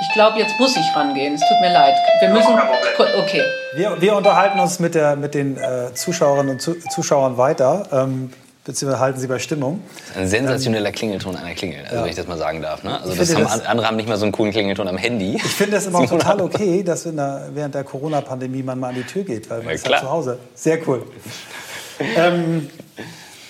ich 0.00 0.14
glaube, 0.14 0.40
jetzt 0.40 0.58
muss 0.58 0.76
ich 0.76 0.96
rangehen. 0.96 1.34
Es 1.34 1.40
tut 1.40 1.60
mir 1.60 1.72
leid. 1.72 1.94
Wir 2.18 2.30
müssen, 2.30 2.52
okay. 3.18 3.42
Wir, 3.76 4.00
wir 4.00 4.16
unterhalten 4.16 4.58
uns 4.58 4.80
mit, 4.80 4.96
der, 4.96 5.14
mit 5.14 5.34
den 5.34 5.56
äh, 5.56 5.94
Zuschauerinnen 5.94 6.58
und 6.58 6.92
Zuschauern 6.92 7.38
weiter. 7.38 7.88
Ähm, 7.92 8.32
beziehungsweise 8.66 9.00
halten 9.00 9.20
sie 9.20 9.28
bei 9.28 9.38
Stimmung. 9.38 9.80
Ein 10.14 10.28
sensationeller 10.28 10.90
Klingelton 10.90 11.36
einer 11.36 11.54
Klingel, 11.54 11.84
also 11.84 11.96
ja. 11.96 12.02
wenn 12.02 12.10
ich 12.10 12.16
das 12.16 12.26
mal 12.26 12.36
sagen 12.36 12.60
darf. 12.60 12.82
Ne? 12.82 13.00
Also 13.00 13.14
das 13.14 13.34
haben, 13.34 13.44
das, 13.44 13.64
andere 13.64 13.86
haben 13.86 13.96
nicht 13.96 14.08
mal 14.08 14.16
so 14.16 14.24
einen 14.24 14.32
coolen 14.32 14.52
Klingelton 14.52 14.88
am 14.88 14.98
Handy. 14.98 15.36
Ich 15.36 15.42
finde 15.42 15.72
das 15.72 15.86
immer 15.86 16.00
auch 16.00 16.06
total 16.06 16.40
okay, 16.42 16.82
dass 16.82 17.04
der, 17.04 17.48
während 17.54 17.74
der 17.74 17.84
Corona-Pandemie 17.84 18.62
man 18.62 18.78
mal 18.78 18.88
an 18.88 18.96
die 18.96 19.04
Tür 19.04 19.22
geht, 19.22 19.48
weil 19.48 19.58
man 19.58 19.68
ja, 19.68 19.72
ist 19.74 19.88
halt 19.88 20.00
zu 20.00 20.10
Hause. 20.10 20.38
Sehr 20.54 20.86
cool. 20.86 21.02
ähm, 22.16 22.68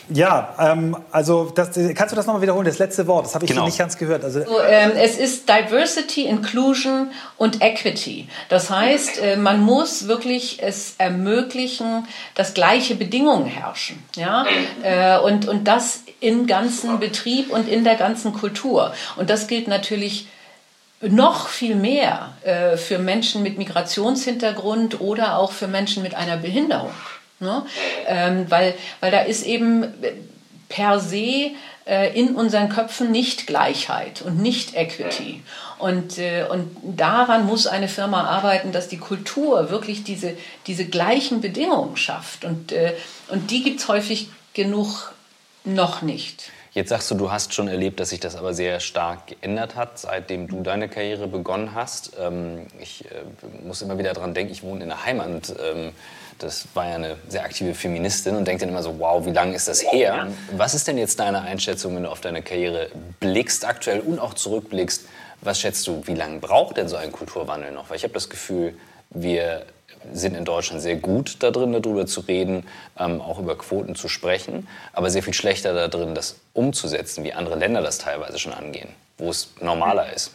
ja, 0.08 0.54
ähm, 0.58 0.96
also 1.10 1.52
das, 1.54 1.70
kannst 1.94 2.12
du 2.12 2.16
das 2.16 2.26
nochmal 2.26 2.42
wiederholen? 2.42 2.66
Das 2.66 2.78
letzte 2.78 3.06
Wort, 3.06 3.26
das 3.26 3.34
habe 3.34 3.44
ich 3.44 3.50
genau. 3.50 3.64
nicht 3.64 3.78
ganz 3.78 3.96
gehört. 3.98 4.24
Also 4.24 4.44
so, 4.44 4.60
ähm, 4.60 4.92
es 4.96 5.18
ist 5.18 5.48
Diversity, 5.48 6.24
Inclusion 6.24 7.10
und 7.36 7.62
Equity. 7.62 8.28
Das 8.48 8.70
heißt, 8.70 9.20
äh, 9.22 9.36
man 9.36 9.60
muss 9.60 10.06
wirklich 10.08 10.62
es 10.62 10.94
ermöglichen, 10.98 12.06
dass 12.34 12.54
gleiche 12.54 12.94
Bedingungen 12.94 13.46
herrschen. 13.46 14.02
Ja? 14.14 14.46
Äh, 14.82 15.18
und, 15.18 15.48
und 15.48 15.66
das 15.66 16.02
im 16.20 16.46
ganzen 16.46 17.00
Betrieb 17.00 17.50
und 17.52 17.68
in 17.68 17.84
der 17.84 17.96
ganzen 17.96 18.32
Kultur. 18.32 18.92
Und 19.16 19.30
das 19.30 19.46
gilt 19.46 19.68
natürlich 19.68 20.28
noch 21.00 21.48
viel 21.48 21.74
mehr 21.74 22.32
äh, 22.42 22.76
für 22.76 22.98
Menschen 22.98 23.42
mit 23.42 23.58
Migrationshintergrund 23.58 25.00
oder 25.00 25.38
auch 25.38 25.52
für 25.52 25.68
Menschen 25.68 26.02
mit 26.02 26.14
einer 26.14 26.36
Behinderung. 26.36 26.90
Ne? 27.38 27.66
Ähm, 28.06 28.46
weil, 28.48 28.74
weil 29.00 29.10
da 29.10 29.20
ist 29.20 29.44
eben 29.44 29.92
per 30.68 31.00
se 31.00 31.52
äh, 31.86 32.18
in 32.18 32.34
unseren 32.34 32.68
Köpfen 32.68 33.10
nicht 33.10 33.46
Gleichheit 33.46 34.22
und 34.22 34.40
nicht 34.40 34.74
Equity. 34.74 35.42
Und, 35.78 36.18
äh, 36.18 36.46
und 36.50 36.74
daran 36.82 37.46
muss 37.46 37.66
eine 37.66 37.88
Firma 37.88 38.24
arbeiten, 38.24 38.72
dass 38.72 38.88
die 38.88 38.98
Kultur 38.98 39.70
wirklich 39.70 40.02
diese, 40.02 40.36
diese 40.66 40.86
gleichen 40.86 41.40
Bedingungen 41.40 41.96
schafft. 41.96 42.44
Und, 42.44 42.72
äh, 42.72 42.94
und 43.28 43.50
die 43.50 43.62
gibt 43.62 43.80
es 43.80 43.88
häufig 43.88 44.28
genug 44.54 45.12
noch 45.64 46.02
nicht. 46.02 46.50
Jetzt 46.72 46.90
sagst 46.90 47.10
du, 47.10 47.14
du 47.14 47.30
hast 47.30 47.54
schon 47.54 47.68
erlebt, 47.68 48.00
dass 48.00 48.10
sich 48.10 48.20
das 48.20 48.36
aber 48.36 48.52
sehr 48.52 48.80
stark 48.80 49.28
geändert 49.28 49.76
hat, 49.76 49.98
seitdem 49.98 50.46
du 50.48 50.62
deine 50.62 50.88
Karriere 50.88 51.26
begonnen 51.26 51.74
hast. 51.74 52.12
Ähm, 52.18 52.66
ich 52.80 53.04
äh, 53.04 53.64
muss 53.64 53.82
immer 53.82 53.98
wieder 53.98 54.12
daran 54.12 54.34
denken, 54.34 54.52
ich 54.52 54.62
wohne 54.62 54.82
in 54.82 54.88
der 54.88 55.04
Heimat. 55.04 55.54
Das 56.38 56.66
war 56.74 56.88
ja 56.88 56.94
eine 56.96 57.16
sehr 57.28 57.44
aktive 57.44 57.74
Feministin 57.74 58.36
und 58.36 58.46
denkt 58.46 58.62
dann 58.62 58.68
immer 58.68 58.82
so, 58.82 58.98
wow, 58.98 59.24
wie 59.24 59.30
lange 59.30 59.54
ist 59.54 59.68
das 59.68 59.82
her? 59.82 60.28
Was 60.52 60.74
ist 60.74 60.86
denn 60.86 60.98
jetzt 60.98 61.18
deine 61.18 61.40
Einschätzung, 61.40 61.96
wenn 61.96 62.02
du 62.02 62.10
auf 62.10 62.20
deine 62.20 62.42
Karriere 62.42 62.88
blickst 63.20 63.64
aktuell 63.64 64.00
und 64.00 64.18
auch 64.18 64.34
zurückblickst? 64.34 65.06
Was 65.40 65.60
schätzt 65.60 65.86
du, 65.86 66.02
wie 66.06 66.14
lange 66.14 66.38
braucht 66.38 66.76
denn 66.76 66.88
so 66.88 66.96
ein 66.96 67.12
Kulturwandel 67.12 67.72
noch? 67.72 67.88
Weil 67.88 67.96
ich 67.96 68.04
habe 68.04 68.14
das 68.14 68.28
Gefühl, 68.28 68.76
wir 69.10 69.64
sind 70.12 70.36
in 70.36 70.44
Deutschland 70.44 70.82
sehr 70.82 70.96
gut 70.96 71.36
da 71.40 71.50
drin, 71.50 71.72
darüber 71.72 72.06
zu 72.06 72.20
reden, 72.20 72.64
ähm, 72.98 73.20
auch 73.20 73.38
über 73.38 73.56
Quoten 73.56 73.94
zu 73.94 74.08
sprechen, 74.08 74.68
aber 74.92 75.10
sehr 75.10 75.22
viel 75.22 75.34
schlechter 75.34 75.74
da 75.74 75.88
drin, 75.88 76.14
das 76.14 76.36
umzusetzen, 76.52 77.24
wie 77.24 77.32
andere 77.32 77.56
Länder 77.56 77.82
das 77.82 77.98
teilweise 77.98 78.38
schon 78.38 78.52
angehen, 78.52 78.88
wo 79.18 79.30
es 79.30 79.50
normaler 79.60 80.12
ist. 80.12 80.32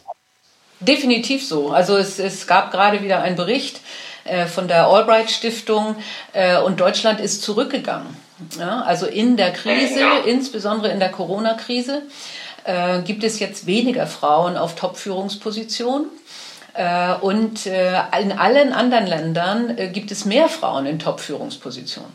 Definitiv 0.79 1.45
so. 1.45 1.69
Also 1.69 1.95
es, 1.97 2.17
es 2.17 2.47
gab 2.47 2.71
gerade 2.71 3.03
wieder 3.03 3.21
einen 3.21 3.35
Bericht 3.35 3.81
äh, 4.23 4.45
von 4.45 4.67
der 4.67 4.87
Albright 4.87 5.31
Stiftung 5.31 5.95
äh, 6.33 6.59
und 6.59 6.79
Deutschland 6.79 7.19
ist 7.19 7.41
zurückgegangen. 7.41 8.15
Ja, 8.59 8.81
also 8.81 9.05
in 9.05 9.37
der 9.37 9.51
Krise, 9.51 10.01
insbesondere 10.25 10.91
in 10.91 10.99
der 10.99 11.09
Corona-Krise, 11.09 12.01
äh, 12.63 13.01
gibt 13.01 13.23
es 13.23 13.39
jetzt 13.39 13.67
weniger 13.67 14.07
Frauen 14.07 14.57
auf 14.57 14.75
Top-Führungspositionen. 14.75 16.07
Und 17.19 17.65
in 17.65 18.31
allen 18.31 18.71
anderen 18.71 19.05
Ländern 19.05 19.75
gibt 19.91 20.09
es 20.09 20.23
mehr 20.23 20.47
Frauen 20.47 20.85
in 20.85 20.99
Top-Führungspositionen. 20.99 22.09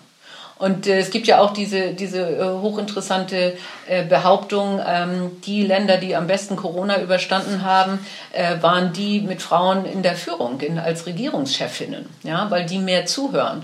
Und 0.59 0.87
äh, 0.87 0.99
es 0.99 1.11
gibt 1.11 1.27
ja 1.27 1.41
auch 1.41 1.53
diese, 1.53 1.93
diese 1.93 2.21
äh, 2.23 2.61
hochinteressante 2.61 3.57
äh, 3.87 4.05
Behauptung, 4.05 4.81
ähm, 4.87 5.41
die 5.43 5.63
Länder, 5.63 5.99
die 5.99 6.17
am 6.17 6.27
besten 6.27 6.57
Corona 6.57 7.01
überstanden 7.03 7.63
haben, 7.63 7.99
äh, 8.33 8.63
waren 8.63 8.93
die 8.93 9.21
mit 9.21 9.43
Frauen 9.43 9.85
in 9.85 10.03
der 10.03 10.17
Führung, 10.17 10.61
in, 10.61 10.79
als 10.79 11.07
Regierungschefinnen, 11.07 12.07
ja, 12.23 12.51
weil 12.51 12.65
die 12.65 12.79
mehr 12.79 13.05
zuhören. 13.05 13.63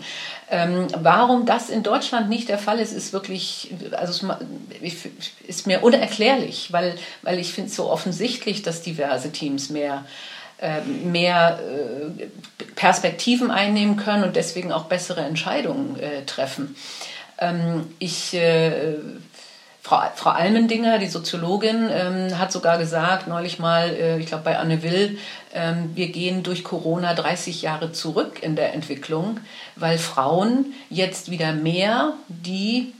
Ähm, 0.50 0.86
warum 0.98 1.46
das 1.46 1.70
in 1.70 1.82
Deutschland 1.82 2.28
nicht 2.28 2.50
der 2.50 2.58
Fall 2.58 2.78
ist, 2.78 2.92
ist 2.92 3.14
wirklich, 3.14 3.72
also 3.92 4.28
ist 5.46 5.66
mir 5.66 5.82
unerklärlich, 5.82 6.74
weil, 6.74 6.94
weil 7.22 7.38
ich 7.38 7.54
finde 7.54 7.70
es 7.70 7.76
so 7.76 7.88
offensichtlich, 7.88 8.60
dass 8.60 8.82
diverse 8.82 9.32
Teams 9.32 9.70
mehr 9.70 9.94
ähm, 9.94 10.04
mehr 11.04 11.58
äh, 11.58 12.26
Perspektiven 12.76 13.50
einnehmen 13.50 13.96
können 13.96 14.24
und 14.24 14.36
deswegen 14.36 14.72
auch 14.72 14.84
bessere 14.84 15.22
Entscheidungen 15.22 15.98
äh, 15.98 16.24
treffen. 16.24 16.76
Ähm, 17.38 17.88
ich, 17.98 18.34
äh, 18.34 18.94
Frau, 19.82 20.00
Frau 20.14 20.30
Almendinger, 20.30 20.98
die 20.98 21.08
Soziologin, 21.08 21.90
ähm, 21.90 22.38
hat 22.38 22.52
sogar 22.52 22.78
gesagt, 22.78 23.26
neulich 23.26 23.58
mal, 23.58 24.18
ich 24.20 24.26
glaube 24.26 24.44
bei 24.44 24.56
Anne 24.56 24.84
Will, 24.84 25.18
wir 25.94 26.12
gehen 26.12 26.44
durch 26.44 26.62
Corona 26.62 27.14
30 27.14 27.62
Jahre 27.62 27.90
zurück 27.90 28.42
in 28.42 28.54
der 28.54 28.72
Entwicklung, 28.74 29.40
weil 29.74 29.98
Frauen 29.98 30.72
jetzt 30.88 31.32
wieder 31.32 31.52
mehr 31.52 32.14
die 32.28 32.94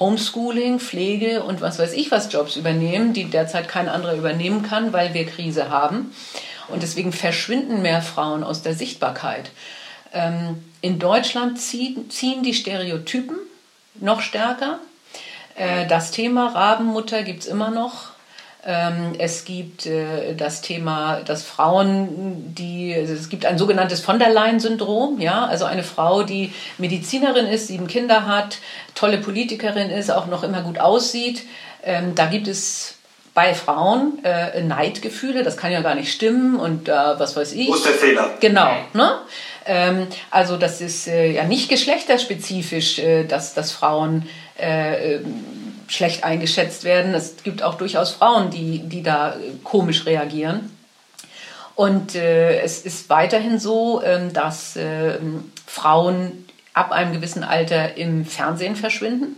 Homeschooling, 0.00 0.80
Pflege 0.80 1.44
und 1.44 1.60
was 1.60 1.78
weiß 1.78 1.92
ich 1.92 2.10
was 2.10 2.32
Jobs 2.32 2.56
übernehmen, 2.56 3.12
die 3.12 3.24
derzeit 3.24 3.68
kein 3.68 3.88
anderer 3.88 4.14
übernehmen 4.14 4.62
kann, 4.62 4.92
weil 4.92 5.14
wir 5.14 5.26
Krise 5.26 5.70
haben. 5.70 6.12
Und 6.68 6.82
deswegen 6.82 7.12
verschwinden 7.12 7.82
mehr 7.82 8.02
Frauen 8.02 8.44
aus 8.44 8.62
der 8.62 8.74
Sichtbarkeit. 8.74 9.50
Ähm, 10.12 10.62
in 10.80 10.98
Deutschland 10.98 11.60
ziehen, 11.60 12.10
ziehen 12.10 12.42
die 12.42 12.54
Stereotypen 12.54 13.36
noch 13.94 14.20
stärker. 14.20 14.78
Äh, 15.54 15.86
das 15.86 16.10
Thema 16.10 16.48
Rabenmutter 16.48 17.22
gibt 17.22 17.42
es 17.42 17.46
immer 17.46 17.70
noch. 17.70 18.12
Ähm, 18.64 19.14
es 19.18 19.44
gibt 19.44 19.86
äh, 19.86 20.34
das 20.36 20.60
Thema, 20.60 21.20
dass 21.22 21.42
Frauen, 21.42 22.54
die, 22.54 22.94
also 22.94 23.12
es 23.12 23.28
gibt 23.28 23.44
ein 23.44 23.58
sogenanntes 23.58 24.00
von 24.00 24.20
der 24.20 24.30
Leyen-Syndrom, 24.30 25.20
ja, 25.20 25.46
also 25.46 25.64
eine 25.64 25.82
Frau, 25.82 26.22
die 26.22 26.52
Medizinerin 26.78 27.46
ist, 27.46 27.66
sieben 27.66 27.88
Kinder 27.88 28.26
hat, 28.26 28.58
tolle 28.94 29.18
Politikerin 29.18 29.90
ist, 29.90 30.10
auch 30.10 30.26
noch 30.26 30.44
immer 30.44 30.62
gut 30.62 30.78
aussieht. 30.78 31.42
Ähm, 31.82 32.14
da 32.14 32.26
gibt 32.26 32.46
es 32.46 32.98
bei 33.34 33.54
Frauen 33.54 34.22
äh, 34.24 34.62
Neidgefühle, 34.62 35.42
das 35.42 35.56
kann 35.56 35.72
ja 35.72 35.80
gar 35.80 35.94
nicht 35.94 36.12
stimmen 36.12 36.56
und 36.56 36.88
äh, 36.88 36.92
was 36.92 37.34
weiß 37.36 37.52
ich. 37.52 37.68
Wo 37.68 37.74
ist 37.74 37.86
der 37.86 37.92
Fehler? 37.92 38.30
Genau. 38.40 38.72
Ne? 38.92 39.18
Ähm, 39.64 40.06
also 40.30 40.56
das 40.56 40.80
ist 40.80 41.08
äh, 41.08 41.32
ja 41.32 41.44
nicht 41.44 41.68
geschlechterspezifisch, 41.68 42.98
äh, 42.98 43.24
dass, 43.24 43.54
dass 43.54 43.72
Frauen 43.72 44.28
äh, 44.58 45.14
ähm, 45.14 45.44
schlecht 45.88 46.24
eingeschätzt 46.24 46.84
werden. 46.84 47.14
Es 47.14 47.36
gibt 47.42 47.62
auch 47.62 47.74
durchaus 47.74 48.10
Frauen, 48.10 48.50
die, 48.50 48.80
die 48.80 49.02
da 49.02 49.36
komisch 49.64 50.04
reagieren. 50.04 50.70
Und 51.74 52.14
äh, 52.14 52.60
es 52.60 52.80
ist 52.84 53.08
weiterhin 53.08 53.58
so, 53.58 54.02
ähm, 54.04 54.32
dass 54.32 54.74
ähm, 54.76 55.50
Frauen 55.66 56.46
ab 56.74 56.92
einem 56.92 57.12
gewissen 57.12 57.44
Alter 57.44 57.96
im 57.96 58.26
Fernsehen 58.26 58.76
verschwinden. 58.76 59.36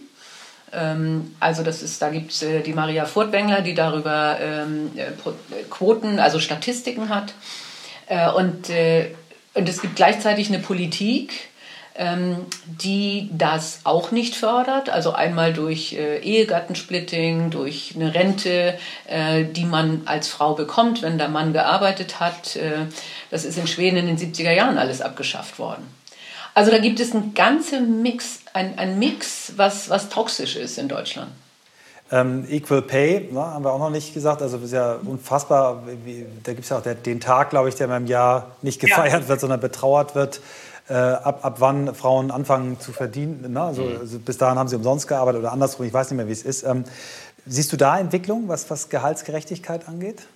Ähm, 0.75 1.35
also 1.41 1.63
das 1.63 1.83
ist, 1.83 2.01
da 2.03 2.11
gibt 2.11 2.33
es 2.33 2.43
äh, 2.43 2.61
die 2.61 2.73
Maria 2.73 3.05
Furtwängler, 3.05 3.63
die 3.63 3.75
darüber 3.75 4.39
ähm, 4.41 4.91
äh, 4.97 5.13
Quoten, 5.71 6.19
also 6.19 6.41
Statistiken 6.41 7.09
hat. 7.09 7.35
Äh, 8.07 8.31
und, 8.31 8.71
und 9.55 9.69
es 9.69 9.81
gibt 9.81 9.97
gleichzeitig 9.97 10.49
eine 10.49 10.59
Politik, 10.59 11.49
ähm, 11.97 12.47
die 12.67 13.31
das 13.33 13.81
auch 13.85 14.11
nicht 14.11 14.35
fördert. 14.35 14.91
Also 14.91 15.13
einmal 15.13 15.53
durch 15.53 15.95
Ehegattensplitting, 15.95 17.51
durch 17.51 17.93
eine 17.95 18.15
Rente, 18.15 18.77
die 19.55 19.65
man 19.65 20.03
als 20.07 20.29
Frau 20.29 20.55
bekommt, 20.55 21.03
wenn 21.03 21.19
der 21.19 21.29
Mann 21.29 21.53
gearbeitet 21.53 22.21
hat. 22.21 22.59
das 23.31 23.45
ist 23.45 23.57
in 23.57 23.69
Schweden 23.69 23.97
in 23.97 24.07
den 24.07 24.19
70er 24.19 24.53
Jahren 24.53 24.77
alles 24.77 25.01
abgeschafft 25.01 25.59
worden. 25.59 25.87
Also 26.55 26.71
da 26.71 26.79
gibt 26.79 27.01
es 27.01 27.13
einen 27.13 27.35
ganzen 27.35 28.03
Mix, 28.03 28.41
ein, 28.53 28.79
ein 28.79 28.99
Mix, 28.99 29.53
was, 29.57 29.91
was 29.91 30.09
toxisch 30.09 30.57
ist 30.57 30.79
in 30.79 30.89
Deutschland. 30.89 31.33
Ähm, 32.13 32.47
Equal 32.49 32.83
Pay, 32.83 33.31
ne, 33.33 33.41
haben 33.41 33.65
wir 33.65 33.73
auch 33.73 33.79
noch 33.79 33.91
nicht 33.91 34.15
gesagt. 34.15 34.41
Also 34.41 34.59
das 34.59 34.67
ist 34.67 34.73
ja 34.73 34.99
unfassbar. 35.05 35.83
Da 36.45 36.53
gibt 36.53 36.65
es 36.65 36.71
ja 36.71 36.79
auch 36.79 36.83
den 36.83 37.21
Tag, 37.21 37.51
glaube 37.51 37.69
ich, 37.69 37.75
der 37.75 37.95
im 37.95 38.07
Jahr 38.07 38.53
nicht 38.63 38.81
gefeiert 38.81 39.23
ja. 39.23 39.29
wird, 39.29 39.41
sondern 39.41 39.61
betrauert 39.61 40.15
wird. 40.15 40.41
Äh, 40.87 40.93
ab, 40.93 41.41
ab 41.43 41.57
wann 41.61 41.95
Frauen 41.95 42.31
anfangen 42.31 42.79
zu 42.79 42.93
verdienen. 42.93 43.53
Ne? 43.53 43.61
Also, 43.61 43.83
mhm. 43.83 44.01
also, 44.01 44.19
bis 44.19 44.37
dahin 44.37 44.59
haben 44.59 44.69
sie 44.69 44.77
umsonst 44.77 45.09
gearbeitet 45.09 45.41
oder 45.41 45.51
andersrum, 45.51 45.87
ich 45.87 45.95
weiß 45.95 46.11
nicht 46.11 46.19
mehr, 46.19 46.29
wie 46.29 46.33
es 46.33 46.43
ist. 46.43 46.63
Ähm, 46.63 46.85
siehst 47.47 47.73
du 47.73 47.79
da 47.79 47.99
Entwicklung, 47.99 48.49
was, 48.49 48.69
was 48.69 48.91
Gehaltsgerechtigkeit 48.91 49.89
angeht? 49.89 50.27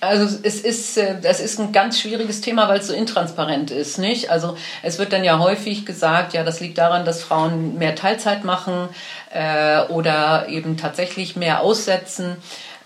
Also 0.00 0.38
es 0.42 0.60
ist, 0.60 0.96
äh, 0.96 1.20
das 1.20 1.40
ist 1.40 1.58
ein 1.58 1.72
ganz 1.72 1.98
schwieriges 2.00 2.40
Thema, 2.40 2.68
weil 2.68 2.80
es 2.80 2.86
so 2.86 2.92
intransparent 2.92 3.70
ist, 3.70 3.98
nicht? 3.98 4.30
Also 4.30 4.56
es 4.82 4.98
wird 4.98 5.12
dann 5.12 5.24
ja 5.24 5.38
häufig 5.38 5.86
gesagt, 5.86 6.34
ja, 6.34 6.44
das 6.44 6.60
liegt 6.60 6.78
daran, 6.78 7.04
dass 7.04 7.22
Frauen 7.22 7.78
mehr 7.78 7.94
Teilzeit 7.94 8.44
machen 8.44 8.88
äh, 9.32 9.80
oder 9.88 10.48
eben 10.48 10.76
tatsächlich 10.76 11.36
mehr 11.36 11.62
aussetzen. 11.62 12.36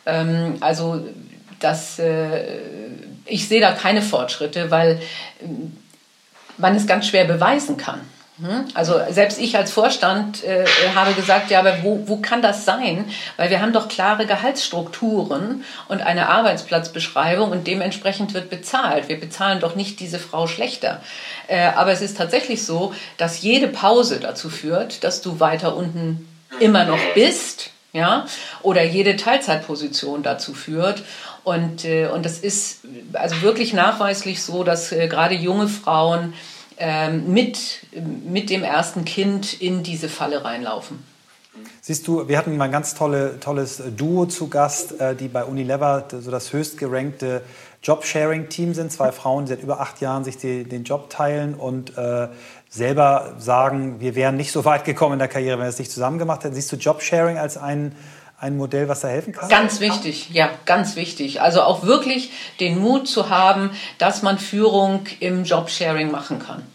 Ähm, 0.06 0.56
also 0.60 1.04
das, 1.60 1.98
äh, 1.98 2.60
ich 3.26 3.48
sehe 3.48 3.60
da 3.60 3.72
keine 3.72 4.02
Fortschritte, 4.02 4.70
weil 4.70 5.00
äh, 5.40 5.46
man 6.56 6.76
es 6.76 6.86
ganz 6.86 7.06
schwer 7.06 7.24
beweisen 7.24 7.76
kann. 7.76 8.00
Hm? 8.38 8.64
Also 8.72 8.98
selbst 9.10 9.38
ich 9.38 9.56
als 9.56 9.72
Vorstand 9.72 10.42
äh, 10.42 10.64
habe 10.94 11.12
gesagt, 11.12 11.50
ja, 11.50 11.58
aber 11.58 11.82
wo, 11.82 12.04
wo 12.06 12.16
kann 12.16 12.40
das 12.40 12.64
sein? 12.64 13.04
Weil 13.36 13.50
wir 13.50 13.60
haben 13.60 13.74
doch 13.74 13.88
klare 13.88 14.24
Gehaltsstrukturen 14.24 15.64
und 15.88 16.00
eine 16.00 16.30
Arbeitsplatzbeschreibung 16.30 17.50
und 17.50 17.66
dementsprechend 17.66 18.32
wird 18.32 18.48
bezahlt. 18.48 19.08
Wir 19.08 19.20
bezahlen 19.20 19.60
doch 19.60 19.76
nicht 19.76 20.00
diese 20.00 20.18
Frau 20.18 20.46
schlechter. 20.46 21.02
Äh, 21.46 21.68
aber 21.76 21.92
es 21.92 22.00
ist 22.00 22.16
tatsächlich 22.16 22.64
so, 22.64 22.94
dass 23.18 23.42
jede 23.42 23.68
Pause 23.68 24.18
dazu 24.18 24.48
führt, 24.48 25.04
dass 25.04 25.20
du 25.20 25.38
weiter 25.38 25.76
unten 25.76 26.26
immer 26.58 26.84
noch 26.84 27.00
bist, 27.14 27.70
ja, 27.92 28.26
oder 28.62 28.82
jede 28.82 29.16
Teilzeitposition 29.16 30.22
dazu 30.22 30.54
führt. 30.54 31.02
Und, 31.44 31.84
äh, 31.84 32.06
und 32.06 32.24
das 32.24 32.38
ist 32.38 32.80
also 33.12 33.42
wirklich 33.42 33.74
nachweislich 33.74 34.42
so, 34.42 34.64
dass 34.64 34.92
äh, 34.92 35.08
gerade 35.08 35.34
junge 35.34 35.68
Frauen 35.68 36.32
ähm, 36.84 37.32
mit, 37.32 37.86
mit 38.26 38.50
dem 38.50 38.64
ersten 38.64 39.04
Kind 39.04 39.62
in 39.62 39.84
diese 39.84 40.08
Falle 40.08 40.44
reinlaufen. 40.44 40.98
Siehst 41.80 42.08
du, 42.08 42.26
wir 42.26 42.36
hatten 42.36 42.56
mal 42.56 42.64
ein 42.64 42.72
ganz 42.72 42.94
tolle, 42.94 43.38
tolles 43.38 43.80
Duo 43.96 44.26
zu 44.26 44.48
Gast, 44.48 45.00
äh, 45.00 45.14
die 45.14 45.28
bei 45.28 45.44
Unilever 45.44 46.08
so 46.10 46.32
das 46.32 46.52
höchst 46.52 46.78
gerankte 46.78 47.42
Job-Sharing-Team 47.84 48.74
sind. 48.74 48.90
Zwei 48.90 49.12
Frauen, 49.12 49.44
die 49.44 49.50
seit 49.50 49.62
über 49.62 49.78
acht 49.78 50.00
Jahren 50.00 50.24
sich 50.24 50.38
die, 50.38 50.64
den 50.64 50.82
Job 50.82 51.08
teilen 51.08 51.54
und 51.54 51.96
äh, 51.96 52.26
selber 52.68 53.36
sagen, 53.38 54.00
wir 54.00 54.16
wären 54.16 54.36
nicht 54.36 54.50
so 54.50 54.64
weit 54.64 54.84
gekommen 54.84 55.12
in 55.12 55.18
der 55.20 55.28
Karriere, 55.28 55.58
wenn 55.58 55.66
wir 55.66 55.70
es 55.70 55.78
nicht 55.78 55.92
zusammen 55.92 56.18
gemacht 56.18 56.42
hätten. 56.42 56.56
Siehst 56.56 56.72
du 56.72 56.76
Job-Sharing 56.76 57.38
als 57.38 57.56
ein 57.56 57.94
ein 58.42 58.56
Modell, 58.56 58.88
was 58.88 59.00
da 59.00 59.08
helfen 59.08 59.32
kann? 59.32 59.48
Ganz 59.48 59.78
wichtig, 59.78 60.30
ja, 60.32 60.50
ganz 60.66 60.96
wichtig. 60.96 61.40
Also 61.40 61.62
auch 61.62 61.84
wirklich 61.84 62.32
den 62.58 62.80
Mut 62.80 63.06
zu 63.06 63.30
haben, 63.30 63.70
dass 63.98 64.22
man 64.22 64.36
Führung 64.36 65.06
im 65.20 65.44
Jobsharing 65.44 66.10
machen 66.10 66.40
kann. 66.40 66.66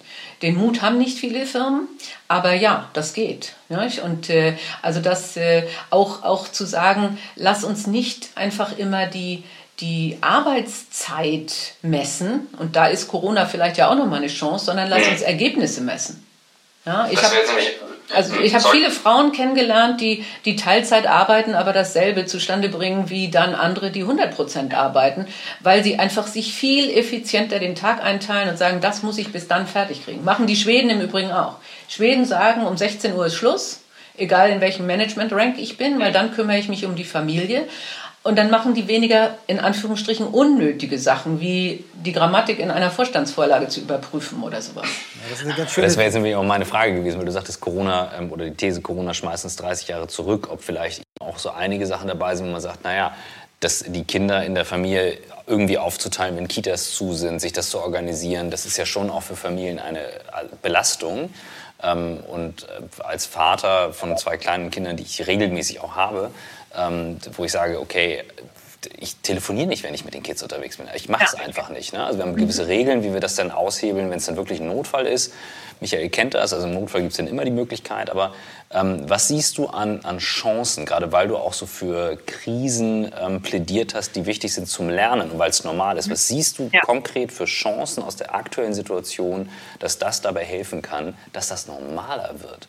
Den 0.42 0.56
Mut 0.56 0.82
haben 0.82 0.98
nicht 0.98 1.18
viele 1.18 1.46
Firmen, 1.46 1.88
aber 2.28 2.54
ja, 2.54 2.90
das 2.94 3.14
geht. 3.14 3.54
Nicht? 3.70 4.00
Und 4.00 4.30
äh, 4.30 4.56
also 4.82 5.00
das 5.00 5.36
äh, 5.38 5.68
auch, 5.90 6.24
auch 6.24 6.48
zu 6.48 6.66
sagen, 6.66 7.18
lass 7.36 7.64
uns 7.64 7.88
nicht 7.88 8.30
einfach 8.36 8.78
immer 8.78 9.08
die, 9.08 9.44
die 9.80 10.18
Arbeitszeit 10.22 11.74
messen, 11.82 12.48
und 12.60 12.76
da 12.76 12.88
ist 12.88 13.08
Corona 13.08 13.46
vielleicht 13.46 13.78
ja 13.78 13.90
auch 13.90 13.96
nochmal 13.96 14.20
eine 14.20 14.28
Chance, 14.28 14.66
sondern 14.66 14.90
lass 14.90 15.08
uns 15.08 15.22
Ergebnisse 15.22 15.82
messen. 15.82 16.26
Ja, 16.86 17.08
ich 17.12 17.20
das 17.20 17.32
wäre 17.32 17.42
jetzt 17.42 17.50
nämlich 17.50 17.76
Also 18.14 18.36
ich 18.40 18.54
habe 18.54 18.64
viele 18.72 18.90
Frauen 18.90 19.34
kennengelernt, 19.34 20.00
die, 20.00 20.24
die 20.46 20.56
Teilzeit 20.56 21.08
arbeiten, 21.08 21.56
aber 21.56 21.74
dasselbe 21.74 22.26
zustande 22.26 22.70
bringen 22.70 23.10
wie 23.10 23.30
dann 23.30 23.54
andere, 23.54 23.92
die 23.92 24.02
100 24.02 24.34
Prozent 24.34 24.74
arbeiten, 24.74 25.28
weil 25.60 25.84
sie 25.84 26.00
einfach 26.00 26.26
sich 26.26 26.54
viel 26.54 26.90
effizienter 26.90 27.60
den 27.60 27.76
Tag 27.76 28.02
einteilen 28.04 28.50
und 28.50 28.58
sagen, 28.58 28.80
das 28.80 29.04
muss 29.04 29.18
ich 29.18 29.34
bis 29.34 29.48
dann 29.48 29.68
fertig 29.68 30.06
kriegen. 30.06 30.24
Machen 30.24 30.48
die 30.48 30.56
Schweden 30.56 30.90
im 30.90 31.02
Übrigen 31.02 31.32
auch. 31.32 31.56
Schweden 31.90 32.24
sagen, 32.26 32.66
um 32.66 32.78
16 32.78 33.14
Uhr 33.14 33.26
ist 33.26 33.36
Schluss, 33.36 33.82
egal 34.18 34.50
in 34.50 34.62
welchem 34.62 34.86
Management-Rank 34.86 35.58
ich 35.60 35.78
bin, 35.78 36.00
weil 36.00 36.12
dann 36.12 36.34
kümmere 36.34 36.58
ich 36.58 36.70
mich 36.70 36.86
um 36.86 36.96
die 36.96 37.04
Familie. 37.04 37.68
Und 38.28 38.36
dann 38.36 38.50
machen 38.50 38.74
die 38.74 38.90
weniger, 38.90 39.38
in 39.48 39.58
Anführungsstrichen, 39.58 40.28
unnötige 40.28 41.00
Sachen, 41.00 41.40
wie 41.40 41.86
die 41.94 42.12
Grammatik 42.12 42.60
in 42.60 42.72
einer 42.72 42.92
Vorstandsvorlage 42.92 43.70
zu 43.70 43.80
überprüfen 43.80 44.44
oder 44.44 44.62
sowas. 44.62 44.86
Ja, 45.46 45.54
das, 45.56 45.74
das 45.74 45.96
wäre 45.96 46.04
jetzt 46.04 46.16
nämlich 46.16 46.36
auch 46.36 46.44
meine 46.44 46.66
Frage 46.66 46.94
gewesen, 46.94 47.20
weil 47.20 47.26
du 47.26 47.32
sagtest, 47.32 47.62
Corona 47.62 48.12
ähm, 48.20 48.30
oder 48.30 48.44
die 48.44 48.52
These, 48.52 48.82
Corona 48.82 49.14
schmeißt 49.14 49.46
uns 49.46 49.56
30 49.56 49.88
Jahre 49.88 50.08
zurück, 50.10 50.50
ob 50.52 50.62
vielleicht 50.62 51.04
auch 51.22 51.38
so 51.40 51.52
einige 51.52 51.88
Sachen 51.88 52.10
dabei 52.10 52.36
sind, 52.36 52.48
wo 52.48 52.52
man 52.52 52.60
sagt, 52.60 52.84
naja, 52.84 53.16
dass 53.62 53.86
die 53.88 54.04
Kinder 54.04 54.44
in 54.44 54.56
der 54.56 54.66
Familie 54.66 55.20
irgendwie 55.46 55.78
aufzuteilen, 55.78 56.36
wenn 56.36 56.50
Kitas 56.50 56.92
zu 56.92 57.14
sind, 57.14 57.40
sich 57.40 57.54
das 57.54 57.70
zu 57.70 57.80
organisieren, 57.80 58.52
das 58.52 58.66
ist 58.66 58.76
ja 58.76 58.86
schon 58.86 59.10
auch 59.10 59.24
für 59.24 59.38
Familien 59.38 59.80
eine 59.80 60.02
Belastung. 60.62 61.30
Ähm, 61.82 62.18
und 62.28 62.64
äh, 62.64 63.04
als 63.04 63.26
Vater 63.26 63.94
von 63.94 64.18
zwei 64.18 64.36
kleinen 64.36 64.70
Kindern, 64.70 64.98
die 64.98 65.04
ich 65.04 65.28
regelmäßig 65.28 65.80
auch 65.80 65.96
habe, 65.96 66.32
ähm, 66.78 67.18
wo 67.36 67.44
ich 67.44 67.52
sage, 67.52 67.80
okay, 67.80 68.24
ich 68.98 69.16
telefoniere 69.18 69.68
nicht, 69.68 69.84
wenn 69.84 69.94
ich 69.94 70.06
mit 70.06 70.14
den 70.14 70.24
Kids 70.24 70.44
unterwegs 70.44 70.78
bin. 70.78 70.88
Ich 70.96 71.10
mache 71.10 71.26
es 71.26 71.34
ja. 71.34 71.40
einfach 71.40 71.70
nicht. 71.70 71.94
Ne? 71.94 72.04
Also 72.04 72.20
wir 72.20 72.26
haben 72.26 72.36
gewisse 72.36 72.68
Regeln, 72.68 73.04
wie 73.04 73.14
wir 73.14 73.20
das 73.20 73.36
dann 73.36 73.52
aushebeln, 73.52 74.10
wenn 74.10 74.18
es 74.18 74.26
dann 74.26 74.38
wirklich 74.38 74.60
ein 74.60 74.68
Notfall 74.68 75.08
ist. 75.08 75.34
Michael 75.80 76.10
kennt 76.10 76.34
das, 76.34 76.54
also 76.54 76.68
im 76.68 76.74
Notfall 76.74 77.02
gibt 77.02 77.12
es 77.12 77.18
dann 77.18 77.28
immer 77.28 77.44
die 77.44 77.52
Möglichkeit. 77.52 78.10
Aber 78.10 78.34
ähm, 78.72 79.04
was 79.08 79.28
siehst 79.28 79.58
du 79.58 79.68
an, 79.68 80.02
an 80.04 80.20
Chancen, 80.20 80.86
gerade 80.86 81.12
weil 81.12 81.28
du 81.28 81.38
auch 81.38 81.54
so 81.54 81.66
für 81.66 82.18
Krisen 82.26 83.12
ähm, 83.20 83.42
plädiert 83.42 83.94
hast, 83.94 84.16
die 84.16 84.26
wichtig 84.26 84.54
sind 84.54 84.68
zum 84.68 84.90
Lernen 84.90 85.32
und 85.32 85.40
weil 85.40 85.50
es 85.50 85.64
normal 85.64 85.98
ist. 85.98 86.10
Was 86.10 86.28
siehst 86.28 86.60
du 86.60 86.70
ja. 86.72 86.82
konkret 86.82 87.32
für 87.32 87.46
Chancen 87.46 88.04
aus 88.04 88.16
der 88.16 88.34
aktuellen 88.34 88.74
Situation, 88.74 89.50
dass 89.80 89.98
das 89.98 90.22
dabei 90.22 90.44
helfen 90.44 90.82
kann, 90.82 91.16
dass 91.34 91.48
das 91.48 91.68
normaler 91.68 92.36
wird? 92.42 92.68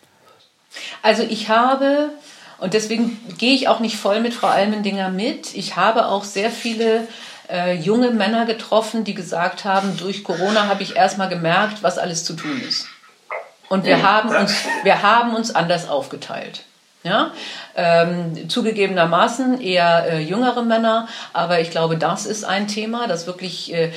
Also 1.02 1.22
ich 1.22 1.48
habe 1.48 2.10
und 2.58 2.74
deswegen 2.74 3.18
gehe 3.38 3.54
ich 3.54 3.68
auch 3.68 3.80
nicht 3.80 3.96
voll 3.96 4.20
mit 4.20 4.34
Frau 4.34 4.48
Almendinger 4.48 5.10
mit. 5.10 5.54
Ich 5.54 5.76
habe 5.76 6.06
auch 6.06 6.24
sehr 6.24 6.50
viele 6.50 7.06
äh, 7.48 7.74
junge 7.74 8.10
Männer 8.10 8.46
getroffen, 8.46 9.04
die 9.04 9.14
gesagt 9.14 9.64
haben, 9.64 9.96
durch 9.96 10.24
Corona 10.24 10.66
habe 10.66 10.82
ich 10.82 10.96
erstmal 10.96 11.28
gemerkt, 11.28 11.82
was 11.82 11.98
alles 11.98 12.24
zu 12.24 12.34
tun 12.34 12.60
ist. 12.66 12.86
Und 13.68 13.84
wir 13.84 14.02
haben 14.02 14.30
uns, 14.30 14.54
wir 14.82 15.02
haben 15.02 15.34
uns 15.34 15.54
anders 15.54 15.88
aufgeteilt. 15.88 16.64
Ja? 17.04 17.32
Ähm, 17.76 18.48
zugegebenermaßen 18.48 19.60
eher 19.60 20.06
äh, 20.10 20.18
jüngere 20.18 20.62
Männer, 20.62 21.06
aber 21.32 21.60
ich 21.60 21.70
glaube, 21.70 21.96
das 21.96 22.26
ist 22.26 22.44
ein 22.44 22.66
Thema, 22.66 23.06
das 23.06 23.26
wirklich 23.26 23.72
äh, 23.72 23.92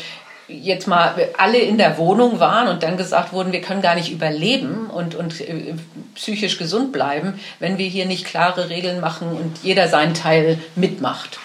jetzt 0.52 0.88
mal 0.88 1.16
alle 1.38 1.60
in 1.60 1.78
der 1.78 1.98
Wohnung 1.98 2.40
waren 2.40 2.68
und 2.68 2.84
dann 2.84 2.98
gesagt 2.98 3.34
wurden, 3.34 3.52
wir 3.52 3.62
können 3.62 3.82
gar 3.82 3.96
nicht 3.96 4.12
überleben 4.12 4.90
und, 4.90 5.16
und 5.16 5.40
äh, 5.42 5.74
psychisch 6.16 6.58
gesund 6.58 6.92
bleiben, 6.92 7.40
wenn 7.60 7.78
wir 7.78 7.88
hier 7.88 8.06
nicht 8.06 8.26
klare 8.26 8.70
Regeln 8.70 9.00
machen 9.00 9.30
und 9.30 9.64
jeder 9.64 9.88
seinen 9.88 10.14
Teil 10.14 10.60
mitmacht. 10.76 11.40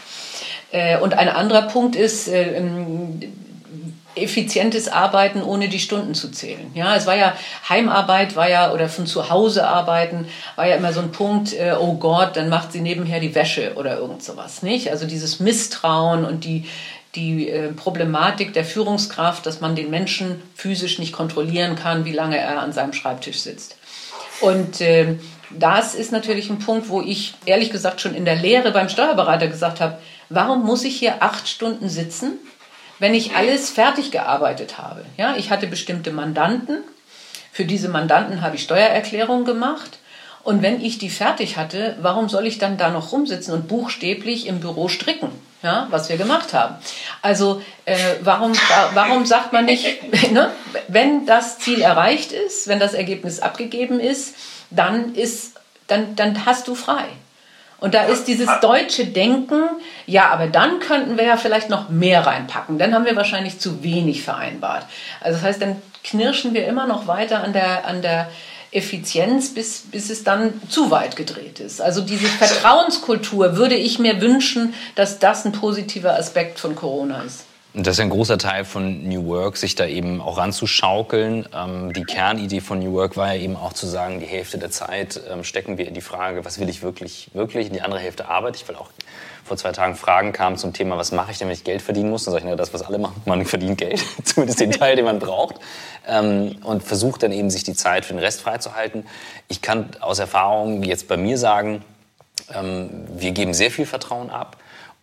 Äh, 0.72 0.98
und 0.98 1.14
ein 1.14 1.28
anderer 1.28 1.62
Punkt 1.62 1.96
ist, 1.96 2.28
äh, 2.28 2.56
ähm, 2.56 3.20
effizientes 4.16 4.88
Arbeiten, 4.88 5.42
ohne 5.42 5.68
die 5.68 5.78
Stunden 5.78 6.14
zu 6.14 6.30
zählen. 6.30 6.70
Ja, 6.74 6.96
es 6.96 7.06
war 7.06 7.16
ja 7.16 7.36
Heimarbeit, 7.68 8.34
war 8.34 8.48
ja 8.48 8.72
oder 8.72 8.88
von 8.88 9.06
zu 9.06 9.30
Hause 9.30 9.66
arbeiten, 9.66 10.26
war 10.56 10.66
ja 10.66 10.76
immer 10.76 10.92
so 10.92 11.00
ein 11.00 11.12
Punkt. 11.12 11.52
Äh, 11.52 11.74
oh 11.78 11.94
Gott, 11.94 12.36
dann 12.36 12.48
macht 12.48 12.72
sie 12.72 12.80
nebenher 12.80 13.20
die 13.20 13.34
Wäsche 13.34 13.74
oder 13.76 13.98
irgend 13.98 14.22
sowas, 14.22 14.62
nicht? 14.62 14.90
Also 14.90 15.06
dieses 15.06 15.38
Misstrauen 15.40 16.24
und 16.24 16.44
die 16.44 16.64
die 17.14 17.48
äh, 17.48 17.72
Problematik 17.72 18.52
der 18.52 18.64
Führungskraft, 18.64 19.46
dass 19.46 19.60
man 19.60 19.74
den 19.74 19.90
Menschen 19.90 20.42
physisch 20.54 20.98
nicht 20.98 21.12
kontrollieren 21.12 21.74
kann, 21.74 22.04
wie 22.04 22.12
lange 22.12 22.36
er 22.36 22.60
an 22.60 22.72
seinem 22.72 22.92
Schreibtisch 22.92 23.40
sitzt. 23.40 23.76
Und 24.42 24.82
äh, 24.82 25.16
das 25.50 25.94
ist 25.94 26.12
natürlich 26.12 26.50
ein 26.50 26.58
Punkt, 26.58 26.88
wo 26.88 27.00
ich 27.00 27.34
ehrlich 27.46 27.70
gesagt 27.70 28.00
schon 28.00 28.14
in 28.14 28.24
der 28.24 28.36
Lehre 28.36 28.70
beim 28.70 28.88
Steuerberater 28.88 29.48
gesagt 29.48 29.80
habe, 29.80 29.98
warum 30.28 30.64
muss 30.64 30.84
ich 30.84 30.96
hier 30.96 31.22
acht 31.22 31.48
Stunden 31.48 31.88
sitzen, 31.88 32.32
wenn 32.98 33.14
ich 33.14 33.34
alles 33.34 33.70
fertig 33.70 34.10
gearbeitet 34.10 34.78
habe? 34.78 35.04
Ja, 35.16 35.36
ich 35.36 35.50
hatte 35.50 35.66
bestimmte 35.66 36.12
Mandanten. 36.12 36.78
Für 37.52 37.64
diese 37.64 37.88
Mandanten 37.88 38.42
habe 38.42 38.56
ich 38.56 38.62
Steuererklärungen 38.62 39.44
gemacht. 39.44 39.98
Und 40.42 40.62
wenn 40.62 40.80
ich 40.80 40.98
die 40.98 41.10
fertig 41.10 41.56
hatte, 41.56 41.96
warum 42.00 42.28
soll 42.28 42.46
ich 42.46 42.58
dann 42.58 42.76
da 42.76 42.90
noch 42.90 43.12
rumsitzen 43.12 43.52
und 43.52 43.66
buchstäblich 43.68 44.46
im 44.46 44.60
Büro 44.60 44.88
stricken? 44.88 45.30
ja, 45.62 45.86
was 45.90 46.08
wir 46.08 46.16
gemacht 46.16 46.52
haben. 46.54 46.76
Also 47.22 47.62
äh, 47.84 47.96
warum, 48.20 48.52
warum 48.94 49.26
sagt 49.26 49.52
man 49.52 49.64
nicht, 49.64 50.02
ne, 50.32 50.52
wenn 50.88 51.26
das 51.26 51.58
Ziel 51.58 51.80
erreicht 51.80 52.32
ist, 52.32 52.68
wenn 52.68 52.78
das 52.78 52.94
Ergebnis 52.94 53.40
abgegeben 53.40 53.98
ist, 54.00 54.36
dann, 54.70 55.14
ist, 55.14 55.54
dann, 55.88 56.16
dann 56.16 56.46
hast 56.46 56.68
du 56.68 56.74
frei. 56.74 57.04
Und 57.78 57.94
da 57.94 58.04
ist 58.04 58.24
dieses 58.24 58.48
deutsche 58.60 59.06
Denken, 59.06 59.62
ja, 60.06 60.30
aber 60.30 60.46
dann 60.46 60.80
könnten 60.80 61.18
wir 61.18 61.24
ja 61.24 61.36
vielleicht 61.36 61.68
noch 61.68 61.88
mehr 61.90 62.26
reinpacken. 62.26 62.78
Dann 62.78 62.94
haben 62.94 63.04
wir 63.04 63.16
wahrscheinlich 63.16 63.58
zu 63.58 63.82
wenig 63.82 64.22
vereinbart. 64.22 64.86
Also 65.20 65.38
das 65.38 65.46
heißt, 65.46 65.62
dann 65.62 65.82
knirschen 66.02 66.54
wir 66.54 66.66
immer 66.66 66.86
noch 66.86 67.06
weiter 67.06 67.42
an 67.42 67.52
der, 67.52 67.86
an 67.86 68.00
der 68.00 68.28
Effizienz, 68.72 69.54
bis, 69.54 69.84
bis 69.90 70.10
es 70.10 70.22
dann 70.22 70.60
zu 70.68 70.90
weit 70.90 71.16
gedreht 71.16 71.60
ist. 71.60 71.80
Also 71.80 72.02
diese 72.02 72.26
Vertrauenskultur 72.26 73.56
würde 73.56 73.74
ich 73.74 73.98
mir 73.98 74.20
wünschen, 74.20 74.74
dass 74.94 75.18
das 75.18 75.44
ein 75.44 75.52
positiver 75.52 76.14
Aspekt 76.14 76.58
von 76.58 76.76
Corona 76.76 77.22
ist. 77.22 77.45
Und 77.76 77.86
das 77.86 77.96
ist 77.96 78.00
ein 78.00 78.08
großer 78.08 78.38
Teil 78.38 78.64
von 78.64 79.06
New 79.06 79.26
Work, 79.26 79.58
sich 79.58 79.74
da 79.74 79.84
eben 79.84 80.22
auch 80.22 80.38
ranzuschaukeln. 80.38 81.46
Ähm, 81.54 81.92
die 81.92 82.04
Kernidee 82.04 82.62
von 82.62 82.78
New 82.78 82.94
Work 82.94 83.18
war 83.18 83.34
ja 83.34 83.38
eben 83.42 83.54
auch 83.54 83.74
zu 83.74 83.86
sagen, 83.86 84.18
die 84.18 84.24
Hälfte 84.24 84.56
der 84.56 84.70
Zeit 84.70 85.20
ähm, 85.30 85.44
stecken 85.44 85.76
wir 85.76 85.86
in 85.86 85.92
die 85.92 86.00
Frage, 86.00 86.46
was 86.46 86.58
will 86.58 86.70
ich 86.70 86.82
wirklich, 86.82 87.28
wirklich, 87.34 87.66
und 87.66 87.74
die 87.74 87.82
andere 87.82 88.00
Hälfte 88.00 88.28
arbeite 88.28 88.56
ich, 88.56 88.66
weil 88.66 88.76
auch 88.76 88.88
vor 89.44 89.58
zwei 89.58 89.72
Tagen 89.72 89.94
Fragen 89.94 90.32
kamen 90.32 90.56
zum 90.56 90.72
Thema, 90.72 90.96
was 90.96 91.12
mache 91.12 91.32
ich 91.32 91.38
denn, 91.38 91.48
wenn 91.48 91.54
ich 91.54 91.64
Geld 91.64 91.82
verdienen 91.82 92.08
muss? 92.08 92.24
Dann 92.24 92.32
sage 92.32 92.46
ich, 92.46 92.50
na, 92.50 92.56
das, 92.56 92.72
was 92.72 92.80
alle 92.80 92.96
machen, 92.96 93.20
man 93.26 93.44
verdient 93.44 93.76
Geld, 93.76 94.02
zumindest 94.24 94.58
den 94.58 94.70
Teil, 94.70 94.96
den 94.96 95.04
man 95.04 95.18
braucht. 95.18 95.56
Ähm, 96.08 96.56
und 96.64 96.82
versucht 96.82 97.24
dann 97.24 97.30
eben, 97.30 97.50
sich 97.50 97.64
die 97.64 97.74
Zeit 97.74 98.06
für 98.06 98.14
den 98.14 98.20
Rest 98.20 98.40
freizuhalten. 98.40 99.04
Ich 99.48 99.60
kann 99.60 99.90
aus 100.00 100.18
Erfahrung 100.18 100.82
jetzt 100.82 101.08
bei 101.08 101.18
mir 101.18 101.36
sagen, 101.36 101.84
ähm, 102.54 102.88
wir 103.18 103.32
geben 103.32 103.52
sehr 103.52 103.70
viel 103.70 103.84
Vertrauen 103.84 104.30
ab. 104.30 104.56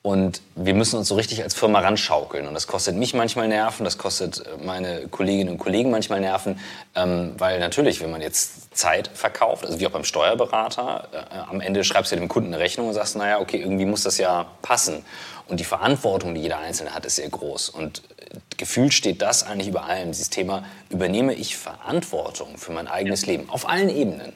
Und 0.06 0.42
wir 0.56 0.74
müssen 0.74 0.98
uns 0.98 1.08
so 1.08 1.16
richtig 1.16 1.44
als 1.44 1.54
Firma 1.54 1.80
ranschaukeln. 1.80 2.46
Und 2.46 2.54
das 2.54 2.68
kostet 2.68 2.98
mich 2.98 3.14
manchmal 3.14 3.48
Nerven, 3.48 3.86
das 3.86 3.98
kostet 3.98 4.40
äh, 4.40 4.62
meine 4.62 5.08
Kolleginnen 5.08 5.52
und 5.52 5.60
Kollegen 5.60 5.92
manchmal 5.92 6.20
Nerven. 6.20 6.60
Ähm, 6.94 7.36
weil 7.38 7.62
natürlich, 7.62 8.02
wenn 8.02 8.12
man 8.12 8.20
jetzt 8.20 8.76
Zeit 8.76 9.08
verkauft, 9.08 9.66
also 9.66 9.80
wie 9.80 9.88
auch 9.88 9.92
beim 9.92 10.04
Steuerberater, 10.04 11.08
äh, 11.14 11.38
am 11.50 11.62
Ende 11.62 11.86
schreibst 11.86 12.12
du 12.12 12.18
dem 12.18 12.28
Kunden 12.28 12.54
eine 12.54 12.62
Rechnung 12.62 12.90
und 12.90 12.94
sagst, 12.94 13.16
naja, 13.16 13.40
okay, 13.40 13.62
irgendwie 13.62 13.86
muss 13.86 14.04
das 14.04 14.18
ja 14.18 14.46
passen. 14.62 15.06
Und 15.48 15.62
die 15.62 15.64
Verantwortung, 15.64 16.36
die 16.36 16.42
jeder 16.42 16.60
Einzelne 16.60 16.94
hat, 16.94 17.06
ist 17.06 17.16
sehr 17.16 17.30
groß. 17.30 17.70
Und 17.70 18.04
äh, 18.18 18.36
gefühlt 18.58 18.94
steht 18.94 19.22
das 19.22 19.44
eigentlich 19.44 19.70
über 19.70 19.86
allem, 19.86 20.12
dieses 20.12 20.30
Thema, 20.30 20.66
übernehme 20.90 21.34
ich 21.34 21.56
Verantwortung 21.56 22.58
für 22.58 22.74
mein 22.74 22.90
eigenes 22.90 23.26
Leben 23.26 23.50
auf 23.50 23.70
allen 23.70 23.90
Ebenen. 23.90 24.34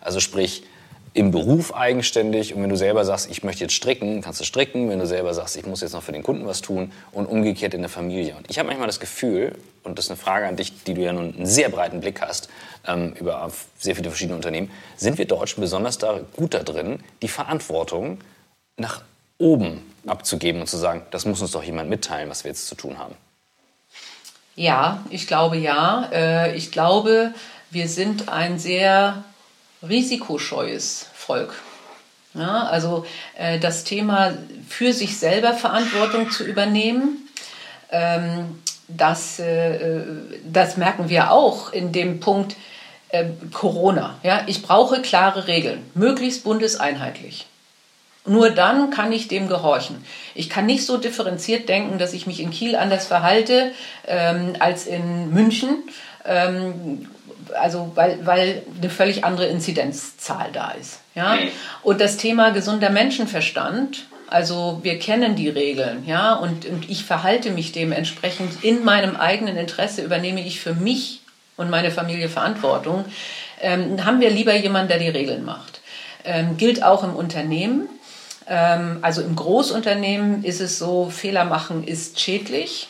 Also 0.00 0.20
sprich, 0.20 0.62
im 1.14 1.30
Beruf 1.30 1.74
eigenständig 1.74 2.54
und 2.54 2.62
wenn 2.62 2.68
du 2.68 2.76
selber 2.76 3.04
sagst, 3.04 3.30
ich 3.30 3.42
möchte 3.42 3.64
jetzt 3.64 3.74
stricken, 3.74 4.20
kannst 4.20 4.40
du 4.40 4.44
stricken. 4.44 4.88
Wenn 4.88 4.98
du 4.98 5.06
selber 5.06 5.34
sagst, 5.34 5.56
ich 5.56 5.66
muss 5.66 5.80
jetzt 5.80 5.92
noch 5.92 6.02
für 6.02 6.12
den 6.12 6.22
Kunden 6.22 6.46
was 6.46 6.60
tun 6.60 6.92
und 7.12 7.26
umgekehrt 7.26 7.74
in 7.74 7.80
der 7.80 7.88
Familie. 7.88 8.36
Und 8.36 8.50
ich 8.50 8.58
habe 8.58 8.68
manchmal 8.68 8.86
das 8.86 9.00
Gefühl, 9.00 9.54
und 9.84 9.98
das 9.98 10.06
ist 10.06 10.10
eine 10.10 10.18
Frage 10.18 10.46
an 10.46 10.56
dich, 10.56 10.84
die 10.84 10.94
du 10.94 11.02
ja 11.02 11.12
nun 11.12 11.34
einen 11.34 11.46
sehr 11.46 11.68
breiten 11.68 12.00
Blick 12.00 12.20
hast 12.20 12.48
ähm, 12.86 13.14
über 13.18 13.50
sehr 13.78 13.96
viele 13.96 14.10
verschiedene 14.10 14.36
Unternehmen, 14.36 14.70
sind 14.96 15.18
wir 15.18 15.26
Deutschen 15.26 15.60
besonders 15.60 15.98
da 15.98 16.20
gut 16.36 16.54
da 16.54 16.62
drin, 16.62 17.00
die 17.22 17.28
Verantwortung 17.28 18.18
nach 18.76 19.02
oben 19.38 19.82
abzugeben 20.06 20.60
und 20.60 20.66
zu 20.66 20.76
sagen, 20.76 21.02
das 21.10 21.24
muss 21.24 21.40
uns 21.40 21.52
doch 21.52 21.62
jemand 21.62 21.88
mitteilen, 21.90 22.28
was 22.28 22.44
wir 22.44 22.50
jetzt 22.50 22.66
zu 22.66 22.74
tun 22.74 22.98
haben? 22.98 23.14
Ja, 24.56 25.04
ich 25.10 25.28
glaube 25.28 25.56
ja. 25.56 26.08
Äh, 26.12 26.56
ich 26.56 26.72
glaube, 26.72 27.32
wir 27.70 27.88
sind 27.88 28.28
ein 28.28 28.58
sehr 28.58 29.22
risikoscheues 29.86 31.06
Volk. 31.14 31.54
Ja, 32.34 32.64
also 32.64 33.06
äh, 33.36 33.58
das 33.58 33.84
Thema 33.84 34.36
für 34.68 34.92
sich 34.92 35.18
selber 35.18 35.54
Verantwortung 35.54 36.30
zu 36.30 36.44
übernehmen, 36.44 37.28
ähm, 37.90 38.60
das, 38.86 39.38
äh, 39.38 40.00
das 40.44 40.76
merken 40.76 41.08
wir 41.08 41.30
auch 41.30 41.72
in 41.72 41.92
dem 41.92 42.20
Punkt 42.20 42.56
äh, 43.10 43.26
Corona. 43.52 44.18
Ja, 44.22 44.42
ich 44.46 44.62
brauche 44.62 45.02
klare 45.02 45.46
Regeln, 45.46 45.82
möglichst 45.94 46.44
bundeseinheitlich. 46.44 47.46
Nur 48.26 48.50
dann 48.50 48.90
kann 48.90 49.10
ich 49.10 49.28
dem 49.28 49.48
gehorchen. 49.48 50.04
Ich 50.34 50.50
kann 50.50 50.66
nicht 50.66 50.84
so 50.84 50.98
differenziert 50.98 51.68
denken, 51.68 51.98
dass 51.98 52.12
ich 52.12 52.26
mich 52.26 52.40
in 52.40 52.50
Kiel 52.50 52.76
anders 52.76 53.06
verhalte 53.06 53.72
ähm, 54.06 54.54
als 54.58 54.86
in 54.86 55.32
München. 55.32 55.84
Ähm, 56.26 57.08
also 57.54 57.92
weil, 57.94 58.24
weil 58.26 58.62
eine 58.76 58.90
völlig 58.90 59.24
andere 59.24 59.46
Inzidenzzahl 59.46 60.50
da 60.52 60.70
ist. 60.72 61.00
Ja? 61.14 61.38
Und 61.82 62.00
das 62.00 62.16
Thema 62.16 62.50
gesunder 62.50 62.90
Menschenverstand, 62.90 64.06
also 64.28 64.80
wir 64.82 64.98
kennen 64.98 65.36
die 65.36 65.48
Regeln, 65.48 66.04
ja, 66.06 66.34
und, 66.34 66.66
und 66.66 66.90
ich 66.90 67.04
verhalte 67.04 67.50
mich 67.50 67.72
dementsprechend 67.72 68.62
in 68.62 68.84
meinem 68.84 69.16
eigenen 69.16 69.56
Interesse, 69.56 70.02
übernehme 70.02 70.44
ich 70.44 70.60
für 70.60 70.74
mich 70.74 71.22
und 71.56 71.70
meine 71.70 71.90
Familie 71.90 72.28
Verantwortung, 72.28 73.04
ähm, 73.60 74.04
haben 74.04 74.20
wir 74.20 74.30
lieber 74.30 74.54
jemanden, 74.54 74.88
der 74.88 74.98
die 74.98 75.08
Regeln 75.08 75.44
macht. 75.44 75.80
Ähm, 76.24 76.56
gilt 76.56 76.82
auch 76.82 77.04
im 77.04 77.14
Unternehmen. 77.14 77.88
Ähm, 78.46 78.98
also 79.02 79.22
im 79.22 79.34
Großunternehmen 79.34 80.44
ist 80.44 80.60
es 80.60 80.78
so, 80.78 81.10
Fehler 81.10 81.44
machen 81.44 81.84
ist 81.84 82.20
schädlich. 82.20 82.88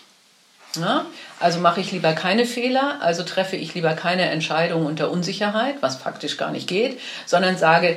Ja? 0.76 1.06
Also 1.40 1.60
mache 1.60 1.80
ich 1.80 1.92
lieber 1.92 2.12
keine 2.12 2.44
Fehler, 2.44 2.98
also 3.00 3.22
treffe 3.22 3.56
ich 3.56 3.74
lieber 3.74 3.94
keine 3.94 4.28
Entscheidung 4.30 4.86
unter 4.86 5.10
Unsicherheit, 5.10 5.76
was 5.80 5.96
faktisch 5.96 6.36
gar 6.36 6.50
nicht 6.50 6.68
geht, 6.68 7.00
sondern 7.26 7.56
sage, 7.56 7.96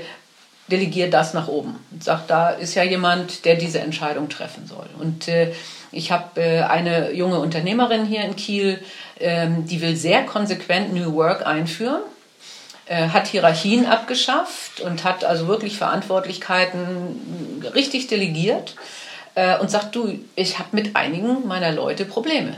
delegiere 0.67 1.09
das 1.09 1.33
nach 1.33 1.47
oben. 1.47 1.83
Sage, 1.99 2.21
da 2.27 2.49
ist 2.49 2.75
ja 2.75 2.83
jemand, 2.83 3.45
der 3.45 3.55
diese 3.55 3.79
Entscheidung 3.79 4.29
treffen 4.29 4.67
soll. 4.67 4.87
Und 4.99 5.27
äh, 5.27 5.53
ich 5.91 6.11
habe 6.11 6.39
äh, 6.39 6.61
eine 6.61 7.11
junge 7.11 7.39
Unternehmerin 7.39 8.05
hier 8.05 8.21
in 8.21 8.35
Kiel, 8.35 8.79
ähm, 9.19 9.65
die 9.65 9.81
will 9.81 9.95
sehr 9.95 10.23
konsequent 10.23 10.93
New 10.93 11.13
Work 11.13 11.45
einführen 11.45 12.01
äh, 12.91 13.07
hat 13.07 13.27
Hierarchien 13.27 13.85
abgeschafft 13.85 14.81
und 14.81 15.05
hat 15.05 15.23
also 15.23 15.47
wirklich 15.47 15.77
Verantwortlichkeiten 15.77 17.63
richtig 17.73 18.07
delegiert 18.07 18.75
äh, 19.35 19.57
und 19.59 19.71
sagt, 19.71 19.95
du, 19.95 20.19
ich 20.35 20.59
habe 20.59 20.69
mit 20.73 20.95
einigen 20.95 21.47
meiner 21.47 21.71
Leute 21.71 22.03
Probleme. 22.03 22.53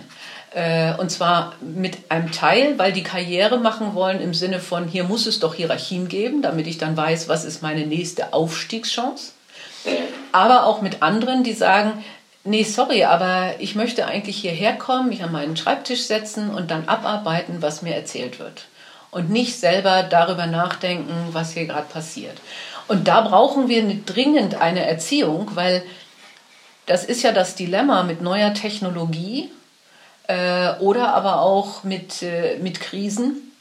Äh, 0.54 0.94
und 0.96 1.10
zwar 1.10 1.56
mit 1.62 1.98
einem 2.10 2.32
Teil, 2.32 2.78
weil 2.78 2.94
die 2.94 3.04
Karriere 3.04 3.58
machen 3.58 3.96
wollen 3.96 4.22
im 4.22 4.34
Sinne 4.34 4.60
von, 4.60 4.88
hier 4.88 5.04
muss 5.04 5.26
es 5.26 5.40
doch 5.40 5.56
Hierarchien 5.56 6.08
geben, 6.08 6.42
damit 6.42 6.68
ich 6.68 6.78
dann 6.78 6.96
weiß, 6.96 7.28
was 7.28 7.44
ist 7.44 7.62
meine 7.62 7.88
nächste 7.88 8.34
Aufstiegschance. 8.34 9.34
Aber 10.32 10.66
auch 10.66 10.82
mit 10.82 11.02
anderen, 11.02 11.44
die 11.44 11.54
sagen, 11.54 12.04
nee, 12.44 12.64
sorry, 12.64 13.04
aber 13.04 13.56
ich 13.60 13.76
möchte 13.76 14.06
eigentlich 14.06 14.38
hierher 14.38 14.74
kommen, 14.74 15.10
mich 15.10 15.24
an 15.24 15.32
meinen 15.32 15.58
Schreibtisch 15.58 16.04
setzen 16.04 16.50
und 16.50 16.72
dann 16.72 16.88
abarbeiten, 16.88 17.62
was 17.62 17.82
mir 17.82 17.96
erzählt 17.96 18.40
wird. 18.40 18.66
Und 19.12 19.30
nicht 19.30 19.60
selber 19.60 20.04
darüber 20.04 20.48
nachdenken, 20.48 21.14
was 21.32 21.54
hier 21.54 21.66
gerade 21.66 21.88
passiert. 21.88 22.38
Und 22.88 23.08
da 23.08 23.22
brauchen 23.22 23.70
wir 23.70 23.84
dringend 24.06 24.56
eine 24.56 24.86
Erziehung, 24.86 25.52
weil 25.54 25.84
das 26.86 27.06
ist 27.06 27.24
ja 27.24 27.32
das 27.32 27.56
Dilemma 27.56 28.04
mit 28.04 28.22
neuer 28.22 28.54
Technologie 28.54 29.50
äh, 30.28 30.74
oder 30.80 31.14
aber 31.14 31.42
auch 31.42 31.84
mit, 31.84 32.22
äh, 32.22 32.58
mit 32.62 32.80
Krisen, 32.80 33.52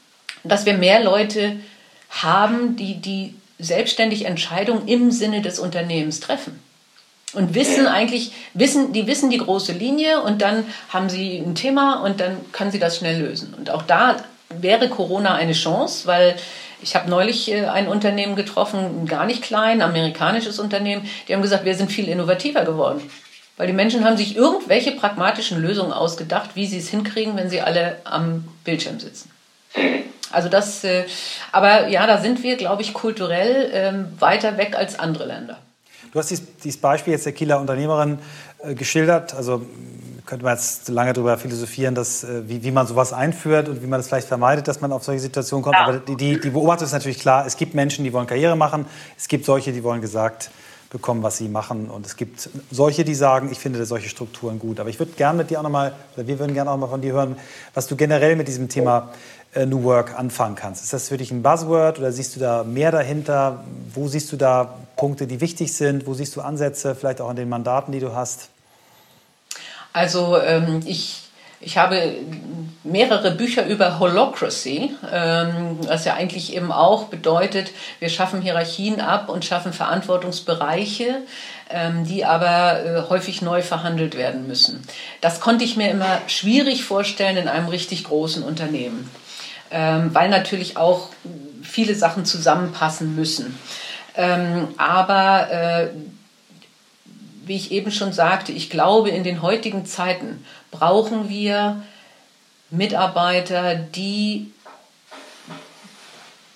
dass 0.43 0.65
wir 0.65 0.73
mehr 0.73 1.03
Leute 1.03 1.57
haben, 2.09 2.75
die, 2.75 2.95
die 2.95 3.35
selbstständig 3.59 4.25
Entscheidungen 4.25 4.87
im 4.87 5.11
Sinne 5.11 5.41
des 5.41 5.59
Unternehmens 5.59 6.19
treffen. 6.19 6.59
Und 7.33 7.55
wissen 7.55 7.87
eigentlich, 7.87 8.31
wissen, 8.53 8.93
die 8.93 9.07
wissen 9.07 9.31
die 9.31 9.39
große 9.39 9.71
Linie 9.71 10.21
und 10.21 10.41
dann 10.41 10.65
haben 10.89 11.09
sie 11.09 11.39
ein 11.39 11.55
Thema 11.55 12.03
und 12.03 12.19
dann 12.19 12.37
können 12.51 12.71
sie 12.71 12.79
das 12.79 12.97
schnell 12.97 13.21
lösen. 13.21 13.55
Und 13.55 13.71
auch 13.71 13.81
da 13.81 14.17
wäre 14.49 14.87
Corona 14.87 15.33
eine 15.33 15.53
Chance, 15.53 16.05
weil 16.05 16.35
ich 16.83 16.95
habe 16.95 17.09
neulich 17.09 17.51
äh, 17.51 17.65
ein 17.65 17.87
Unternehmen 17.87 18.35
getroffen, 18.35 19.07
gar 19.07 19.25
nicht 19.25 19.41
klein, 19.41 19.81
amerikanisches 19.81 20.59
Unternehmen, 20.59 21.09
die 21.27 21.33
haben 21.33 21.41
gesagt, 21.41 21.65
wir 21.65 21.75
sind 21.75 21.91
viel 21.91 22.07
innovativer 22.07 22.65
geworden. 22.65 23.09
Weil 23.57 23.67
die 23.67 23.73
Menschen 23.73 24.03
haben 24.03 24.17
sich 24.17 24.35
irgendwelche 24.35 24.93
pragmatischen 24.93 25.61
Lösungen 25.61 25.93
ausgedacht, 25.93 26.51
wie 26.55 26.65
sie 26.65 26.79
es 26.79 26.89
hinkriegen, 26.89 27.35
wenn 27.35 27.49
sie 27.49 27.61
alle 27.61 27.97
am 28.03 28.47
Bildschirm 28.63 28.99
sitzen. 28.99 29.29
Also 30.31 30.49
das, 30.49 30.83
äh, 30.83 31.03
aber 31.51 31.87
ja, 31.87 32.07
da 32.07 32.19
sind 32.19 32.41
wir, 32.41 32.57
glaube 32.57 32.81
ich, 32.81 32.93
kulturell 32.93 33.69
ähm, 33.71 34.07
weiter 34.19 34.57
weg 34.57 34.75
als 34.75 34.97
andere 34.97 35.27
Länder. 35.27 35.59
Du 36.11 36.19
hast 36.19 36.29
dieses, 36.29 36.77
Beispiel 36.77 37.13
jetzt 37.13 37.25
der 37.25 37.33
Kieler 37.33 37.59
Unternehmerin 37.59 38.17
äh, 38.59 38.73
geschildert. 38.73 39.35
Also 39.35 39.63
könnte 40.25 40.45
man 40.45 40.55
jetzt 40.55 40.89
lange 40.89 41.13
darüber 41.13 41.37
philosophieren, 41.37 41.93
dass, 41.93 42.23
äh, 42.23 42.47
wie, 42.47 42.63
wie 42.63 42.71
man 42.71 42.87
sowas 42.87 43.13
einführt 43.13 43.69
und 43.69 43.83
wie 43.83 43.87
man 43.87 43.99
das 43.99 44.07
vielleicht 44.07 44.27
vermeidet, 44.27 44.67
dass 44.67 44.81
man 44.81 44.91
auf 44.91 45.03
solche 45.03 45.21
Situationen 45.21 45.63
kommt. 45.63 45.75
Ja. 45.75 45.85
Aber 45.85 45.97
die, 45.97 46.15
die, 46.15 46.39
die 46.39 46.49
Beobachtung 46.49 46.87
ist 46.87 46.93
natürlich 46.93 47.19
klar, 47.19 47.45
es 47.45 47.57
gibt 47.57 47.75
Menschen, 47.75 48.03
die 48.03 48.13
wollen 48.13 48.27
Karriere 48.27 48.55
machen, 48.55 48.85
es 49.17 49.27
gibt 49.27 49.45
solche, 49.45 49.71
die 49.71 49.83
wollen 49.83 50.01
gesagt 50.01 50.49
bekommen, 50.93 51.23
was 51.23 51.37
sie 51.37 51.49
machen. 51.49 51.89
Und 51.89 52.05
es 52.05 52.15
gibt 52.15 52.49
solche, 52.71 53.03
die 53.03 53.15
sagen, 53.15 53.49
ich 53.51 53.59
finde 53.59 53.83
solche 53.85 54.07
Strukturen 54.07 54.59
gut. 54.59 54.79
Aber 54.79 54.89
ich 54.89 54.99
würde 54.99 55.11
gerne 55.13 55.39
mit 55.39 55.49
dir 55.49 55.59
auch 55.59 55.63
nochmal, 55.63 55.93
oder 56.15 56.27
wir 56.27 56.39
würden 56.39 56.53
gerne 56.53 56.71
auch 56.71 56.77
mal 56.77 56.87
von 56.87 57.01
dir 57.01 57.11
hören, 57.11 57.35
was 57.73 57.87
du 57.87 57.97
generell 57.97 58.37
mit 58.37 58.47
diesem 58.47 58.69
Thema 58.69 59.09
äh, 59.53 59.65
New 59.65 59.83
Work 59.83 60.17
anfangen 60.17 60.55
kannst. 60.55 60.83
Ist 60.83 60.93
das 60.93 61.09
für 61.09 61.17
dich 61.17 61.31
ein 61.31 61.43
Buzzword 61.43 61.99
oder 61.99 62.13
siehst 62.13 62.35
du 62.35 62.39
da 62.39 62.63
mehr 62.63 62.91
dahinter? 62.91 63.65
Wo 63.93 64.07
siehst 64.07 64.31
du 64.31 64.37
da 64.37 64.77
Punkte, 64.95 65.27
die 65.27 65.41
wichtig 65.41 65.73
sind? 65.73 66.07
Wo 66.07 66.13
siehst 66.13 66.35
du 66.35 66.41
Ansätze, 66.41 66.95
vielleicht 66.95 67.19
auch 67.19 67.29
an 67.29 67.35
den 67.35 67.49
Mandaten, 67.49 67.91
die 67.91 67.99
du 67.99 68.13
hast? 68.13 68.49
Also 69.91 70.37
ähm, 70.37 70.81
ich 70.85 71.29
ich 71.63 71.77
habe 71.77 72.15
mehrere 72.83 73.31
Bücher 73.31 73.65
über 73.65 73.99
Holocracy, 73.99 74.91
ähm, 75.11 75.77
was 75.87 76.05
ja 76.05 76.15
eigentlich 76.15 76.53
eben 76.53 76.71
auch 76.71 77.05
bedeutet, 77.05 77.71
wir 77.99 78.09
schaffen 78.09 78.41
Hierarchien 78.41 78.99
ab 78.99 79.29
und 79.29 79.45
schaffen 79.45 79.71
Verantwortungsbereiche, 79.71 81.21
ähm, 81.69 82.05
die 82.05 82.25
aber 82.25 82.83
äh, 82.83 83.09
häufig 83.09 83.41
neu 83.41 83.61
verhandelt 83.61 84.17
werden 84.17 84.47
müssen. 84.47 84.81
Das 85.21 85.39
konnte 85.39 85.63
ich 85.63 85.77
mir 85.77 85.89
immer 85.91 86.19
schwierig 86.27 86.83
vorstellen 86.83 87.37
in 87.37 87.47
einem 87.47 87.69
richtig 87.69 88.03
großen 88.03 88.43
Unternehmen, 88.43 89.09
ähm, 89.71 90.13
weil 90.13 90.29
natürlich 90.29 90.75
auch 90.75 91.09
viele 91.63 91.95
Sachen 91.95 92.25
zusammenpassen 92.25 93.15
müssen. 93.15 93.57
aber 94.77 95.49
äh, 95.49 95.87
wie 97.45 97.55
ich 97.55 97.71
eben 97.71 97.91
schon 97.91 98.13
sagte, 98.13 98.51
ich 98.51 98.69
glaube, 98.69 99.09
in 99.09 99.23
den 99.23 99.41
heutigen 99.41 99.85
Zeiten 99.85 100.45
brauchen 100.71 101.29
wir 101.29 101.83
Mitarbeiter, 102.69 103.75
die, 103.75 104.51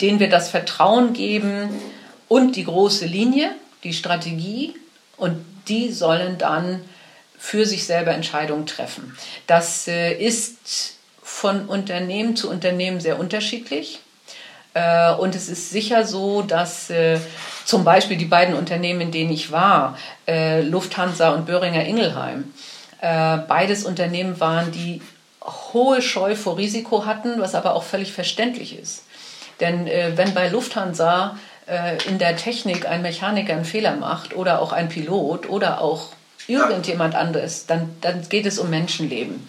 denen 0.00 0.18
wir 0.18 0.28
das 0.28 0.50
Vertrauen 0.50 1.12
geben 1.12 1.68
und 2.28 2.56
die 2.56 2.64
große 2.64 3.06
Linie, 3.06 3.50
die 3.84 3.92
Strategie 3.92 4.74
und 5.16 5.44
die 5.68 5.92
sollen 5.92 6.38
dann 6.38 6.80
für 7.38 7.66
sich 7.66 7.86
selber 7.86 8.12
Entscheidungen 8.12 8.66
treffen. 8.66 9.16
Das 9.46 9.86
äh, 9.86 10.12
ist 10.14 10.96
von 11.22 11.66
Unternehmen 11.66 12.34
zu 12.34 12.50
Unternehmen 12.50 13.00
sehr 13.00 13.18
unterschiedlich. 13.18 14.00
Äh, 14.74 15.12
und 15.14 15.34
es 15.34 15.48
ist 15.48 15.70
sicher 15.70 16.04
so, 16.04 16.42
dass 16.42 16.90
äh, 16.90 17.18
zum 17.64 17.84
Beispiel 17.84 18.16
die 18.16 18.24
beiden 18.24 18.54
Unternehmen, 18.54 19.00
in 19.00 19.10
denen 19.10 19.30
ich 19.30 19.52
war, 19.52 19.98
Lufthansa 20.62 21.30
und 21.34 21.44
Böhringer 21.46 21.84
Ingelheim, 21.84 22.52
äh, 23.00 23.38
beides 23.46 23.84
Unternehmen 23.84 24.40
waren, 24.40 24.72
die 24.72 25.00
hohe 25.72 26.02
Scheu 26.02 26.34
vor 26.34 26.58
Risiko 26.58 27.06
hatten, 27.06 27.40
was 27.40 27.54
aber 27.54 27.74
auch 27.74 27.84
völlig 27.84 28.12
verständlich 28.12 28.78
ist. 28.78 29.04
Denn 29.60 29.86
äh, 29.86 30.12
wenn 30.16 30.34
bei 30.34 30.48
Lufthansa 30.48 31.38
äh, 31.66 31.96
in 32.08 32.18
der 32.18 32.36
Technik 32.36 32.88
ein 32.88 33.02
Mechaniker 33.02 33.54
einen 33.54 33.64
Fehler 33.64 33.96
macht 33.96 34.34
oder 34.34 34.60
auch 34.60 34.72
ein 34.72 34.88
Pilot 34.88 35.48
oder 35.48 35.80
auch 35.80 36.08
irgendjemand 36.48 37.14
anderes, 37.14 37.66
dann, 37.66 37.96
dann 38.00 38.28
geht 38.28 38.46
es 38.46 38.58
um 38.58 38.70
Menschenleben. 38.70 39.46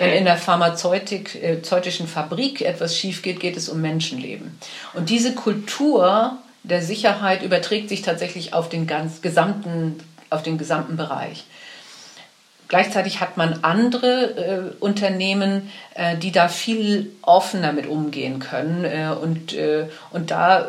Wenn 0.00 0.12
in 0.12 0.24
der 0.24 0.38
pharmazeutischen 0.38 2.08
Fabrik 2.08 2.62
etwas 2.62 2.96
schief 2.96 3.20
geht, 3.20 3.38
geht 3.38 3.58
es 3.58 3.68
um 3.68 3.82
Menschenleben. 3.82 4.58
Und 4.94 5.10
diese 5.10 5.34
Kultur 5.34 6.38
der 6.62 6.80
Sicherheit 6.80 7.42
überträgt 7.42 7.90
sich 7.90 8.00
tatsächlich 8.00 8.54
auf 8.54 8.70
den, 8.70 8.86
ganz 8.86 9.20
gesamten, 9.20 10.00
auf 10.30 10.42
den 10.42 10.56
gesamten 10.56 10.96
Bereich. 10.96 11.44
Gleichzeitig 12.68 13.20
hat 13.20 13.36
man 13.36 13.58
andere 13.60 14.72
äh, 14.78 14.82
Unternehmen, 14.82 15.70
äh, 15.92 16.16
die 16.16 16.32
da 16.32 16.48
viel 16.48 17.12
offener 17.20 17.74
mit 17.74 17.86
umgehen 17.86 18.38
können. 18.38 18.86
Äh, 18.86 19.14
und, 19.20 19.52
äh, 19.52 19.86
und 20.12 20.30
da 20.30 20.68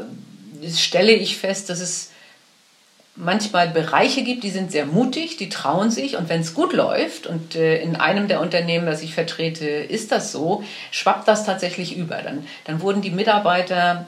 stelle 0.75 1.13
ich 1.13 1.37
fest, 1.37 1.69
dass 1.69 1.79
es 1.79 2.10
manchmal 3.15 3.69
Bereiche 3.69 4.23
gibt, 4.23 4.43
die 4.43 4.49
sind 4.49 4.71
sehr 4.71 4.85
mutig, 4.85 5.37
die 5.37 5.49
trauen 5.49 5.91
sich 5.91 6.17
und 6.17 6.29
wenn 6.29 6.41
es 6.41 6.53
gut 6.53 6.73
läuft 6.73 7.27
und 7.27 7.55
äh, 7.55 7.81
in 7.81 7.95
einem 7.95 8.27
der 8.27 8.41
Unternehmen, 8.41 8.85
das 8.85 9.01
ich 9.01 9.13
vertrete, 9.13 9.67
ist 9.67 10.11
das 10.11 10.31
so, 10.31 10.63
schwappt 10.91 11.27
das 11.27 11.45
tatsächlich 11.45 11.97
über. 11.97 12.21
Dann, 12.21 12.47
dann 12.65 12.81
wurden 12.81 13.01
die 13.01 13.11
Mitarbeiter 13.11 14.07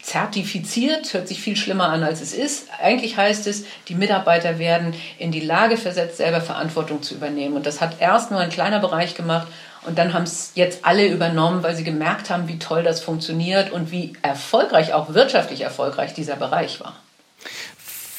zertifiziert, 0.00 1.12
hört 1.12 1.28
sich 1.28 1.40
viel 1.40 1.56
schlimmer 1.56 1.88
an, 1.88 2.02
als 2.02 2.22
es 2.22 2.32
ist. 2.32 2.68
Eigentlich 2.80 3.16
heißt 3.16 3.46
es, 3.46 3.64
die 3.88 3.94
Mitarbeiter 3.94 4.58
werden 4.58 4.94
in 5.18 5.30
die 5.30 5.40
Lage 5.40 5.76
versetzt, 5.76 6.16
selber 6.16 6.40
Verantwortung 6.40 7.02
zu 7.02 7.14
übernehmen. 7.14 7.54
Und 7.54 7.66
das 7.66 7.80
hat 7.80 8.00
erst 8.00 8.30
nur 8.30 8.40
ein 8.40 8.50
kleiner 8.50 8.78
Bereich 8.78 9.14
gemacht 9.14 9.48
und 9.82 9.98
dann 9.98 10.12
haben 10.12 10.24
es 10.24 10.52
jetzt 10.54 10.84
alle 10.84 11.06
übernommen, 11.06 11.62
weil 11.62 11.74
sie 11.74 11.84
gemerkt 11.84 12.30
haben, 12.30 12.48
wie 12.48 12.58
toll 12.58 12.82
das 12.82 13.02
funktioniert 13.02 13.72
und 13.72 13.90
wie 13.90 14.12
erfolgreich, 14.22 14.92
auch 14.92 15.14
wirtschaftlich 15.14 15.62
erfolgreich 15.62 16.14
dieser 16.14 16.36
Bereich 16.36 16.80
war. 16.80 16.96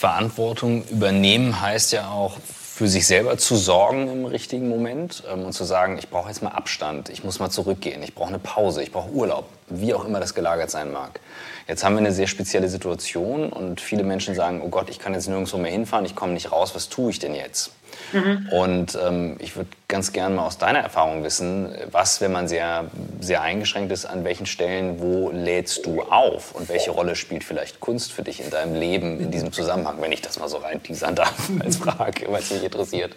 Verantwortung 0.02 0.84
übernehmen 0.88 1.62
heißt 1.62 1.92
ja 1.92 2.10
auch 2.10 2.38
für 2.40 2.88
sich 2.88 3.06
selber 3.06 3.38
zu 3.38 3.56
sorgen 3.56 4.12
im 4.12 4.26
richtigen 4.26 4.68
Moment 4.68 5.22
ähm, 5.32 5.46
und 5.46 5.54
zu 5.54 5.64
sagen, 5.64 6.00
ich 6.00 6.10
brauche 6.10 6.30
jetzt 6.30 6.42
mal 6.42 6.50
Abstand, 6.50 7.10
ich 7.10 7.24
muss 7.24 7.38
mal 7.38 7.52
zurückgehen, 7.52 8.02
ich 8.02 8.16
brauche 8.16 8.30
eine 8.30 8.40
Pause, 8.40 8.82
ich 8.82 8.92
brauche 8.92 9.12
Urlaub. 9.12 9.46
Wie 9.72 9.94
auch 9.94 10.06
immer 10.06 10.20
das 10.20 10.34
gelagert 10.34 10.70
sein 10.70 10.92
mag. 10.92 11.20
Jetzt 11.68 11.84
haben 11.84 11.94
wir 11.94 12.00
eine 12.00 12.12
sehr 12.12 12.28
spezielle 12.28 12.68
Situation 12.68 13.52
und 13.52 13.80
viele 13.80 14.04
Menschen 14.04 14.36
sagen, 14.36 14.62
oh 14.64 14.70
Gott, 14.70 14.90
ich 14.90 15.00
kann 15.00 15.14
jetzt 15.14 15.28
nirgendwo 15.28 15.58
mehr 15.58 15.72
hinfahren, 15.72 16.06
ich 16.06 16.16
komme 16.16 16.34
nicht 16.34 16.52
raus, 16.52 16.76
was 16.76 16.90
tue 16.90 17.12
ich 17.12 17.20
denn 17.20 17.34
jetzt? 17.34 17.72
Mhm. 18.14 18.50
Und 18.52 18.98
ähm, 19.02 19.38
ich 19.40 19.56
würde 19.56 19.70
ganz 19.88 20.12
gerne 20.12 20.36
mal 20.36 20.46
aus 20.46 20.58
deiner 20.58 20.80
Erfahrung 20.80 21.24
wissen, 21.24 21.74
was, 21.92 22.20
wenn 22.22 22.32
man 22.32 22.48
sehr, 22.48 22.86
sehr 23.20 23.42
eingeschränkt 23.42 23.92
ist, 23.92 24.06
an 24.06 24.24
welchen 24.24 24.46
Stellen, 24.46 25.00
wo 25.00 25.32
lädst 25.32 25.86
du 25.86 26.02
auf 26.02 26.54
und 26.54 26.68
welche 26.70 26.92
Rolle 26.92 27.16
spielt 27.16 27.44
vielleicht 27.44 27.80
Kunst 27.80 28.12
für 28.12 28.24
dich 28.24 28.44
in 28.44 28.50
deinem 28.50 28.76
Leben 28.76 29.20
in 29.20 29.32
diesem 29.32 29.52
Zusammenhang, 29.52 30.02
wenn 30.02 30.12
ich 30.12 30.22
das 30.22 30.40
mal 30.40 30.50
so 30.50 30.58
rein 30.58 30.82
teasern 30.82 31.16
darf 31.16 31.50
als 31.60 31.78
Frage, 31.78 32.26
weil 32.30 32.42
es 32.42 32.52
mich 32.52 32.64
interessiert. 32.64 33.16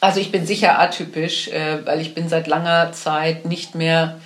Also 0.00 0.20
ich 0.20 0.30
bin 0.30 0.46
sicher 0.46 0.78
atypisch, 0.78 1.48
äh, 1.48 1.84
weil 1.84 2.00
ich 2.00 2.14
bin 2.14 2.28
seit 2.28 2.46
langer 2.46 2.92
Zeit 2.92 3.46
nicht 3.46 3.74
mehr 3.74 4.20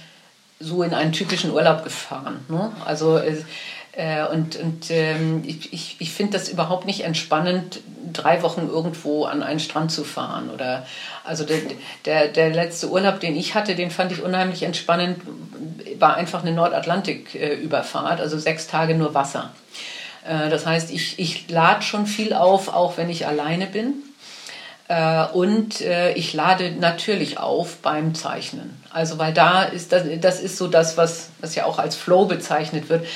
so 0.61 0.83
in 0.83 0.95
einen 0.95 1.13
typischen 1.13 1.51
Urlaub 1.51 1.83
gefahren. 1.83 2.45
Ne? 2.49 2.71
Also 2.85 3.19
äh, 3.93 4.27
und, 4.27 4.57
und 4.57 4.91
ähm, 4.91 5.43
ich, 5.45 5.73
ich, 5.73 5.97
ich 5.99 6.13
finde 6.13 6.35
das 6.35 6.49
überhaupt 6.49 6.87
nicht 6.87 7.03
entspannend, 7.03 7.81
drei 8.13 8.43
Wochen 8.43 8.69
irgendwo 8.69 9.25
an 9.25 9.43
einen 9.43 9.59
Strand 9.59 9.91
zu 9.91 10.05
fahren. 10.05 10.51
Oder 10.51 10.87
also 11.25 11.45
der, 11.45 11.59
der, 12.05 12.29
der 12.29 12.51
letzte 12.51 12.89
Urlaub, 12.91 13.21
den 13.21 13.37
ich 13.37 13.55
hatte, 13.55 13.75
den 13.75 13.91
fand 13.91 14.13
ich 14.13 14.23
unheimlich 14.23 14.63
entspannend, 14.63 15.19
war 15.99 16.15
einfach 16.15 16.43
eine 16.43 16.53
Nordatlantik-Überfahrt, 16.53 18.21
also 18.21 18.39
sechs 18.39 18.69
Tage 18.69 18.95
nur 18.95 19.13
Wasser. 19.15 19.53
Äh, 20.27 20.51
das 20.51 20.67
heißt, 20.67 20.93
ich, 20.93 21.19
ich 21.19 21.51
lade 21.51 21.83
schon 21.83 22.07
viel 22.07 22.33
auf, 22.33 22.73
auch 22.73 22.97
wenn 22.97 23.11
ich 23.11 23.27
alleine 23.27 23.67
bin. 23.67 23.95
Äh, 24.91 25.26
und 25.26 25.80
äh, 25.82 26.14
ich 26.14 26.34
lade 26.34 26.72
natürlich 26.72 27.38
auf 27.38 27.76
beim 27.76 28.16
Zeichnen. 28.16 28.82
Also 28.91 29.18
weil 29.18 29.32
da 29.32 29.62
ist 29.62 29.93
das, 29.93 30.03
das 30.20 30.41
ist 30.41 30.57
so 30.57 30.66
das, 30.66 30.97
was, 30.97 31.28
was 31.41 31.55
ja 31.55 31.64
auch 31.64 31.78
als 31.78 31.95
Flow 31.95 32.24
bezeichnet 32.24 32.88
wird. 32.88 33.07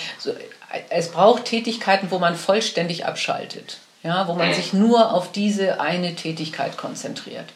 Es 0.89 1.11
braucht 1.11 1.47
Tätigkeiten, 1.47 2.13
wo 2.13 2.21
man 2.21 2.37
vollständig 2.37 3.07
abschaltet, 3.07 3.79
ja, 4.05 4.29
wo 4.29 4.35
man 4.35 4.55
sich 4.55 4.73
nur 4.73 5.13
auf 5.13 5.33
diese 5.33 5.81
eine 5.81 6.15
Tätigkeit 6.15 6.77
konzentriert. 6.77 7.47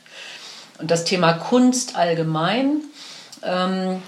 Und 0.81 0.91
das 0.91 1.05
Thema 1.05 1.35
Kunst 1.35 1.95
allgemein 1.95 2.81
ähm, 3.45 4.03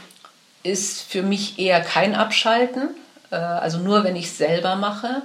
ist 0.65 1.03
für 1.03 1.23
mich 1.23 1.61
eher 1.61 1.81
kein 1.83 2.17
Abschalten, 2.17 2.89
äh, 3.31 3.37
also 3.37 3.79
nur 3.79 4.03
wenn 4.03 4.17
ich 4.17 4.27
es 4.27 4.39
selber 4.39 4.75
mache. 4.75 5.23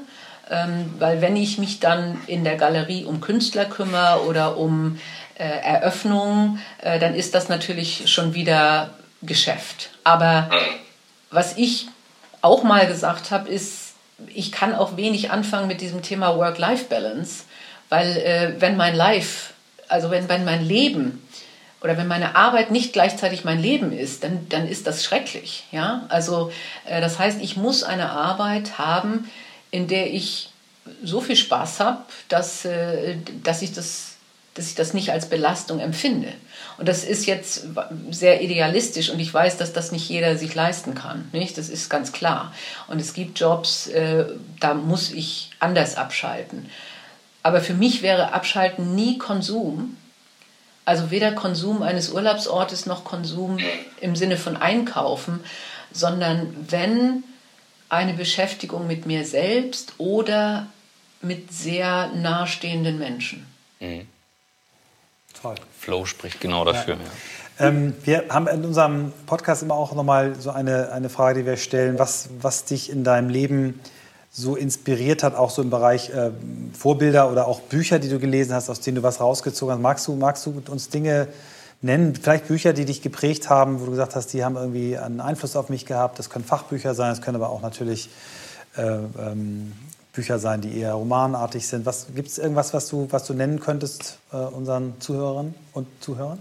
Ähm, 0.50 0.94
weil 1.00 1.22
wenn 1.22 1.36
ich 1.36 1.58
mich 1.58 1.80
dann 1.80 2.22
in 2.28 2.44
der 2.44 2.56
Galerie 2.56 3.06
um 3.06 3.20
Künstler 3.20 3.66
kümmere 3.66 4.26
oder 4.28 4.58
um 4.58 5.00
äh, 5.38 5.44
Eröffnungen, 5.44 6.60
äh, 6.82 7.00
dann 7.00 7.16
ist 7.16 7.34
das 7.34 7.50
natürlich 7.50 8.12
schon 8.12 8.34
wieder 8.34 8.92
Geschäft. 9.22 9.90
Aber 10.04 10.50
was 11.32 11.58
ich 11.58 11.88
auch 12.42 12.64
mal 12.64 12.86
gesagt 12.88 13.32
habe, 13.32 13.50
ist, 13.50 13.96
ich 14.34 14.52
kann 14.52 14.76
auch 14.76 14.98
wenig 14.98 15.32
anfangen 15.32 15.68
mit 15.68 15.82
diesem 15.82 16.02
Thema 16.02 16.38
Work-Life-Balance, 16.38 17.44
weil 17.90 18.18
äh, 18.18 18.54
wenn 18.60 18.78
mein 18.78 18.96
Life, 18.96 19.54
also 19.88 20.12
wenn, 20.12 20.30
wenn 20.30 20.46
mein 20.46 20.64
Leben 20.64 21.28
oder 21.82 21.98
wenn 21.98 22.08
meine 22.08 22.36
Arbeit 22.36 22.72
nicht 22.72 22.94
gleichzeitig 22.94 23.44
mein 23.44 23.60
Leben 23.60 23.92
ist, 23.92 24.24
dann, 24.24 24.48
dann 24.50 24.68
ist 24.68 24.88
das 24.88 25.04
schrecklich. 25.04 25.66
Ja? 25.72 26.06
Also 26.10 26.52
äh, 26.86 27.02
das 27.02 27.20
heißt, 27.20 27.42
ich 27.42 27.58
muss 27.58 27.84
eine 27.84 28.10
Arbeit 28.12 28.78
haben, 28.78 29.30
in 29.76 29.88
der 29.90 30.14
ich 30.14 30.52
so 31.04 31.20
viel 31.20 31.36
Spaß 31.36 31.82
habe, 31.82 32.04
dass, 32.30 32.64
äh, 32.64 33.18
dass, 33.44 33.62
ich 33.62 33.74
das, 33.74 34.14
dass 34.54 34.68
ich 34.68 34.76
das 34.76 34.94
nicht 34.94 35.12
als 35.12 35.28
Belastung 35.28 35.80
empfinde. 35.80 36.32
Und 36.78 36.88
das 36.88 37.04
ist 37.04 37.26
jetzt 37.26 37.68
sehr 38.10 38.42
idealistisch 38.42 39.10
und 39.10 39.20
ich 39.20 39.34
weiß, 39.34 39.58
dass 39.58 39.74
das 39.74 39.92
nicht 39.92 40.08
jeder 40.08 40.38
sich 40.38 40.56
leisten 40.56 40.96
kann. 40.96 41.28
Nicht? 41.34 41.58
Das 41.58 41.68
ist 41.68 41.90
ganz 41.90 42.14
klar. 42.14 42.54
Und 42.88 43.02
es 43.02 43.14
gibt 43.14 43.38
Jobs, 43.38 43.88
äh, 43.88 44.26
da 44.62 44.76
muss 44.76 45.12
ich 45.12 45.52
anders 45.60 45.98
abschalten. 45.98 46.70
Aber 47.44 47.60
für 47.60 47.74
mich 47.74 48.02
wäre 48.02 48.32
Abschalten 48.32 48.96
nie 48.96 49.18
Konsum. 49.18 49.98
Also 50.86 51.12
weder 51.12 51.34
Konsum 51.34 51.82
eines 51.82 52.10
Urlaubsortes 52.10 52.86
noch 52.86 53.04
Konsum 53.04 53.58
im 54.00 54.16
Sinne 54.16 54.38
von 54.38 54.56
Einkaufen, 54.56 55.44
sondern 55.92 56.56
wenn 56.70 57.24
eine 57.90 58.14
Beschäftigung 58.14 58.88
mit 58.88 59.06
mir 59.06 59.26
selbst 59.26 59.94
oder 59.98 60.68
mit 61.22 61.52
sehr 61.52 62.08
nahestehenden 62.16 63.00
Menschen. 63.00 63.46
Mhm. 63.80 64.08
Toll. 65.42 65.56
Flow 65.80 66.06
spricht 66.06 66.40
genau 66.40 66.66
dafür. 66.66 66.96
Ja. 67.60 67.68
Ähm, 67.68 67.94
wir 68.04 68.26
haben 68.30 68.48
in 68.48 68.66
unserem 68.66 69.14
Podcast 69.26 69.64
immer 69.64 69.76
auch 69.76 69.94
nochmal 69.94 70.36
so 70.36 70.52
eine, 70.52 70.92
eine 70.92 71.10
Frage, 71.10 71.42
die 71.42 71.46
wir 71.46 71.58
stellen, 71.58 72.00
was, 72.00 72.30
was 72.42 72.66
dich 72.66 72.90
in 72.90 73.04
deinem 73.04 73.30
Leben 73.30 73.80
so 74.32 74.56
inspiriert 74.58 75.24
hat, 75.24 75.36
auch 75.36 75.50
so 75.50 75.62
im 75.62 75.70
Bereich 75.70 76.10
äh, 76.10 76.32
Vorbilder 76.74 77.32
oder 77.32 77.48
auch 77.48 77.62
Bücher, 77.62 78.00
die 78.00 78.10
du 78.10 78.20
gelesen 78.20 78.54
hast, 78.54 78.70
aus 78.70 78.82
denen 78.82 78.96
du 78.96 79.04
was 79.04 79.22
rausgezogen 79.22 79.76
hast. 79.76 79.82
Magst 79.82 80.08
du, 80.08 80.16
magst 80.16 80.46
du 80.46 80.62
uns 80.68 80.90
Dinge 80.90 81.30
nennen, 81.82 82.16
vielleicht 82.16 82.48
Bücher, 82.48 82.74
die 82.74 82.86
dich 82.86 83.02
geprägt 83.02 83.50
haben, 83.50 83.80
wo 83.80 83.86
du 83.86 83.92
gesagt 83.92 84.16
hast, 84.16 84.34
die 84.34 84.44
haben 84.44 84.56
irgendwie 84.56 84.98
einen 84.98 85.22
Einfluss 85.22 85.56
auf 85.56 85.70
mich 85.70 85.86
gehabt. 85.86 86.20
Das 86.20 86.30
können 86.30 86.46
Fachbücher 86.46 86.96
sein, 86.96 87.10
das 87.10 87.22
können 87.22 87.36
aber 87.36 87.50
auch 87.50 87.62
natürlich 87.62 88.10
äh, 88.78 88.82
ähm, 88.82 89.74
Bücher 90.14 90.40
sein, 90.40 90.62
die 90.62 90.80
eher 90.80 90.94
romanartig 90.94 91.68
sind. 91.68 91.88
Gibt 92.16 92.30
es 92.30 92.38
irgendwas, 92.38 92.74
was 92.74 92.88
du, 92.88 93.08
was 93.12 93.26
du 93.26 93.34
nennen 93.34 93.60
könntest 93.60 94.20
äh, 94.32 94.38
unseren 94.38 95.00
Zuhörern 95.00 95.54
und 95.74 95.88
Zuhörern? 96.00 96.40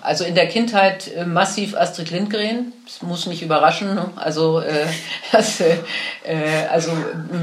Also 0.00 0.24
in 0.24 0.34
der 0.34 0.48
Kindheit 0.48 1.14
äh, 1.14 1.26
massiv 1.26 1.76
Astrid 1.76 2.10
Lindgren, 2.10 2.72
das 2.86 3.02
muss 3.02 3.26
nicht 3.26 3.42
überraschen. 3.42 3.94
Ne? 3.94 4.10
Also, 4.16 4.60
äh, 4.60 4.86
das, 5.32 5.60
äh, 5.60 5.76
also 6.70 6.90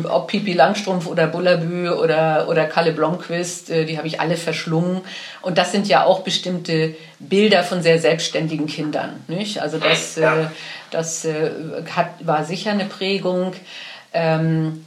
ob 0.09 0.27
Pipi 0.27 0.53
Langstrumpf 0.53 1.05
oder 1.05 1.27
Bullabü 1.27 1.89
oder, 1.89 2.47
oder 2.49 2.65
Kalle 2.65 2.93
Blomqvist, 2.93 3.69
äh, 3.69 3.85
die 3.85 3.97
habe 3.97 4.07
ich 4.07 4.19
alle 4.19 4.37
verschlungen. 4.37 5.01
Und 5.43 5.59
das 5.59 5.71
sind 5.71 5.87
ja 5.87 6.03
auch 6.03 6.21
bestimmte 6.21 6.95
Bilder 7.19 7.63
von 7.63 7.83
sehr 7.83 7.99
selbstständigen 7.99 8.65
Kindern. 8.65 9.23
Nicht? 9.27 9.61
Also 9.61 9.77
das, 9.77 10.17
äh, 10.17 10.47
das 10.89 11.25
äh, 11.25 11.51
hat, 11.95 12.07
war 12.21 12.43
sicher 12.43 12.71
eine 12.71 12.85
Prägung. 12.85 13.53
Ähm, 14.13 14.83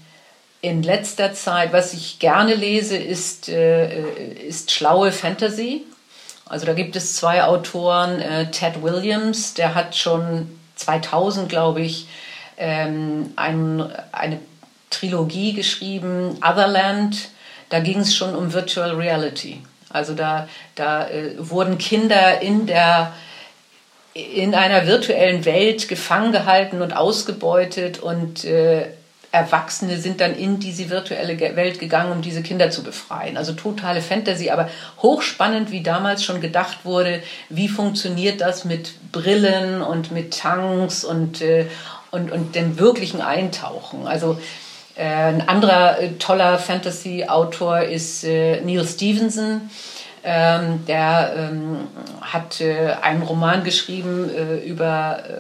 in 0.61 0.83
letzter 0.83 1.35
Zeit, 1.35 1.73
was 1.73 1.93
ich 1.93 2.19
gerne 2.19 2.55
lese, 2.55 2.97
ist, 2.97 3.51
ist 3.51 4.71
schlaue 4.71 5.13
Fantasy. 5.13 5.85
Also 6.47 6.67
da 6.67 6.75
gibt 6.75 6.95
es 6.97 7.17
zwei 7.17 7.43
Autoren, 7.45 8.21
äh, 8.21 8.51
Ted 8.51 8.83
Williams, 8.83 9.55
der 9.55 9.75
hat 9.75 9.97
schon 9.97 10.49
2000, 10.77 11.49
glaube 11.49 11.81
ich, 11.81 12.07
ähm, 12.57 13.33
ein, 13.37 13.85
eine 14.13 14.39
Trilogie 14.91 15.55
geschrieben, 15.55 16.39
Otherland. 16.39 17.29
Da 17.71 17.81
ging 17.81 18.01
es 18.01 18.15
schon 18.15 18.35
um 18.35 18.53
Virtual 18.53 18.93
Reality. 18.93 19.63
Also 19.89 20.15
da, 20.15 20.49
da 20.75 21.09
äh, 21.09 21.35
wurden 21.39 21.79
Kinder 21.79 22.41
in 22.41 22.67
der 22.67 23.13
in 24.15 24.55
einer 24.55 24.87
virtuellen 24.87 25.45
Welt 25.45 25.89
gefangen 25.89 26.31
gehalten 26.31 26.83
und 26.83 26.97
ausgebeutet 26.97 27.99
und 27.99 28.45
äh, 28.45 28.87
Erwachsene 29.35 29.99
sind 29.99 30.21
dann 30.21 30.37
in 30.37 30.61
diese 30.61 30.91
virtuelle 30.91 31.39
Welt 31.57 31.81
gegangen, 31.81 32.13
um 32.13 32.23
diese 32.23 32.41
Kinder 32.41 32.71
zu 32.71 32.85
befreien. 32.85 33.37
Also 33.37 33.53
totale 33.53 34.01
Fantasy, 34.01 34.51
aber 34.51 34.71
hochspannend, 35.03 35.73
wie 35.73 35.83
damals 35.83 36.23
schon 36.23 36.41
gedacht 36.41 36.85
wurde, 36.85 37.21
wie 37.49 37.69
funktioniert 37.69 38.41
das 38.41 38.65
mit 38.65 38.93
Brillen 39.11 39.83
und 39.83 40.13
mit 40.13 40.39
Tanks 40.39 41.05
und, 41.05 41.43
äh, 41.43 41.67
und, 42.13 42.31
und 42.31 42.55
dem 42.55 42.79
wirklichen 42.79 43.21
Eintauchen. 43.21 44.07
Also 44.07 44.39
äh, 44.95 45.03
ein 45.05 45.49
anderer 45.49 45.99
äh, 45.99 46.13
toller 46.13 46.57
Fantasy-Autor 46.61 47.81
ist 47.81 48.23
äh, 48.23 48.61
Neil 48.61 48.87
Stevenson 48.87 49.63
ähm, 50.25 50.87
der 50.87 51.35
ähm, 51.37 51.87
hat 52.23 52.61
äh, 52.63 52.95
einen 53.03 53.23
Roman 53.23 53.63
geschrieben 53.63 54.31
äh, 54.31 54.57
über, 54.67 55.23
äh, 55.29 55.33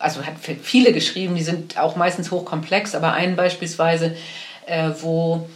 also 0.00 0.26
hat 0.26 0.34
viele 0.60 0.92
geschrieben, 0.92 1.36
die 1.36 1.44
sind 1.44 1.78
auch 1.78 1.94
meistens 1.94 2.32
hochkomplex, 2.32 2.96
aber 2.96 3.12
einen 3.12 3.36
beispielsweise, 3.36 4.16
äh, 4.66 4.90
wo 5.00 5.48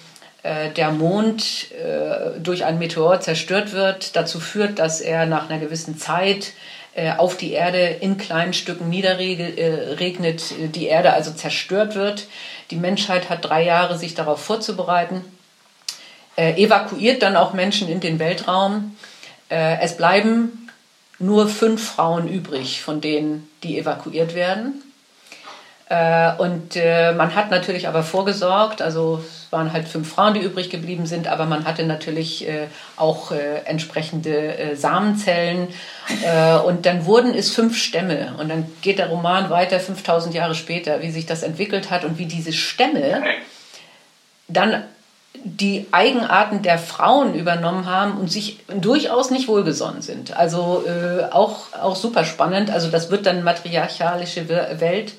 äh, 0.44 0.70
der 0.70 0.92
Mond 0.92 1.72
äh, 1.72 2.38
durch 2.38 2.64
einen 2.64 2.78
Meteor 2.78 3.20
zerstört 3.20 3.72
wird, 3.72 4.14
dazu 4.14 4.38
führt, 4.38 4.78
dass 4.78 5.00
er 5.00 5.26
nach 5.26 5.50
einer 5.50 5.58
gewissen 5.58 5.98
Zeit 5.98 6.52
auf 7.18 7.36
die 7.36 7.52
Erde 7.52 7.78
in 8.00 8.18
kleinen 8.18 8.52
Stücken 8.52 8.88
niederregnet, 8.88 10.42
die 10.74 10.86
Erde 10.86 11.12
also 11.12 11.30
zerstört 11.30 11.94
wird. 11.94 12.26
Die 12.72 12.76
Menschheit 12.76 13.30
hat 13.30 13.44
drei 13.44 13.62
Jahre, 13.62 13.96
sich 13.96 14.16
darauf 14.16 14.42
vorzubereiten 14.42 15.24
äh, 16.38 16.52
evakuiert 16.52 17.22
dann 17.22 17.36
auch 17.36 17.52
Menschen 17.52 17.88
in 17.88 18.00
den 18.00 18.20
Weltraum. 18.20 18.96
Äh, 19.50 19.80
es 19.80 19.96
bleiben 19.96 20.70
nur 21.18 21.48
fünf 21.48 21.94
Frauen 21.94 22.28
übrig, 22.28 22.80
von 22.80 23.00
denen, 23.00 23.50
die 23.64 23.76
evakuiert 23.76 24.36
werden. 24.36 24.84
Äh, 25.88 26.36
und 26.36 26.76
äh, 26.76 27.12
man 27.12 27.34
hat 27.34 27.50
natürlich 27.50 27.88
aber 27.88 28.04
vorgesorgt, 28.04 28.82
also 28.82 29.24
es 29.26 29.50
waren 29.50 29.72
halt 29.72 29.88
fünf 29.88 30.12
Frauen, 30.12 30.34
die 30.34 30.40
übrig 30.40 30.70
geblieben 30.70 31.06
sind, 31.06 31.26
aber 31.26 31.46
man 31.46 31.64
hatte 31.64 31.84
natürlich 31.84 32.46
äh, 32.46 32.68
auch 32.96 33.32
entsprechende 33.64 34.76
Samenzellen. 34.76 35.68
und 36.66 36.86
dann 36.86 37.06
wurden 37.06 37.34
es 37.34 37.50
fünf 37.54 37.76
Stämme. 37.76 38.34
Und 38.38 38.48
dann 38.50 38.66
geht 38.82 38.98
der 38.98 39.08
Roman 39.08 39.50
weiter 39.50 39.80
5000 39.80 40.34
Jahre 40.34 40.54
später, 40.54 41.02
wie 41.02 41.10
sich 41.10 41.26
das 41.26 41.42
entwickelt 41.42 41.90
hat 41.90 42.04
und 42.04 42.18
wie 42.18 42.26
diese 42.26 42.52
Stämme 42.52 43.22
dann 44.48 44.84
die 45.34 45.86
Eigenarten 45.92 46.62
der 46.62 46.78
Frauen 46.78 47.34
übernommen 47.34 47.86
haben 47.86 48.18
und 48.18 48.30
sich 48.30 48.60
durchaus 48.68 49.30
nicht 49.30 49.48
wohlgesonnen 49.48 50.02
sind. 50.02 50.36
Also 50.36 50.84
äh, 50.86 51.24
auch, 51.32 51.72
auch 51.80 51.96
super 51.96 52.24
spannend. 52.24 52.70
Also 52.70 52.88
das 52.88 53.10
wird 53.10 53.26
dann 53.26 53.44
matriarchalische 53.44 54.48
Welt. 54.48 55.14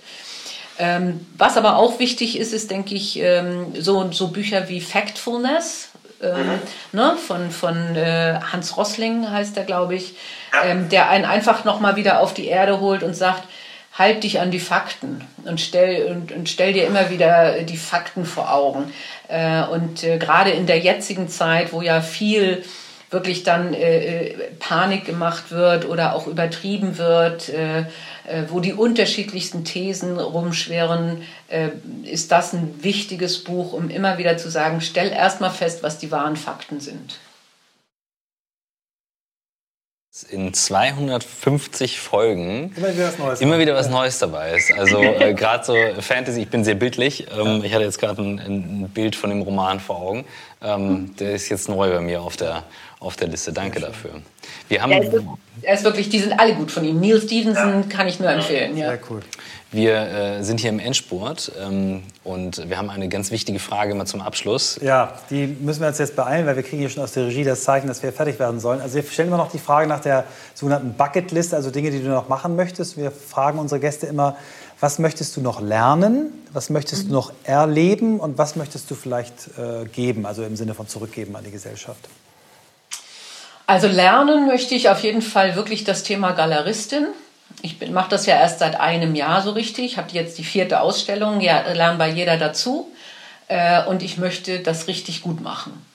Ähm, 0.77 1.25
was 1.37 1.57
aber 1.57 1.77
auch 1.77 1.99
wichtig 1.99 2.37
ist, 2.37 2.53
ist, 2.53 2.71
denke 2.71 2.95
ich, 2.95 3.19
ähm, 3.19 3.73
so, 3.77 4.11
so 4.11 4.29
Bücher 4.29 4.69
wie 4.69 4.81
Factfulness 4.81 5.89
ähm, 6.21 6.59
ne, 6.91 7.15
von, 7.15 7.51
von 7.51 7.95
äh, 7.95 8.39
Hans 8.51 8.77
Rossling 8.77 9.29
heißt 9.29 9.57
er, 9.57 9.63
glaube 9.63 9.95
ich, 9.95 10.15
ähm, 10.65 10.89
der 10.89 11.09
einen 11.09 11.25
einfach 11.25 11.63
nochmal 11.65 11.95
wieder 11.95 12.19
auf 12.21 12.33
die 12.33 12.47
Erde 12.47 12.79
holt 12.79 13.03
und 13.03 13.15
sagt, 13.15 13.43
halt 13.97 14.23
dich 14.23 14.39
an 14.39 14.51
die 14.51 14.59
Fakten 14.59 15.27
und 15.45 15.59
stell, 15.59 16.05
und, 16.05 16.31
und 16.31 16.47
stell 16.47 16.71
dir 16.71 16.87
immer 16.87 17.09
wieder 17.09 17.63
die 17.63 17.77
Fakten 17.77 18.25
vor 18.25 18.53
Augen. 18.53 18.93
Äh, 19.29 19.63
und 19.63 20.03
äh, 20.03 20.17
gerade 20.17 20.49
in 20.49 20.65
der 20.65 20.79
jetzigen 20.79 21.29
Zeit, 21.29 21.71
wo 21.71 21.81
ja 21.81 22.01
viel 22.01 22.63
wirklich 23.11 23.43
dann 23.43 23.73
äh, 23.73 24.33
Panik 24.59 25.05
gemacht 25.05 25.51
wird 25.51 25.87
oder 25.87 26.13
auch 26.15 26.27
übertrieben 26.27 26.97
wird, 26.97 27.51
wo 28.49 28.59
die 28.59 28.73
unterschiedlichsten 28.73 29.65
Thesen 29.65 30.19
rumschwirren, 30.19 31.23
ist 32.03 32.31
das 32.31 32.53
ein 32.53 32.83
wichtiges 32.83 33.43
Buch, 33.43 33.73
um 33.73 33.89
immer 33.89 34.19
wieder 34.19 34.37
zu 34.37 34.51
sagen, 34.51 34.81
stell 34.81 35.11
erstmal 35.11 35.49
fest, 35.49 35.81
was 35.81 35.97
die 35.97 36.11
wahren 36.11 36.35
Fakten 36.35 36.79
sind. 36.79 37.17
In 40.23 40.53
250 40.53 41.99
Folgen 41.99 42.73
immer 42.75 42.93
wieder 42.93 43.07
was 43.07 43.17
Neues, 43.17 43.41
immer 43.41 43.59
wieder 43.59 43.75
was 43.75 43.89
Neues 43.89 44.19
dabei 44.19 44.55
ist. 44.55 44.71
Also 44.77 45.01
äh, 45.01 45.33
gerade 45.33 45.63
so 45.63 45.75
Fantasy, 46.01 46.41
ich 46.41 46.49
bin 46.49 46.63
sehr 46.63 46.75
bildlich. 46.75 47.27
Ähm, 47.31 47.63
ich 47.63 47.73
hatte 47.73 47.85
jetzt 47.85 47.99
gerade 47.99 48.21
ein, 48.21 48.39
ein, 48.39 48.89
Bild 48.93 49.15
von 49.15 49.29
dem 49.29 49.41
Roman 49.41 49.79
vor 49.79 49.97
Augen. 49.97 50.25
Ähm, 50.61 51.15
der 51.19 51.33
ist 51.33 51.49
jetzt 51.49 51.69
neu 51.69 51.89
bei 51.89 52.01
mir 52.01 52.21
auf 52.21 52.37
der, 52.37 52.63
auf 52.99 53.15
der 53.15 53.27
Liste. 53.29 53.53
Danke 53.53 53.79
dafür. 53.79 54.11
Wir 54.67 54.81
haben, 54.81 54.91
er, 54.91 55.03
ist, 55.03 55.23
er 55.61 55.73
ist 55.73 55.83
wirklich, 55.83 56.09
die 56.09 56.19
sind 56.19 56.39
alle 56.39 56.53
gut 56.53 56.71
von 56.71 56.83
ihm. 56.83 56.99
Neil 56.99 57.21
Stevenson 57.21 57.83
ja. 57.83 57.87
kann 57.87 58.07
ich 58.07 58.19
nur 58.19 58.29
empfehlen. 58.29 58.75
Ja. 58.77 58.89
Sehr 58.89 58.99
cool. 59.09 59.21
Wir 59.71 59.95
äh, 59.97 60.43
sind 60.43 60.59
hier 60.59 60.71
im 60.71 60.79
Endspurt 60.79 61.51
ähm, 61.61 62.01
und 62.23 62.67
wir 62.67 62.79
haben 62.79 62.89
eine 62.89 63.07
ganz 63.07 63.29
wichtige 63.29 63.59
Frage 63.59 63.93
mal 63.93 64.07
zum 64.07 64.19
Abschluss. 64.19 64.79
Ja, 64.81 65.13
die 65.29 65.45
müssen 65.45 65.81
wir 65.81 65.89
uns 65.89 65.99
jetzt 65.99 66.15
beeilen, 66.15 66.47
weil 66.47 66.55
wir 66.55 66.63
kriegen 66.63 66.79
hier 66.79 66.89
schon 66.89 67.03
aus 67.03 67.11
der 67.11 67.27
Regie 67.27 67.43
das 67.43 67.63
Zeichen, 67.63 67.87
dass 67.87 68.01
wir 68.01 68.11
fertig 68.11 68.39
werden 68.39 68.59
sollen. 68.59 68.81
Also 68.81 68.95
wir 68.95 69.03
stellen 69.03 69.27
immer 69.27 69.37
noch 69.37 69.51
die 69.51 69.59
Frage 69.59 69.87
nach 69.87 69.99
der 69.99 70.23
sogenannten 70.55 70.95
Bucketlist, 70.95 71.53
also 71.53 71.69
Dinge, 71.69 71.91
die 71.91 72.01
du 72.01 72.09
noch 72.09 72.29
machen 72.29 72.55
möchtest. 72.55 72.97
Wir 72.97 73.11
fragen 73.11 73.59
unsere 73.59 73.79
Gäste 73.79 74.07
immer, 74.07 74.37
was 74.79 74.97
möchtest 74.97 75.37
du 75.37 75.41
noch 75.41 75.61
lernen, 75.61 76.31
was 76.51 76.71
möchtest 76.71 77.09
du 77.09 77.13
noch 77.13 77.31
erleben 77.43 78.19
und 78.19 78.39
was 78.39 78.55
möchtest 78.55 78.89
du 78.89 78.95
vielleicht 78.95 79.49
äh, 79.59 79.85
geben, 79.85 80.25
also 80.25 80.41
im 80.43 80.55
Sinne 80.55 80.73
von 80.73 80.87
zurückgeben 80.87 81.35
an 81.35 81.43
die 81.43 81.51
Gesellschaft? 81.51 82.09
Also 83.67 83.87
lernen 83.87 84.47
möchte 84.47 84.73
ich 84.73 84.89
auf 84.89 85.03
jeden 85.03 85.21
Fall 85.21 85.55
wirklich 85.55 85.83
das 85.83 86.01
Thema 86.01 86.31
Galeristin. 86.31 87.09
Ich 87.61 87.79
mache 87.89 88.09
das 88.09 88.25
ja 88.25 88.35
erst 88.35 88.59
seit 88.59 88.79
einem 88.79 89.15
Jahr 89.15 89.41
so 89.41 89.51
richtig. 89.51 89.85
Ich 89.85 89.97
habe 89.97 90.11
jetzt 90.11 90.37
die 90.37 90.43
vierte 90.43 90.81
Ausstellung, 90.81 91.41
ja, 91.41 91.61
lernen 91.71 91.97
bei 91.97 92.09
jeder 92.09 92.37
dazu. 92.37 92.91
Äh, 93.47 93.83
und 93.85 94.03
ich 94.03 94.17
möchte 94.17 94.59
das 94.59 94.87
richtig 94.87 95.21
gut 95.21 95.41
machen. 95.41 95.85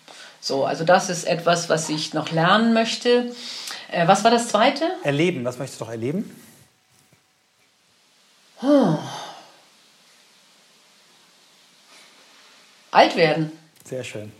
So, 0.41 0.67
also 0.67 0.85
das 0.85 1.09
ist 1.09 1.25
etwas, 1.25 1.69
was 1.71 1.89
ich 1.89 2.13
noch 2.13 2.31
lernen 2.31 2.75
möchte. 2.75 3.33
Äh, 3.91 4.07
was 4.07 4.25
war 4.25 4.31
das 4.31 4.49
zweite? 4.49 4.85
Erleben. 5.03 5.45
Was 5.45 5.59
möchtest 5.59 5.81
du 5.81 5.85
noch 5.85 5.93
erleben? 5.93 6.31
Oh. 8.63 8.99
Alt 12.91 13.17
werden. 13.17 13.53
Sehr 13.85 14.05
schön. 14.05 14.33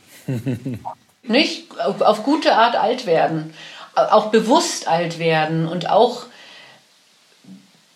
Nicht? 1.23 1.81
Auf 1.81 2.23
gute 2.23 2.55
Art 2.55 2.77
alt 2.77 3.07
werden. 3.07 3.55
Auch 3.95 4.27
bewusst 4.27 4.89
alt 4.89 5.19
werden 5.19 5.67
und 5.69 5.89
auch 5.89 6.27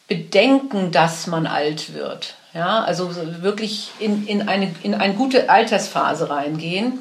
bedenken, 0.09 0.91
dass 0.91 1.27
man 1.27 1.47
alt 1.47 1.95
wird. 1.95 2.35
Ja, 2.55 2.83
also 2.83 3.11
wirklich 3.43 3.91
in, 4.01 4.27
in, 4.27 4.49
eine, 4.49 4.75
in 4.83 4.95
eine 4.95 5.15
gute 5.15 5.51
Altersphase 5.51 6.31
reingehen. 6.31 7.01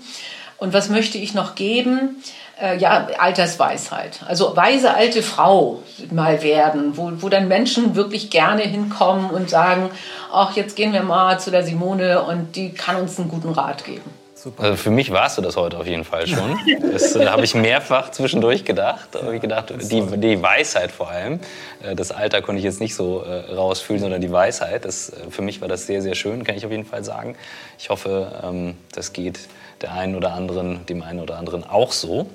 Und 0.57 0.73
was 0.73 0.89
möchte 0.89 1.17
ich 1.17 1.33
noch 1.33 1.55
geben? 1.55 2.21
Äh, 2.61 2.77
ja, 2.77 3.07
Altersweisheit. 3.17 4.19
Also 4.27 4.55
weise 4.55 4.93
alte 4.93 5.23
Frau 5.23 5.83
mal 6.11 6.43
werden, 6.43 6.97
wo, 6.97 7.11
wo 7.17 7.29
dann 7.29 7.47
Menschen 7.47 7.95
wirklich 7.95 8.29
gerne 8.29 8.63
hinkommen 8.63 9.29
und 9.29 9.49
sagen, 9.49 9.89
ach, 10.33 10.55
jetzt 10.55 10.75
gehen 10.75 10.93
wir 10.93 11.03
mal 11.03 11.39
zu 11.39 11.49
der 11.49 11.63
Simone 11.63 12.23
und 12.23 12.55
die 12.55 12.73
kann 12.73 12.97
uns 12.97 13.17
einen 13.19 13.29
guten 13.29 13.51
Rat 13.51 13.85
geben. 13.85 14.16
Super. 14.37 14.63
Also 14.63 14.75
für 14.75 14.91
mich 14.91 15.11
warst 15.11 15.39
du 15.39 15.41
das 15.41 15.57
heute 15.57 15.79
auf 15.79 15.87
jeden 15.87 16.03
Fall 16.03 16.27
schon. 16.27 16.59
Das 16.91 17.15
äh, 17.15 17.25
habe 17.25 17.43
ich 17.43 17.55
mehrfach 17.55 18.11
zwischendurch 18.11 18.65
gedacht. 18.65 19.09
Da 19.13 19.23
habe 19.23 19.35
ich 19.35 19.41
gedacht, 19.41 19.73
die, 19.81 20.01
die 20.17 20.41
Weisheit 20.41 20.91
vor 20.91 21.09
allem. 21.09 21.39
Äh, 21.81 21.95
das 21.95 22.11
Alter 22.11 22.43
konnte 22.43 22.59
ich 22.59 22.63
jetzt 22.63 22.79
nicht 22.79 22.93
so 22.93 23.23
äh, 23.23 23.51
rausfühlen, 23.51 23.99
sondern 23.99 24.21
die 24.21 24.31
Weisheit. 24.31 24.85
Das, 24.85 25.11
für 25.31 25.41
mich 25.41 25.59
war 25.59 25.67
das 25.67 25.87
sehr, 25.87 26.03
sehr 26.03 26.13
schön, 26.13 26.43
kann 26.43 26.55
ich 26.55 26.65
auf 26.65 26.71
jeden 26.71 26.85
Fall 26.85 27.03
sagen. 27.03 27.35
Ich 27.79 27.89
hoffe, 27.89 28.39
ähm, 28.43 28.77
das 28.93 29.11
geht 29.11 29.39
der 29.81 29.93
einen 29.93 30.15
oder 30.15 30.33
anderen, 30.33 30.85
dem 30.85 31.01
einen 31.01 31.19
oder 31.19 31.37
anderen 31.37 31.63
auch 31.63 31.91
so. 31.91 32.27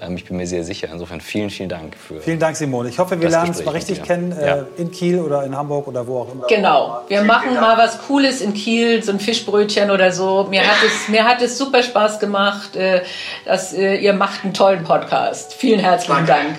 Ähm, 0.00 0.16
ich 0.16 0.24
bin 0.24 0.36
mir 0.36 0.46
sehr 0.46 0.64
sicher. 0.64 0.88
Insofern 0.92 1.20
vielen, 1.20 1.50
vielen 1.50 1.68
Dank 1.68 1.96
für. 1.96 2.20
Vielen 2.20 2.38
Dank, 2.38 2.56
Simone. 2.56 2.88
Ich 2.88 2.98
hoffe, 2.98 3.20
wir 3.20 3.28
lernen 3.28 3.48
uns 3.48 3.64
mal 3.64 3.72
richtig 3.72 4.02
kennen 4.02 4.32
äh, 4.32 4.46
ja. 4.46 4.66
in 4.76 4.90
Kiel 4.90 5.20
oder 5.20 5.44
in 5.44 5.56
Hamburg 5.56 5.88
oder 5.88 6.06
wo 6.06 6.20
auch 6.20 6.32
immer. 6.32 6.46
Genau. 6.46 7.02
Wir 7.08 7.22
machen 7.22 7.54
mal 7.54 7.78
was 7.78 7.98
Cooles 8.06 8.40
in 8.40 8.52
Kiel, 8.52 9.02
so 9.02 9.12
ein 9.12 9.20
Fischbrötchen 9.20 9.90
oder 9.90 10.12
so. 10.12 10.46
Mir 10.50 10.62
hat 10.62 10.78
es, 10.84 11.08
mir 11.08 11.24
hat 11.24 11.40
es 11.40 11.56
super 11.56 11.82
Spaß 11.82 12.20
gemacht. 12.20 12.76
Äh, 12.76 13.02
dass, 13.44 13.72
äh, 13.72 13.96
ihr 13.96 14.12
macht 14.12 14.44
einen 14.44 14.52
tollen 14.52 14.84
Podcast. 14.84 15.54
Vielen 15.54 15.80
herzlichen 15.80 16.26
Dank. 16.26 16.58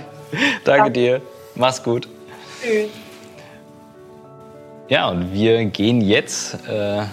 Danke 0.63 0.91
dir. 0.91 1.21
Mach's 1.55 1.81
gut. 1.81 2.07
Tschüss. 2.61 2.89
Ja, 4.89 5.09
und 5.09 5.33
wir 5.33 5.65
gehen 5.65 6.01
jetzt. 6.01 6.55
Äh, 6.67 7.03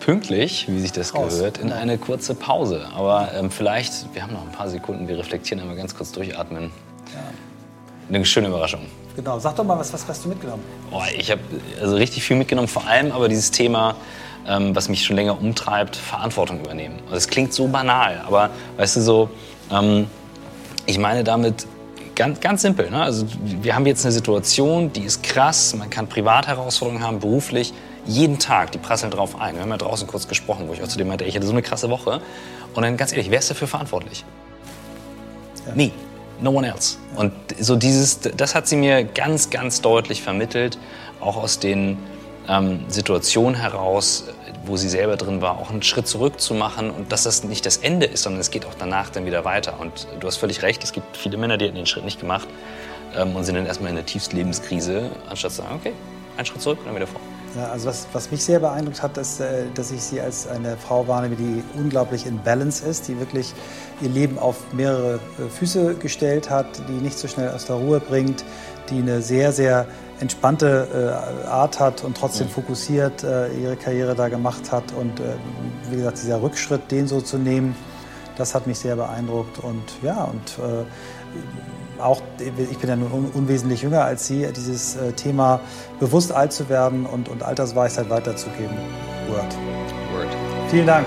pünktlich, 0.00 0.66
wie 0.68 0.80
sich 0.80 0.92
das 0.92 1.14
Raus. 1.14 1.36
gehört, 1.36 1.58
in 1.58 1.72
eine 1.72 1.98
kurze 1.98 2.34
Pause. 2.34 2.86
Aber 2.94 3.30
ähm, 3.34 3.50
vielleicht, 3.50 4.12
wir 4.14 4.22
haben 4.22 4.32
noch 4.32 4.42
ein 4.42 4.50
paar 4.50 4.68
Sekunden, 4.68 5.06
wir 5.06 5.18
reflektieren 5.18 5.60
einmal 5.60 5.76
ganz 5.76 5.94
kurz 5.94 6.10
durchatmen. 6.10 6.72
Ja. 7.12 7.20
Eine 8.08 8.24
schöne 8.24 8.48
Überraschung. 8.48 8.80
Genau, 9.14 9.38
sag 9.38 9.56
doch 9.56 9.64
mal, 9.64 9.78
was, 9.78 9.92
was 9.92 10.06
hast 10.08 10.24
du 10.24 10.30
mitgenommen? 10.30 10.64
Oh, 10.90 11.02
ich 11.16 11.30
habe 11.30 11.40
also 11.80 11.96
richtig 11.96 12.24
viel 12.24 12.36
mitgenommen, 12.36 12.68
vor 12.68 12.86
allem 12.86 13.12
aber 13.12 13.28
dieses 13.28 13.50
Thema, 13.50 13.94
ähm, 14.46 14.74
was 14.74 14.88
mich 14.88 15.04
schon 15.04 15.16
länger 15.16 15.38
umtreibt, 15.38 15.96
Verantwortung 15.96 16.60
übernehmen. 16.60 16.98
Also 17.06 17.16
es 17.16 17.28
klingt 17.28 17.52
so 17.52 17.68
banal, 17.68 18.22
aber 18.26 18.50
weißt 18.78 18.96
du 18.96 19.00
so, 19.00 19.30
ähm, 19.70 20.06
ich 20.86 20.98
meine 20.98 21.22
damit 21.22 21.66
ganz, 22.14 22.40
ganz 22.40 22.62
simpel. 22.62 22.90
Ne? 22.90 23.02
Also 23.02 23.26
wir 23.42 23.74
haben 23.74 23.86
jetzt 23.86 24.04
eine 24.04 24.12
Situation, 24.12 24.92
die 24.92 25.02
ist 25.02 25.22
krass, 25.22 25.74
man 25.74 25.90
kann 25.90 26.06
Privatherausforderungen 26.06 27.04
haben, 27.04 27.20
beruflich 27.20 27.72
jeden 28.06 28.38
Tag, 28.38 28.72
die 28.72 28.78
prasseln 28.78 29.10
drauf 29.10 29.40
ein. 29.40 29.54
Wir 29.54 29.62
haben 29.62 29.70
ja 29.70 29.76
draußen 29.76 30.06
kurz 30.06 30.28
gesprochen, 30.28 30.68
wo 30.68 30.72
ich 30.72 30.82
auch 30.82 30.88
zu 30.88 30.98
dem 30.98 31.08
meinte, 31.08 31.24
ich 31.24 31.34
hatte 31.36 31.46
so 31.46 31.52
eine 31.52 31.62
krasse 31.62 31.90
Woche. 31.90 32.20
Und 32.74 32.82
dann 32.82 32.96
ganz 32.96 33.12
ehrlich, 33.12 33.30
wer 33.30 33.38
ist 33.38 33.50
dafür 33.50 33.68
verantwortlich? 33.68 34.24
Ja. 35.66 35.74
Nie. 35.74 35.92
No 36.40 36.50
one 36.50 36.66
else. 36.66 36.96
Und 37.16 37.32
so 37.58 37.76
dieses, 37.76 38.20
das 38.20 38.54
hat 38.54 38.66
sie 38.66 38.76
mir 38.76 39.04
ganz, 39.04 39.50
ganz 39.50 39.82
deutlich 39.82 40.22
vermittelt, 40.22 40.78
auch 41.20 41.36
aus 41.36 41.58
den 41.58 41.98
ähm, 42.48 42.84
Situationen 42.88 43.60
heraus, 43.60 44.24
wo 44.64 44.76
sie 44.76 44.88
selber 44.88 45.16
drin 45.16 45.42
war, 45.42 45.58
auch 45.58 45.70
einen 45.70 45.82
Schritt 45.82 46.08
zurück 46.08 46.40
zu 46.40 46.54
machen 46.54 46.90
und 46.90 47.12
dass 47.12 47.24
das 47.24 47.44
nicht 47.44 47.66
das 47.66 47.78
Ende 47.78 48.06
ist, 48.06 48.22
sondern 48.22 48.40
es 48.40 48.50
geht 48.50 48.64
auch 48.64 48.74
danach 48.78 49.10
dann 49.10 49.26
wieder 49.26 49.44
weiter. 49.44 49.78
Und 49.78 50.06
du 50.18 50.26
hast 50.26 50.38
völlig 50.38 50.62
recht, 50.62 50.82
es 50.82 50.92
gibt 50.92 51.16
viele 51.16 51.36
Männer, 51.36 51.58
die 51.58 51.68
haben 51.68 51.74
den 51.74 51.86
Schritt 51.86 52.04
nicht 52.04 52.20
gemacht 52.20 52.48
ähm, 53.16 53.36
und 53.36 53.44
sind 53.44 53.56
dann 53.56 53.66
erstmal 53.66 53.90
in 53.90 53.96
der 53.96 54.06
tiefsten 54.06 54.36
Lebenskrise, 54.36 55.10
anstatt 55.28 55.52
zu 55.52 55.58
sagen, 55.58 55.76
okay, 55.78 55.92
einen 56.36 56.46
Schritt 56.46 56.62
zurück 56.62 56.78
und 56.80 56.86
dann 56.86 56.96
wieder 56.96 57.06
vor. 57.06 57.20
Ja, 57.56 57.66
also 57.72 57.88
was, 57.88 58.06
was 58.12 58.30
mich 58.30 58.44
sehr 58.44 58.60
beeindruckt 58.60 59.02
hat, 59.02 59.18
ist, 59.18 59.40
äh, 59.40 59.64
dass 59.74 59.90
ich 59.90 60.02
sie 60.02 60.20
als 60.20 60.46
eine 60.46 60.76
Frau 60.76 61.08
wahrnehme, 61.08 61.34
die 61.34 61.64
unglaublich 61.76 62.24
in 62.26 62.40
Balance 62.42 62.86
ist, 62.86 63.08
die 63.08 63.18
wirklich 63.18 63.52
ihr 64.00 64.08
Leben 64.08 64.38
auf 64.38 64.72
mehrere 64.72 65.14
äh, 65.14 65.48
Füße 65.48 65.94
gestellt 65.96 66.48
hat, 66.48 66.66
die 66.88 66.92
nicht 66.92 67.18
so 67.18 67.26
schnell 67.26 67.50
aus 67.50 67.66
der 67.66 67.76
Ruhe 67.76 67.98
bringt, 67.98 68.44
die 68.88 68.98
eine 68.98 69.20
sehr, 69.20 69.50
sehr 69.52 69.86
entspannte 70.20 70.86
äh, 71.44 71.48
Art 71.48 71.80
hat 71.80 72.04
und 72.04 72.16
trotzdem 72.16 72.48
fokussiert 72.48 73.22
ihre 73.22 73.76
Karriere 73.76 74.14
da 74.14 74.28
gemacht 74.28 74.70
hat. 74.70 74.92
Und 74.92 75.22
wie 75.90 75.96
gesagt, 75.96 76.18
dieser 76.22 76.42
Rückschritt, 76.42 76.90
den 76.90 77.06
so 77.06 77.20
zu 77.20 77.38
nehmen, 77.38 77.74
Das 78.36 78.54
hat 78.54 78.66
mich 78.66 78.78
sehr 78.78 78.96
beeindruckt 78.96 79.58
und 79.58 79.84
ja, 80.02 80.24
und 80.24 80.58
auch, 82.00 82.22
ich 82.38 82.78
bin 82.78 82.88
ja 82.88 82.96
nun 82.96 83.30
unwesentlich 83.32 83.82
jünger 83.82 84.04
als 84.04 84.26
Sie, 84.26 84.46
dieses 84.54 84.96
äh, 84.96 85.12
Thema 85.12 85.60
bewusst 85.98 86.32
alt 86.32 86.52
zu 86.52 86.68
werden 86.68 87.06
und, 87.06 87.28
und 87.28 87.42
Altersweisheit 87.42 88.10
weiterzugeben. 88.10 88.76
Word. 89.28 89.54
Word. 90.12 90.28
Vielen 90.70 90.86
Dank. 90.86 91.06